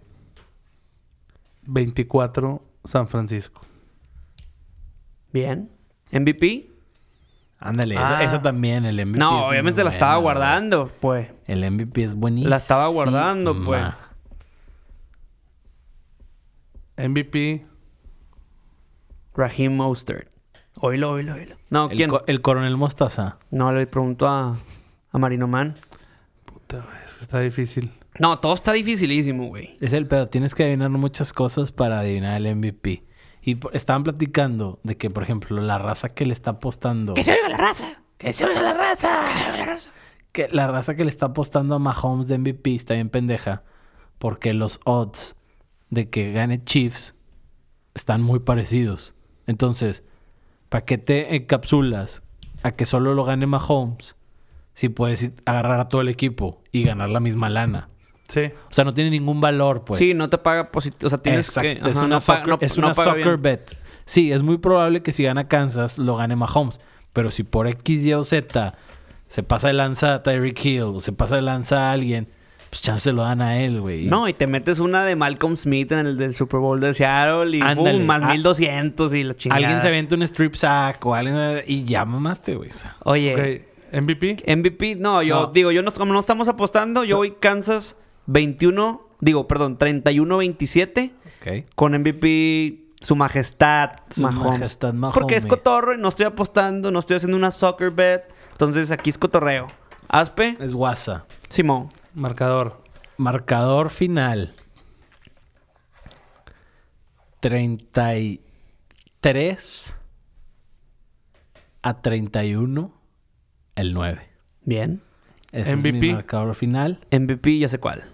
24 1.65 2.65
San 2.85 3.07
Francisco. 3.07 3.61
Bien. 5.31 5.71
MVP. 6.11 6.71
Ándale, 7.59 7.99
Ah. 7.99 8.15
esa, 8.23 8.23
esa 8.25 8.43
también, 8.43 8.87
el 8.87 8.97
MVP. 8.99 9.19
No, 9.19 9.43
es 9.43 9.49
obviamente 9.51 9.83
muy 9.83 9.85
la 9.85 9.91
estaba 9.91 10.17
guardando, 10.17 10.91
pues. 11.03 11.31
El 11.47 11.71
MVP 11.71 12.03
es 12.03 12.15
buenísimo. 12.15 12.49
La 12.49 12.57
estaba 12.57 12.87
guardando, 12.89 13.63
pues. 13.63 13.85
MVP. 16.97 17.67
Raheem 19.35 19.75
Mostert. 19.77 20.29
Oílo, 20.77 21.11
oílo, 21.13 21.35
oílo. 21.35 21.57
No, 21.71 21.91
El, 21.91 21.97
¿quién? 21.97 22.11
co- 22.11 22.23
el 22.27 22.41
coronel 22.41 22.77
Mostaza. 22.77 23.39
No, 23.51 23.73
le 23.73 23.87
pregunto 23.87 24.27
a, 24.29 24.57
a 25.11 25.19
Marino 25.19 25.47
Man. 25.49 25.75
Puta, 26.45 26.79
güey, 26.79 26.97
es 27.05 27.15
que 27.15 27.21
está 27.23 27.41
difícil. 27.41 27.93
No, 28.19 28.39
todo 28.39 28.55
está 28.55 28.73
dificilísimo, 28.73 29.47
güey. 29.49 29.77
Es 29.81 29.93
el 29.93 30.07
pedo. 30.07 30.29
Tienes 30.29 30.55
que 30.55 30.65
adivinar 30.65 30.91
muchas 30.91 31.33
cosas 31.33 31.73
para 31.73 32.01
adivinar 32.01 32.41
el 32.41 32.57
MVP. 32.57 33.05
Y 33.43 33.59
estaban 33.73 34.05
platicando 34.05 34.79
de 34.83 34.97
que, 34.97 35.11
por 35.11 35.23
ejemplo, 35.23 35.61
la 35.61 35.79
raza 35.79 36.11
que 36.15 36.27
le 36.27 36.33
está 36.33 36.53
apostando... 36.53 37.15
¡Que 37.15 37.25
se 37.25 37.33
oiga 37.33 37.49
la 37.49 37.57
raza! 37.57 38.03
¡Que 38.19 38.33
se 38.33 38.45
oiga 38.45 38.63
la 38.63 38.75
raza! 38.75 39.25
¡Que 39.29 39.35
se 39.35 39.45
oiga 39.51 39.57
la 39.59 39.65
raza! 39.67 39.91
Que 40.33 40.49
la 40.53 40.67
raza 40.69 40.95
que 40.95 41.05
le 41.05 41.11
está 41.11 41.27
apostando 41.27 41.75
a 41.75 41.79
Mahomes 41.79 42.29
de 42.29 42.39
MVP 42.39 42.75
está 42.75 42.95
bien 42.95 43.09
pendeja. 43.11 43.65
Porque 44.19 44.55
los 44.55 44.79
odds 44.85 45.35
de 45.91 46.09
que 46.09 46.33
gane 46.33 46.63
Chiefs 46.65 47.15
están 47.95 48.23
muy 48.23 48.39
parecidos. 48.39 49.15
Entonces, 49.47 50.05
¿para 50.69 50.85
qué 50.85 50.99
te 50.99 51.37
encapsulas 51.37 52.23
a 52.63 52.73
que 52.73 52.87
solo 52.87 53.15
lo 53.15 53.25
gane 53.25 53.47
Mahomes? 53.47 54.17
Si 54.75 54.89
puedes 54.89 55.31
agarrar 55.45 55.81
a 55.81 55.89
todo 55.89 56.01
el 56.01 56.09
equipo 56.09 56.63
y 56.73 56.85
ganar 56.85 57.11
la 57.11 57.21
misma 57.21 57.51
lana. 57.51 57.89
Sí. 58.29 58.51
O 58.71 58.73
sea, 58.73 58.85
no 58.85 58.95
tiene 58.95 59.11
ningún 59.11 59.41
valor, 59.43 59.85
pues. 59.85 59.99
sí, 59.99 60.15
no 60.15 60.31
te 60.31 60.39
paga 60.39 60.71
positivo. 60.73 61.07
O 61.07 61.11
sea, 61.11 61.19
tienes 61.19 61.49
Exacto. 61.49 61.85
que... 61.85 61.91
es 61.91 61.97
una 61.99 62.09
no 62.09 62.21
soccer, 62.21 62.49
no- 62.49 62.59
es 62.61 62.79
una 62.79 62.95
soccer 62.95 63.25
bien. 63.39 63.43
bet. 63.43 63.77
Sí, 64.07 64.33
es 64.33 64.43
muy 64.43 64.57
probable 64.59 65.03
que 65.03 65.13
si 65.13 65.25
gana 65.25 65.49
Kansas 65.49 65.99
lo 65.99 66.17
gane 66.17 66.37
Mahomes. 66.37 66.81
Pero 67.13 67.31
si 67.31 67.43
por 67.43 67.67
X, 67.67 68.05
Y 68.05 68.15
o 68.15 68.25
Z 68.25 68.75
se 69.27 69.43
pasa 69.43 69.69
de 69.69 69.75
lanza 69.75 70.15
a 70.15 70.23
Tyreek 70.23 70.65
Hill 70.65 71.01
se 71.01 71.13
pasa 71.13 71.37
de 71.37 71.43
lanza 71.43 71.89
a 71.89 71.93
alguien, 71.93 72.29
pues 72.73 72.81
chance 72.81 73.13
lo 73.13 73.23
dan 73.23 73.43
a 73.43 73.59
él, 73.61 73.83
güey. 73.83 74.07
No, 74.07 74.29
y 74.29 74.33
te 74.33 74.47
metes 74.47 74.79
una 74.79 75.05
de 75.05 75.15
Malcolm 75.15 75.59
Smith 75.59 75.93
en 75.93 76.07
el 76.07 76.17
del 76.17 76.35
Super 76.35 76.59
Bowl 76.59 76.81
de 76.81 76.95
Seattle 76.95 77.55
y 77.55 77.61
boom, 77.75 78.07
más 78.07 78.23
Ah, 78.23 78.33
1200 78.33 79.13
y 79.13 79.25
la 79.25 79.35
chingada. 79.37 79.59
Alguien 79.59 79.79
se 79.83 79.89
avienta 79.89 80.15
un 80.15 80.23
strip 80.23 80.55
sack 80.55 81.05
o 81.05 81.15
alguien 81.15 81.37
y 81.67 81.85
ya 81.85 82.07
mamaste, 82.07 82.55
güey. 82.55 82.71
O 82.71 82.73
sea, 82.73 82.97
Oye. 83.05 83.67
MVP. 83.93 84.37
MVP, 84.57 84.95
no, 84.97 85.23
yo 85.23 85.41
No. 85.43 85.47
digo, 85.49 85.71
yo 85.71 85.83
no, 85.83 85.93
como 85.93 86.15
no 86.15 86.21
estamos 86.21 86.49
apostando, 86.49 87.05
yo 87.05 87.19
voy 87.19 87.33
Kansas 87.33 87.97
21, 88.25 89.07
digo, 89.21 89.47
perdón, 89.47 89.77
31-27 89.77 91.13
ok. 91.43 91.67
con 91.75 91.93
MVP 91.93 92.85
Su 93.03 93.17
Majestad 93.17 93.91
Su 94.11 94.23
Mahomes. 94.23 94.61
Majestad 94.61 94.95
Mahomes. 94.95 95.19
Porque 95.19 95.35
es 95.37 95.45
cotorro 95.45 95.95
y 95.95 95.99
no 95.99 96.09
estoy 96.09 96.25
apostando, 96.25 96.91
no 96.91 97.01
estoy 97.01 97.17
haciendo 97.17 97.37
una 97.37 97.51
soccer 97.51 97.91
bet. 97.91 98.23
Entonces 98.53 98.91
aquí 98.91 99.11
es 99.11 99.19
cotorreo. 99.19 99.67
Aspe, 100.09 100.57
Es 100.61 100.73
guasa. 100.73 101.27
Simón. 101.51 101.89
Marcador. 102.15 102.83
Marcador 103.17 103.91
final. 103.91 104.55
33 107.41 109.99
a 111.83 112.01
31 112.01 112.93
el 113.75 113.95
9. 113.95 114.21
Bien. 114.65 115.03
Ese 115.53 115.73
es 115.73 115.77
MVP. 115.79 115.93
mi 116.01 116.13
marcador 116.15 116.55
final. 116.55 117.01
MVP, 117.11 117.59
ya 117.59 117.69
sé 117.69 117.79
cuál. 117.79 118.05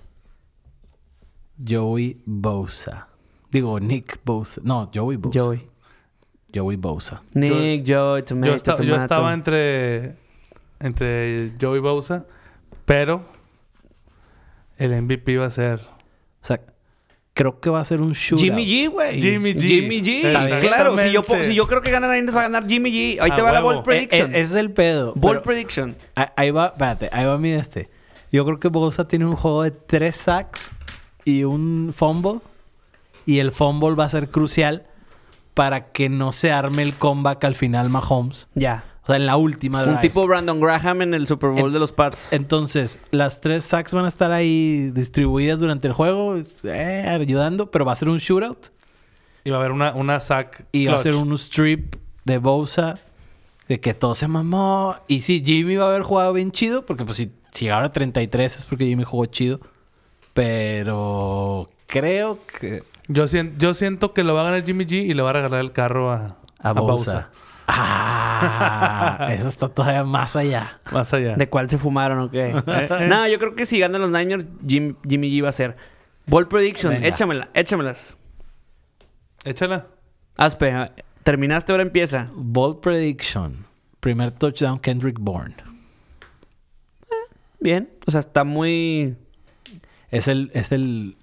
Joey 1.67 2.23
Bosa. 2.25 3.09
Digo, 3.51 3.79
Nick 3.81 4.21
Bosa. 4.25 4.61
No, 4.65 4.91
Joey 4.93 5.17
Bosa. 5.17 5.39
Joey. 5.41 5.69
Joey 6.55 6.77
Bosa. 6.77 7.23
Nick, 7.35 7.85
Joey, 7.87 8.23
Tomato, 8.23 8.49
Yo, 8.49 8.55
esta- 8.57 8.83
yo 8.83 8.97
estaba 8.97 9.35
entre, 9.35 10.17
entre 10.81 11.53
Joey 11.61 11.81
Bosa, 11.81 12.27
pero 12.87 13.23
el 14.79 15.03
MVP 15.03 15.37
va 15.39 15.47
a 15.47 15.51
ser. 15.51 15.81
O 16.43 16.47
sea, 16.47 16.61
creo 17.35 17.61
que 17.61 17.71
va 17.71 17.81
a 17.81 17.85
ser 17.85 18.01
un 18.01 18.13
shootout. 18.13 18.41
Jimmy 18.45 18.65
G, 18.67 18.91
güey. 18.91 19.21
Jimmy 19.23 19.53
G. 19.55 19.61
Jimmy 19.61 20.01
G. 20.03 20.61
Claro, 20.61 20.99
si 20.99 21.13
yo, 21.13 21.25
po- 21.25 21.37
si 21.43 21.55
yo 21.55 21.67
creo 21.69 21.83
que 21.83 21.91
gana 21.91 22.13
Niners 22.13 22.35
va 22.35 22.41
a 22.41 22.43
ganar 22.45 22.67
Jimmy 22.69 22.91
G. 22.91 23.19
Ahí 23.21 23.31
A 23.31 23.35
te 23.35 23.43
va 23.43 23.53
la 23.53 23.61
ball 23.61 23.83
prediction. 23.83 24.35
Eh, 24.35 24.39
eh, 24.39 24.41
ese 24.43 24.55
es 24.55 24.61
el 24.61 24.71
pedo. 24.73 25.13
ball 25.17 25.41
prediction. 25.43 25.97
Ahí- 26.15 26.27
Ahí 26.37 26.51
va, 26.51 26.69
espérate, 26.69 27.09
ahí 27.13 27.27
va 27.27 27.39
mi 27.39 27.51
este. 27.53 27.89
Yo 28.33 28.45
creo 28.45 28.59
que 28.61 28.69
Bosa 28.69 29.07
tiene 29.09 29.25
un 29.27 29.37
juego 29.37 29.63
de 29.63 29.71
tres 29.71 30.17
sacks 30.17 30.71
y 31.25 31.45
un 31.45 31.93
fumble. 31.95 32.41
Y 33.27 33.41
el 33.41 33.53
fumble 33.53 33.95
va 33.95 34.05
a 34.07 34.11
ser 34.11 34.31
crucial 34.31 34.87
para 35.55 35.93
que 35.93 36.09
no 36.09 36.33
se 36.33 36.51
arme 36.53 36.83
el 36.83 36.95
comeback 36.95 37.45
al 37.45 37.55
final 37.55 37.91
Mahomes. 37.91 38.49
Ya. 38.55 38.85
O 39.09 39.13
sea, 39.13 39.17
en 39.17 39.25
la 39.27 39.37
última 39.39 39.85
Un 39.85 40.01
tipo 40.01 40.27
Brandon 40.27 40.61
Graham 40.61 41.01
en 41.03 41.15
el 41.15 41.27
Super 41.27 41.49
Bowl 41.51 41.67
En- 41.69 41.73
de 41.73 41.79
los 41.79 41.93
Pats. 41.93 42.33
Entonces, 42.35 43.01
las 43.11 43.41
tres 43.41 43.65
sacks 43.65 43.93
van 43.95 44.05
a 44.05 44.09
estar 44.09 44.31
ahí 44.33 44.91
distribuidas 44.93 45.61
durante 45.61 45.89
el 45.89 45.95
juego, 45.95 46.37
eh, 46.65 47.07
ayudando, 47.09 47.71
pero 47.71 47.85
va 47.87 47.93
a 47.93 47.97
ser 47.97 48.11
un 48.11 48.19
shootout. 48.19 48.67
Y 49.45 49.51
va 49.51 49.57
a 49.57 49.61
haber 49.61 49.73
una, 49.73 49.95
una 49.95 50.21
sack. 50.21 50.67
Y 50.73 50.87
va 50.87 50.97
a 50.97 50.99
ser 50.99 51.15
un 51.15 51.33
strip 51.39 51.95
de 52.27 52.37
Bosa 52.37 52.99
de 53.67 53.81
que 53.81 53.95
todo 53.95 54.15
se 54.15 54.29
mamó. 54.29 54.97
Y 55.09 55.21
sí, 55.21 55.43
Jimmy 55.45 55.77
va 55.77 55.87
a 55.87 55.89
haber 55.89 56.03
jugado 56.03 56.35
bien 56.35 56.53
chido, 56.53 56.85
porque 56.85 57.07
pues 57.07 57.17
si, 57.17 57.33
si 57.51 57.71
ahora 57.71 57.91
33 57.91 58.57
es 58.59 58.65
porque 58.67 58.85
Jimmy 58.85 59.05
jugó 59.05 59.25
chido. 59.27 59.61
Pero 60.35 61.69
creo 61.87 62.39
que 62.61 62.83
Yo, 63.09 63.27
sien- 63.27 63.55
yo 63.59 63.75
siento 63.75 64.13
que 64.13 64.23
lo 64.23 64.35
va 64.35 64.43
a 64.43 64.45
ganar 64.45 64.65
Jimmy 64.65 64.85
G 64.85 65.05
y 65.07 65.15
le 65.15 65.23
va 65.23 65.31
a 65.31 65.33
regalar 65.35 65.61
el 65.61 65.73
carro 65.73 66.13
a, 66.13 66.37
a, 66.61 66.69
a 66.69 66.73
Bosa. 66.73 67.31
Ah, 67.71 69.29
eso 69.33 69.49
está 69.49 69.69
todavía 69.69 70.05
más 70.05 70.35
allá. 70.37 70.81
Más 70.93 71.13
allá. 71.13 71.37
¿De 71.37 71.49
cuál 71.49 71.69
se 71.69 71.79
fumaron 71.79 72.19
o 72.21 72.31
qué? 72.31 72.53
no, 73.09 73.29
yo 73.29 73.39
creo 73.39 73.55
que 73.55 73.67
si 73.67 73.79
ganan 73.79 74.01
los 74.01 74.11
Niners, 74.11 74.47
Jim- 74.67 74.97
Jimmy 75.07 75.31
G 75.31 75.45
va 75.45 75.51
a 75.51 75.53
ser. 75.53 75.77
Ball 76.27 76.49
prediction, 76.49 76.93
Venga. 76.93 77.07
échamela, 77.09 77.49
échamelas. 77.55 78.17
Échala. 79.45 79.87
Aspe, 80.37 80.73
ah, 80.73 80.93
terminaste, 81.25 81.73
ahora 81.73 81.83
empieza. 81.83 82.31
Ball 82.35 82.81
prediction. 82.81 83.67
Primer 84.01 84.31
touchdown 84.31 84.79
Kendrick 84.79 85.19
Bourne. 85.19 85.55
Bien. 87.61 87.91
O 88.07 88.11
sea, 88.11 88.21
está 88.21 88.45
muy. 88.45 89.17
Es 90.11 90.29
el, 90.29 90.51
es 90.55 90.71
el. 90.73 91.17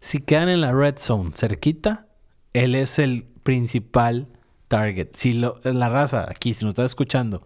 Si 0.00 0.20
quedan 0.20 0.48
en 0.48 0.60
la 0.60 0.72
red 0.72 0.96
zone 0.98 1.30
cerquita, 1.34 2.06
él 2.52 2.74
es 2.74 2.98
el 2.98 3.24
principal 3.42 4.28
target. 4.68 5.08
Si 5.14 5.34
lo, 5.34 5.60
la 5.64 5.88
raza, 5.88 6.26
aquí, 6.28 6.54
si 6.54 6.64
nos 6.64 6.72
está 6.72 6.84
escuchando, 6.84 7.42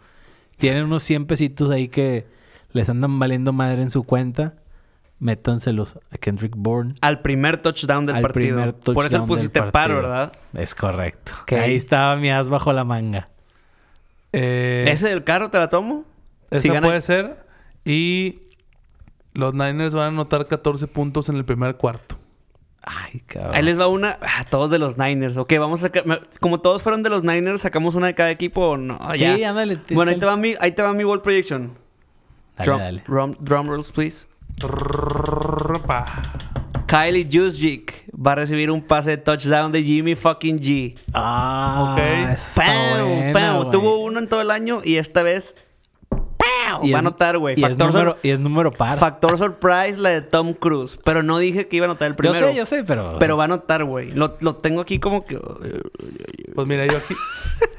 tienen 0.57 0.85
unos 0.85 1.03
100 1.03 1.27
pesitos 1.27 1.71
ahí 1.71 1.89
que 1.89 2.27
les 2.73 2.89
andan 2.89 3.19
valiendo 3.19 3.53
madre 3.53 3.83
en 3.83 3.91
su 3.91 4.05
cuenta, 4.05 4.55
métanselos 5.19 5.99
a 6.13 6.19
Kendrick 6.19 6.55
Bourne. 6.57 6.95
Al 7.01 7.21
primer 7.21 7.57
touchdown 7.59 8.07
del 8.07 8.17
Al 8.17 8.23
partido. 8.23 8.57
primer 8.57 8.75
Por 8.75 8.93
eso 9.05 9.17
touchdown 9.17 9.27
pusiste 9.27 9.63
paro. 9.65 9.97
¿verdad? 9.97 10.33
Es 10.55 10.75
correcto. 10.75 11.33
Ahí 11.59 11.75
estaba 11.77 12.17
mi 12.17 12.31
as 12.31 12.49
bajo 12.49 12.73
la 12.73 12.85
manga. 12.85 13.29
Eh, 14.33 14.85
¿Ese 14.89 15.09
del 15.09 15.25
carro 15.25 15.51
te 15.51 15.59
la 15.59 15.69
tomo? 15.69 16.05
esa 16.51 16.61
si 16.63 16.69
gana- 16.69 16.87
puede 16.87 17.01
ser. 17.01 17.45
Y 17.85 18.43
los 19.35 19.55
Niners 19.55 19.95
van 19.95 20.05
a 20.05 20.09
anotar 20.09 20.47
14 20.47 20.87
puntos 20.87 21.29
en 21.29 21.37
el 21.37 21.45
primer 21.45 21.77
cuarto. 21.77 22.17
Ay, 22.83 23.21
cabrón. 23.27 23.55
Ahí 23.55 23.63
les 23.63 23.79
va 23.79 23.89
una. 23.89 24.19
Ah, 24.23 24.45
todos 24.49 24.71
de 24.71 24.79
los 24.79 24.97
Niners. 24.97 25.37
Ok, 25.37 25.53
vamos 25.59 25.81
a 25.81 25.83
sacar. 25.85 26.05
Como 26.41 26.61
todos 26.61 26.83
fueron 26.83 27.03
de 27.03 27.11
los 27.11 27.23
Niners, 27.23 27.61
¿sacamos 27.61 27.95
una 27.95 28.07
de 28.07 28.15
cada 28.15 28.31
equipo 28.31 28.63
o 28.71 28.77
no? 28.77 28.99
Sí, 29.13 29.21
ya. 29.39 29.51
ándale. 29.51 29.77
te- 29.77 29.95
Bueno, 29.95 30.11
ahí 30.13 30.19
te, 30.19 30.25
va 30.27 30.37
mi, 30.37 30.55
ahí 30.61 30.73
te 30.73 30.83
va 30.83 30.93
mi 30.95 31.05
ball 31.05 31.21
prediction. 31.23 31.73
Dale, 32.57 32.65
drum, 32.71 32.79
dale. 32.79 33.03
Drum, 33.07 33.37
drum 33.41 33.69
rolls, 33.69 33.93
please. 33.93 34.27
Kylie 36.87 37.29
Juszczyk 37.31 38.05
va 38.15 38.33
a 38.33 38.35
recibir 38.37 38.71
un 38.71 38.83
pase 38.83 39.11
de 39.11 39.17
touchdown 39.19 39.71
de 39.73 39.83
Jimmy 39.83 40.17
fucking 40.17 40.59
G. 40.59 40.97
Ah, 41.15 41.93
Ok. 41.95 42.37
¡Pam! 42.57 43.09
buena, 43.09 43.33
¡Pam! 43.33 43.57
güey. 43.59 43.71
Tuvo 43.71 44.03
uno 44.05 44.19
en 44.19 44.29
todo 44.29 44.41
el 44.41 44.51
año 44.51 44.81
y 44.83 44.97
esta 44.97 45.23
vez. 45.23 45.55
Y 46.83 46.93
Va 46.93 46.99
a 46.99 47.01
anotar, 47.01 47.39
güey. 47.39 47.55
Y, 47.59 47.63
es 47.65 47.69
Factor, 47.71 47.87
número- 47.93 48.11
sor- 48.13 48.19
y 48.23 48.31
es 48.31 48.41
número 48.41 48.71
par. 48.71 48.99
factor 48.99 49.37
surprise, 49.39 49.99
la 49.99 50.11
de 50.11 50.23
Tom 50.23 50.55
Cruise. 50.55 50.99
Pero 51.05 51.23
no 51.23 51.39
dije 51.39 51.69
que 51.69 51.77
iba 51.77 51.87
a 51.87 51.89
anotar 51.91 52.07
el 52.07 52.13
yo 52.13 52.17
primero. 52.17 52.47
sé, 52.49 52.55
yo 52.55 52.67
sé, 52.67 52.85
pero... 52.85 53.17
Pero 53.19 53.37
va 53.37 53.45
a 53.45 53.47
anotar, 53.47 53.85
güey. 53.85 54.13
Lo, 54.13 54.37
lo 54.41 54.57
tengo 54.57 54.81
aquí 54.81 54.99
como 54.99 55.25
que. 55.27 55.39
Pues 56.55 56.67
mira, 56.67 56.87
yo 56.87 56.99
aquí. 56.99 57.15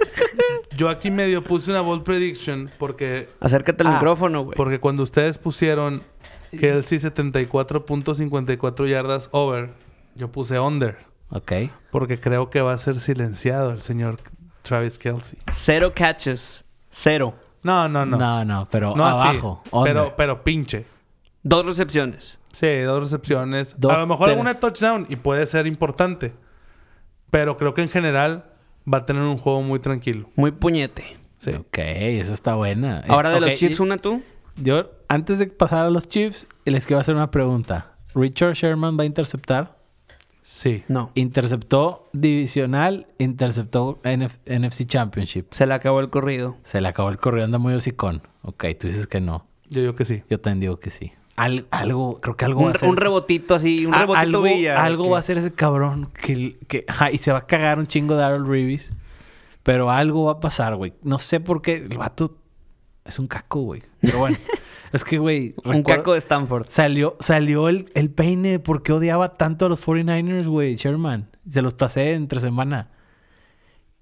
yo 0.78 0.90
aquí 0.90 1.12
medio 1.12 1.44
puse 1.44 1.72
una 1.72 1.82
bold 1.82 2.04
prediction 2.04 2.70
porque, 2.78 3.30
Acércate 3.40 3.84
al 3.84 3.88
Ah, 3.90 3.94
micrófono, 3.94 4.44
güey. 4.44 4.56
porque 4.56 4.80
cuando 4.80 5.04
ustedes 5.04 5.38
pusieron 5.38 6.04
Kelsey 6.52 7.00
74.54 7.00 8.88
yardas 8.90 9.30
over, 9.32 9.72
yo 10.16 10.32
puse 10.32 10.60
under. 10.60 10.98
Ok. 11.30 11.52
Porque 11.92 12.20
creo 12.20 12.50
que 12.50 12.62
va 12.62 12.74
a 12.74 12.78
ser 12.78 13.00
silenciado 13.00 13.72
el 13.72 13.82
señor 13.82 14.18
Travis 14.64 14.98
Kelsey. 14.98 15.40
Cero 15.52 15.92
catches. 15.96 16.66
Cero. 16.90 17.34
No, 17.64 17.88
no, 17.90 18.06
no. 18.06 18.18
No, 18.18 18.46
no, 18.46 18.68
pero 18.70 18.96
No 18.96 19.06
abajo. 19.06 19.64
pero, 19.84 20.16
pero 20.16 20.44
pinche. 20.44 20.86
Dos 21.44 21.66
recepciones. 21.66 22.40
Sí, 22.52 22.80
dos 22.82 23.00
recepciones. 23.00 23.76
Dos, 23.78 23.94
a 23.94 24.00
lo 24.02 24.08
mejor 24.08 24.28
tres. 24.28 24.38
alguna 24.38 24.54
touchdown 24.60 25.06
y 25.10 25.16
puede 25.16 25.46
ser 25.46 25.68
importante. 25.68 26.34
Pero 27.30 27.58
creo 27.58 27.74
que 27.74 27.82
en 27.82 27.90
general 27.90 28.46
va 28.92 29.00
a 29.00 29.06
tener 29.06 29.24
un 29.24 29.38
juego 29.38 29.62
muy 29.62 29.80
tranquilo. 29.80 30.30
Muy 30.36 30.52
puñete. 30.52 31.18
Sí. 31.38 31.52
Ok, 31.52 31.78
esa 31.78 32.34
está 32.34 32.56
buena. 32.56 33.04
Ahora 33.08 33.30
de 33.32 33.40
los 33.40 33.54
Chiefs, 33.54 33.80
una 33.80 33.98
tú. 33.98 34.22
Yo, 34.58 34.92
antes 35.08 35.40
de 35.40 35.48
pasar 35.48 35.86
a 35.86 35.90
los 35.90 36.08
Chiefs, 36.08 36.48
les 36.66 36.86
quiero 36.86 37.00
hacer 37.00 37.16
una 37.16 37.32
pregunta. 37.32 37.96
¿Richard 38.14 38.54
Sherman 38.54 38.98
va 39.00 39.04
a 39.04 39.06
interceptar? 39.06 39.78
Sí. 40.42 40.84
No. 40.88 41.12
Interceptó 41.16 42.10
divisional, 42.14 43.08
interceptó 43.20 44.00
NF 44.04 44.38
NFC 44.46 44.86
Championship. 44.86 45.48
Se 45.52 45.68
le 45.68 45.74
acabó 45.74 46.00
el 46.00 46.10
corrido. 46.10 46.58
Se 46.64 46.82
le 46.82 46.88
acabó 46.88 47.10
el 47.10 47.18
correo, 47.18 47.46
anda 47.46 47.58
muy 47.60 47.74
hocicón. 47.74 48.22
Ok, 48.42 48.66
tú 48.80 48.88
dices 48.88 49.08
que 49.08 49.22
no. 49.22 49.46
Yo 49.70 49.82
digo 49.82 49.96
que 49.96 50.06
sí. 50.06 50.24
Yo 50.30 50.40
también 50.40 50.60
digo 50.62 50.80
que 50.80 50.90
sí. 50.90 51.12
Al- 51.36 51.66
algo, 51.72 52.20
creo 52.20 52.36
que 52.36 52.46
algo 52.46 52.60
Un, 52.62 52.66
va 52.68 52.72
a 52.72 52.74
hacer. 52.74 52.90
un 52.90 52.98
rebotito 52.98 53.56
así, 53.56 53.86
un 53.86 53.94
Ah, 53.94 54.00
rebotito 54.02 54.20
algo, 54.22 54.42
Villa. 54.44 54.84
algo 54.84 55.04
que- 55.06 55.10
va 55.12 55.18
a 55.18 55.20
hacer 55.20 55.38
ese 55.38 55.54
cabrón 55.54 56.10
que, 56.22 56.58
que 56.68 56.86
ajá, 56.88 57.12
y 57.12 57.18
se 57.20 57.32
va 57.32 57.40
a 57.40 57.46
cagar 57.48 57.80
un 57.80 57.88
chingo 57.88 58.16
de 58.18 58.24
Aaron 58.24 58.50
Reeves. 58.50 58.94
Pero 59.64 59.92
algo 59.92 60.26
va 60.26 60.34
a 60.34 60.40
pasar, 60.40 60.76
güey. 60.76 60.94
No 61.04 61.20
sé 61.20 61.40
por 61.40 61.62
qué 61.62 61.76
el 61.76 61.98
vato 61.98 62.36
es 63.06 63.20
un 63.20 63.28
caco, 63.28 63.62
güey. 63.62 63.84
Pero 64.02 64.18
bueno, 64.20 64.38
es 64.94 65.04
que, 65.04 65.18
güey. 65.18 65.56
Un 65.64 65.84
caco 65.84 66.14
de 66.14 66.20
Stanford. 66.20 66.66
Salió, 66.70 67.16
salió 67.20 67.70
el, 67.70 67.90
el 67.96 68.10
peine. 68.10 68.60
¿Por 68.60 68.84
qué 68.84 68.94
odiaba 68.94 69.38
tanto 69.38 69.66
a 69.66 69.70
los 69.70 69.86
49ers, 69.86 70.48
güey? 70.48 70.76
Sherman. 70.76 71.30
Se 71.50 71.62
los 71.62 71.74
pasé 71.74 72.14
entre 72.14 72.40
semana. 72.42 72.90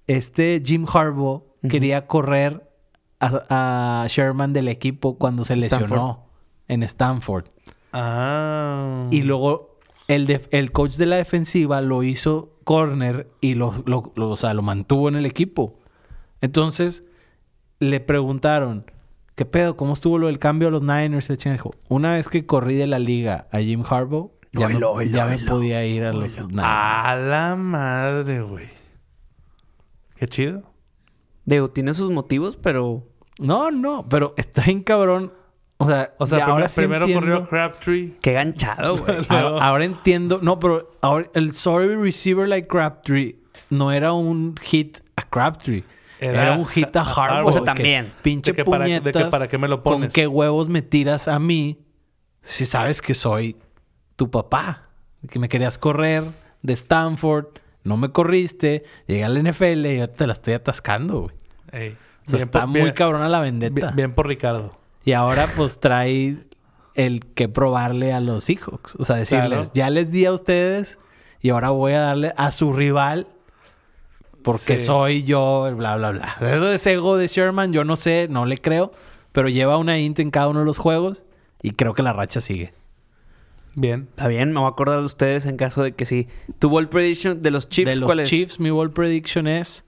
Este 0.06 0.62
Jim 0.64 0.86
Harbaugh 0.92 1.44
quería 1.68 2.06
correr 2.06 2.68
a, 3.20 4.02
a 4.02 4.06
Sherman 4.08 4.52
del 4.52 4.68
equipo 4.68 5.18
cuando 5.18 5.44
se 5.44 5.56
lesionó 5.56 5.84
Stanford. 5.86 6.18
en 6.68 6.82
Stanford. 6.82 7.44
Ah. 7.92 9.06
Y 9.10 9.22
luego 9.22 9.78
el, 10.08 10.26
def- 10.26 10.48
el 10.50 10.72
coach 10.72 10.96
de 10.96 11.06
la 11.06 11.16
defensiva 11.16 11.80
lo 11.80 12.02
hizo 12.02 12.56
corner 12.64 13.28
y 13.40 13.54
lo, 13.54 13.74
lo- 13.86 14.12
lo- 14.16 14.30
o 14.30 14.36
sea, 14.36 14.54
lo 14.54 14.62
mantuvo 14.62 15.08
en 15.08 15.16
el 15.16 15.26
equipo. 15.26 15.78
Entonces 16.40 17.04
le 17.78 18.00
preguntaron, 18.00 18.84
¿qué 19.40 19.46
pedo? 19.46 19.74
¿Cómo 19.74 19.94
estuvo 19.94 20.18
lo 20.18 20.26
del 20.26 20.38
cambio 20.38 20.68
a 20.68 20.70
los 20.70 20.82
Niners? 20.82 21.28
Dijo, 21.28 21.70
una 21.88 22.12
vez 22.12 22.28
que 22.28 22.44
corrí 22.44 22.74
de 22.74 22.86
la 22.86 22.98
liga 22.98 23.46
a 23.50 23.60
Jim 23.60 23.82
Harbaugh, 23.88 24.32
ya, 24.52 24.68
me, 24.68 24.74
Oilo, 24.74 24.92
oilo, 24.92 25.16
ya 25.16 25.24
me 25.24 25.38
podía 25.38 25.82
ir 25.86 26.04
a 26.04 26.12
los 26.12 26.38
Niners. 26.38 26.62
A 26.62 27.16
la 27.16 27.56
madre, 27.56 28.42
güey. 28.42 28.68
Qué 30.16 30.26
chido. 30.26 30.64
Digo, 31.46 31.70
tiene 31.70 31.94
sus 31.94 32.10
motivos, 32.10 32.58
pero. 32.58 33.08
No, 33.38 33.70
no, 33.70 34.06
pero 34.10 34.34
está 34.36 34.60
bien 34.62 34.82
cabrón. 34.82 35.32
O 35.78 35.88
sea, 35.88 36.12
O 36.18 36.26
sea, 36.26 36.36
primero, 36.40 36.52
ahora 36.52 36.68
sí 36.68 36.80
primero 36.82 37.04
entiendo- 37.06 37.26
corrió 37.38 37.48
Crabtree. 37.48 38.18
Qué 38.20 38.32
ganchado, 38.34 38.98
güey. 38.98 39.24
Ahora, 39.30 39.64
ahora 39.66 39.84
entiendo. 39.86 40.40
No, 40.42 40.58
pero 40.58 40.92
ahora 41.00 41.30
el 41.32 41.54
sorry 41.54 41.96
receiver 41.96 42.46
like 42.46 42.68
Crabtree 42.68 43.38
no 43.70 43.90
era 43.90 44.12
un 44.12 44.54
hit 44.60 44.98
a 45.16 45.22
Crabtree. 45.22 45.82
Era, 46.20 46.42
Era 46.42 46.52
un 46.52 46.66
hit 46.66 46.94
a. 46.96 47.02
O 47.44 47.50
sea, 47.52 47.60
que 47.62 47.66
también. 47.66 48.12
Pinche 48.22 48.52
De 48.52 48.56
que 48.56 48.64
para- 48.64 48.84
de 48.84 48.90
que 48.94 49.00
puñetas. 49.00 49.30
para 49.30 49.48
qué 49.48 49.56
me 49.58 49.68
lo 49.68 49.82
¿Con 49.82 50.08
qué 50.08 50.26
huevos 50.26 50.68
me 50.68 50.82
tiras 50.82 51.26
a 51.28 51.38
mí 51.38 51.78
si 52.42 52.66
sabes 52.66 53.00
que 53.02 53.14
soy 53.14 53.56
tu 54.16 54.30
papá? 54.30 54.90
Que 55.30 55.38
me 55.38 55.48
querías 55.48 55.78
correr 55.78 56.22
de 56.62 56.72
Stanford. 56.74 57.46
No 57.84 57.96
me 57.96 58.10
corriste. 58.12 58.84
Llegué 59.06 59.24
al 59.24 59.36
NFL 59.42 59.86
y 59.86 59.98
yo 59.98 60.10
te 60.10 60.26
la 60.26 60.34
estoy 60.34 60.52
atascando, 60.54 61.20
güey. 61.22 61.34
Ey. 61.72 61.96
O 62.26 62.30
sea, 62.30 62.36
Bien 62.36 62.42
está 62.48 62.60
por- 62.60 62.68
muy 62.68 62.80
bien- 62.82 62.94
cabrona 62.94 63.28
la 63.28 63.40
vendetta. 63.40 63.74
Bien, 63.74 63.96
bien 63.96 64.12
por 64.12 64.26
Ricardo. 64.28 64.78
Y 65.04 65.12
ahora 65.12 65.46
pues 65.56 65.80
trae 65.80 66.36
el 66.94 67.24
que 67.32 67.48
probarle 67.48 68.12
a 68.12 68.20
los 68.20 68.44
Seahawks. 68.44 68.96
O 68.96 69.04
sea, 69.04 69.16
decirles, 69.16 69.48
Claro. 69.58 69.70
ya 69.72 69.88
les 69.90 70.10
di 70.10 70.26
a 70.26 70.32
ustedes 70.32 70.98
y 71.40 71.48
ahora 71.48 71.70
voy 71.70 71.92
a 71.94 72.00
darle 72.00 72.34
a 72.36 72.50
su 72.50 72.72
rival 72.74 73.26
porque 74.42 74.78
Sí. 74.78 74.86
soy 74.86 75.22
yo, 75.24 75.70
bla, 75.76 75.96
bla, 75.96 76.10
bla. 76.12 76.36
Eso 76.40 76.70
es 76.72 76.86
ego 76.86 77.16
de 77.16 77.26
Sherman, 77.28 77.72
yo 77.72 77.84
no 77.84 77.96
sé, 77.96 78.26
no 78.30 78.46
le 78.46 78.58
creo, 78.58 78.92
pero 79.32 79.48
lleva 79.48 79.76
una 79.76 79.98
int 79.98 80.18
en 80.20 80.30
cada 80.30 80.48
uno 80.48 80.60
de 80.60 80.64
los 80.66 80.78
juegos 80.78 81.24
y 81.62 81.72
creo 81.72 81.94
que 81.94 82.02
la 82.02 82.12
racha 82.12 82.40
sigue. 82.40 82.72
Bien. 83.74 84.08
Está 84.10 84.26
bien, 84.28 84.50
me 84.52 84.58
voy 84.58 84.66
a 84.66 84.70
acordar 84.70 84.98
de 84.98 85.06
ustedes 85.06 85.46
en 85.46 85.56
caso 85.56 85.82
de 85.82 85.92
que 85.92 86.04
sí. 86.06 86.26
Tu 86.58 86.68
ball 86.68 86.88
prediction 86.88 87.40
de 87.42 87.50
los 87.52 87.68
Chiefs, 87.68 87.90
de 87.94 88.00
los 88.00 88.06
¿cuál 88.06 88.20
es? 88.20 88.28
Chiefs, 88.28 88.58
mi 88.60 88.70
ball 88.70 88.90
prediction 88.92 89.46
es 89.46 89.86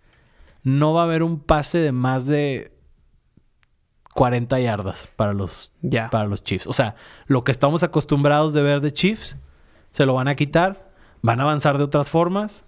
no 0.62 0.94
va 0.94 1.00
a 1.00 1.05
haber 1.05 1.24
un 1.24 1.40
pase 1.40 1.78
de 1.78 1.90
más 1.90 2.24
de 2.24 2.70
40 4.14 4.61
yardas 4.61 5.09
para 5.16 5.32
los 5.32 5.72
Ya. 5.80 6.11
para 6.11 6.26
los 6.28 6.44
Chiefs. 6.44 6.66
O 6.66 6.72
sea, 6.72 6.94
lo 7.26 7.44
que 7.44 7.50
estamos 7.53 7.82
acostumbrados 7.82 8.53
de 8.53 8.62
ver 8.62 8.80
de 8.80 8.92
Chiefs, 8.92 9.36
se 9.90 10.07
lo 10.07 10.14
van 10.14 10.28
a 10.28 10.34
quitar, 10.36 10.90
van 11.22 11.40
a 11.40 11.44
avanzar 11.44 11.78
de 11.78 11.84
otras 11.84 12.11
formas 12.11 12.64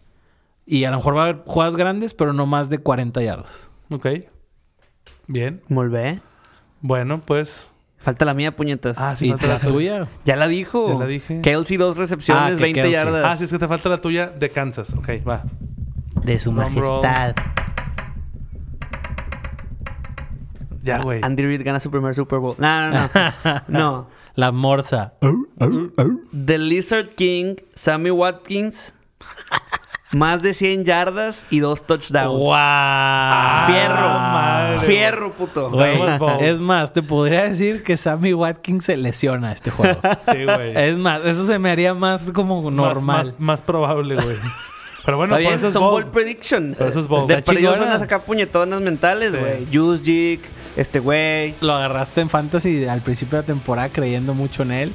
y 0.66 0.84
a 0.84 0.90
lo 0.90 0.96
mejor 0.98 1.16
va 1.16 1.24
a 1.26 1.28
haber 1.28 1.42
jugadas 1.46 1.76
grandes, 1.76 2.14
pero 2.14 2.32
no 2.32 2.46
más 2.46 2.68
de 2.70 2.78
40 2.78 3.22
yardas. 3.22 3.70
Ok. 3.90 4.06
Bien. 5.26 5.60
Volvé. 5.68 6.20
Bueno, 6.80 7.20
pues. 7.20 7.70
Falta 7.98 8.24
la 8.26 8.34
mía, 8.34 8.54
puñetas. 8.54 8.98
Ah, 8.98 9.16
sí, 9.16 9.26
y 9.26 9.30
falta 9.30 9.46
la 9.46 9.54
la 9.54 9.60
tuya. 9.60 10.08
Ya 10.24 10.36
la 10.36 10.46
dijo. 10.48 10.88
Ya 10.92 10.98
la 10.98 11.06
dije. 11.06 11.40
Kelsey, 11.42 11.76
dos 11.78 11.96
recepciones, 11.96 12.42
Ah, 12.44 12.48
que 12.56 12.62
20 12.62 12.80
Kelsey. 12.82 12.92
yardas. 12.92 13.24
Ah, 13.24 13.36
sí, 13.36 13.44
es 13.44 13.50
que 13.50 13.58
te 13.58 13.68
falta 13.68 13.88
la 13.88 14.00
tuya 14.00 14.26
de 14.28 14.50
Kansas. 14.50 14.92
Ok, 14.94 15.08
va. 15.26 15.42
De 16.22 16.38
su 16.38 16.50
roll. 16.52 16.64
majestad. 16.70 17.34
Ya, 20.82 20.98
güey. 21.02 21.20
Andy 21.22 21.42
Reid 21.46 21.62
gana 21.64 21.80
su 21.80 21.90
primer 21.90 22.14
Super 22.14 22.38
Bowl. 22.40 22.56
No, 22.58 22.90
no, 22.90 23.10
no. 23.14 23.62
no. 23.68 24.08
La 24.34 24.52
morsa. 24.52 25.14
The 26.44 26.58
Lizard 26.58 27.10
King, 27.14 27.54
Sammy 27.74 28.10
Watkins, 28.10 28.94
más 30.14 30.42
de 30.42 30.52
100 30.54 30.84
yardas 30.84 31.46
y 31.50 31.60
dos 31.60 31.84
touchdowns. 31.86 32.38
¡Wow! 32.38 33.66
Fierro. 33.66 34.08
madre, 34.18 34.80
Fierro, 34.86 35.32
puto. 35.34 35.70
Güey, 35.70 35.98
es 36.40 36.60
más, 36.60 36.92
te 36.92 37.02
podría 37.02 37.44
decir 37.44 37.82
que 37.82 37.96
Sammy 37.96 38.32
Watkins 38.34 38.84
se 38.84 38.96
lesiona 38.96 39.52
este 39.52 39.70
juego. 39.70 39.98
Sí, 40.20 40.44
güey. 40.44 40.76
es 40.76 40.96
más, 40.96 41.22
eso 41.24 41.44
se 41.46 41.58
me 41.58 41.70
haría 41.70 41.94
más 41.94 42.26
como 42.32 42.70
normal. 42.70 43.02
Más, 43.04 43.32
más 43.38 43.60
probable, 43.62 44.14
güey. 44.16 44.36
Pero 45.04 45.18
bueno, 45.18 45.36
Está 45.36 45.48
por 45.50 45.58
eso 45.58 45.66
es 45.68 45.72
son 45.74 45.82
bold. 45.82 46.04
ball 46.04 46.12
prediction. 46.12 46.74
Por 46.78 46.86
eso 46.88 47.00
es 47.00 47.08
bold. 47.08 47.26
De 47.28 47.34
Está 47.34 47.52
perdidos 47.52 47.78
van 47.78 47.90
a 47.92 47.98
sacar 47.98 48.22
puñetonas 48.22 48.80
mentales, 48.80 49.32
Sí. 49.32 49.36
güey. 49.36 49.66
Juice 49.70 50.02
Jig, 50.02 50.40
este 50.76 50.98
güey. 50.98 51.54
Lo 51.60 51.74
agarraste 51.74 52.22
en 52.22 52.30
Fantasy 52.30 52.86
al 52.86 53.02
principio 53.02 53.36
de 53.36 53.42
la 53.42 53.46
temporada 53.46 53.88
creyendo 53.90 54.32
mucho 54.32 54.62
en 54.62 54.72
él. 54.72 54.94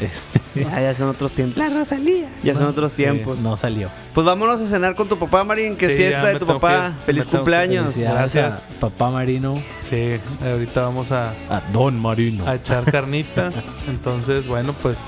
Este, 0.00 0.40
Ya, 0.60 0.80
ya 0.80 0.94
son 0.94 1.08
otros 1.10 1.32
tiempos. 1.32 1.58
la 1.58 1.68
Rosalía. 1.68 2.28
Ya 2.42 2.54
son 2.54 2.64
otros 2.66 2.92
sí, 2.92 3.02
tiempos. 3.02 3.38
No 3.40 3.56
salió. 3.56 3.88
Pues 4.14 4.26
vámonos 4.26 4.60
a 4.60 4.68
cenar 4.68 4.94
con 4.94 5.08
tu 5.08 5.18
papá, 5.18 5.44
Marín. 5.44 5.76
Que 5.76 5.88
Sí, 5.88 5.96
fiesta 5.96 6.26
de 6.28 6.38
tu 6.38 6.46
papá. 6.46 6.92
que- 7.00 7.04
Feliz 7.06 7.24
que 7.24 7.30
cumpleaños. 7.36 7.92
Felicidades 7.94 8.32
Gracias. 8.34 8.68
Papá 8.80 9.10
Marino. 9.10 9.60
Sí, 9.82 10.18
ahorita 10.44 10.82
vamos 10.82 11.12
a, 11.12 11.30
A 11.50 11.60
Don 11.72 12.00
Marino. 12.00 12.46
a 12.46 12.54
echar 12.54 12.84
carnita. 12.90 13.52
Entonces, 13.88 14.46
bueno, 14.46 14.72
pues 14.82 14.98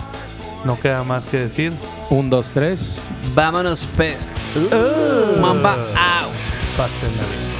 no 0.64 0.78
queda 0.78 1.02
más 1.04 1.26
que 1.26 1.38
decir. 1.38 1.72
Un, 2.10 2.28
dos, 2.30 2.50
tres. 2.52 2.98
Vámonos, 3.34 3.86
pest. 3.96 4.30
Mamba 5.40 5.74
out. 5.74 6.32
Pásenla 6.76 7.22
bien. 7.22 7.57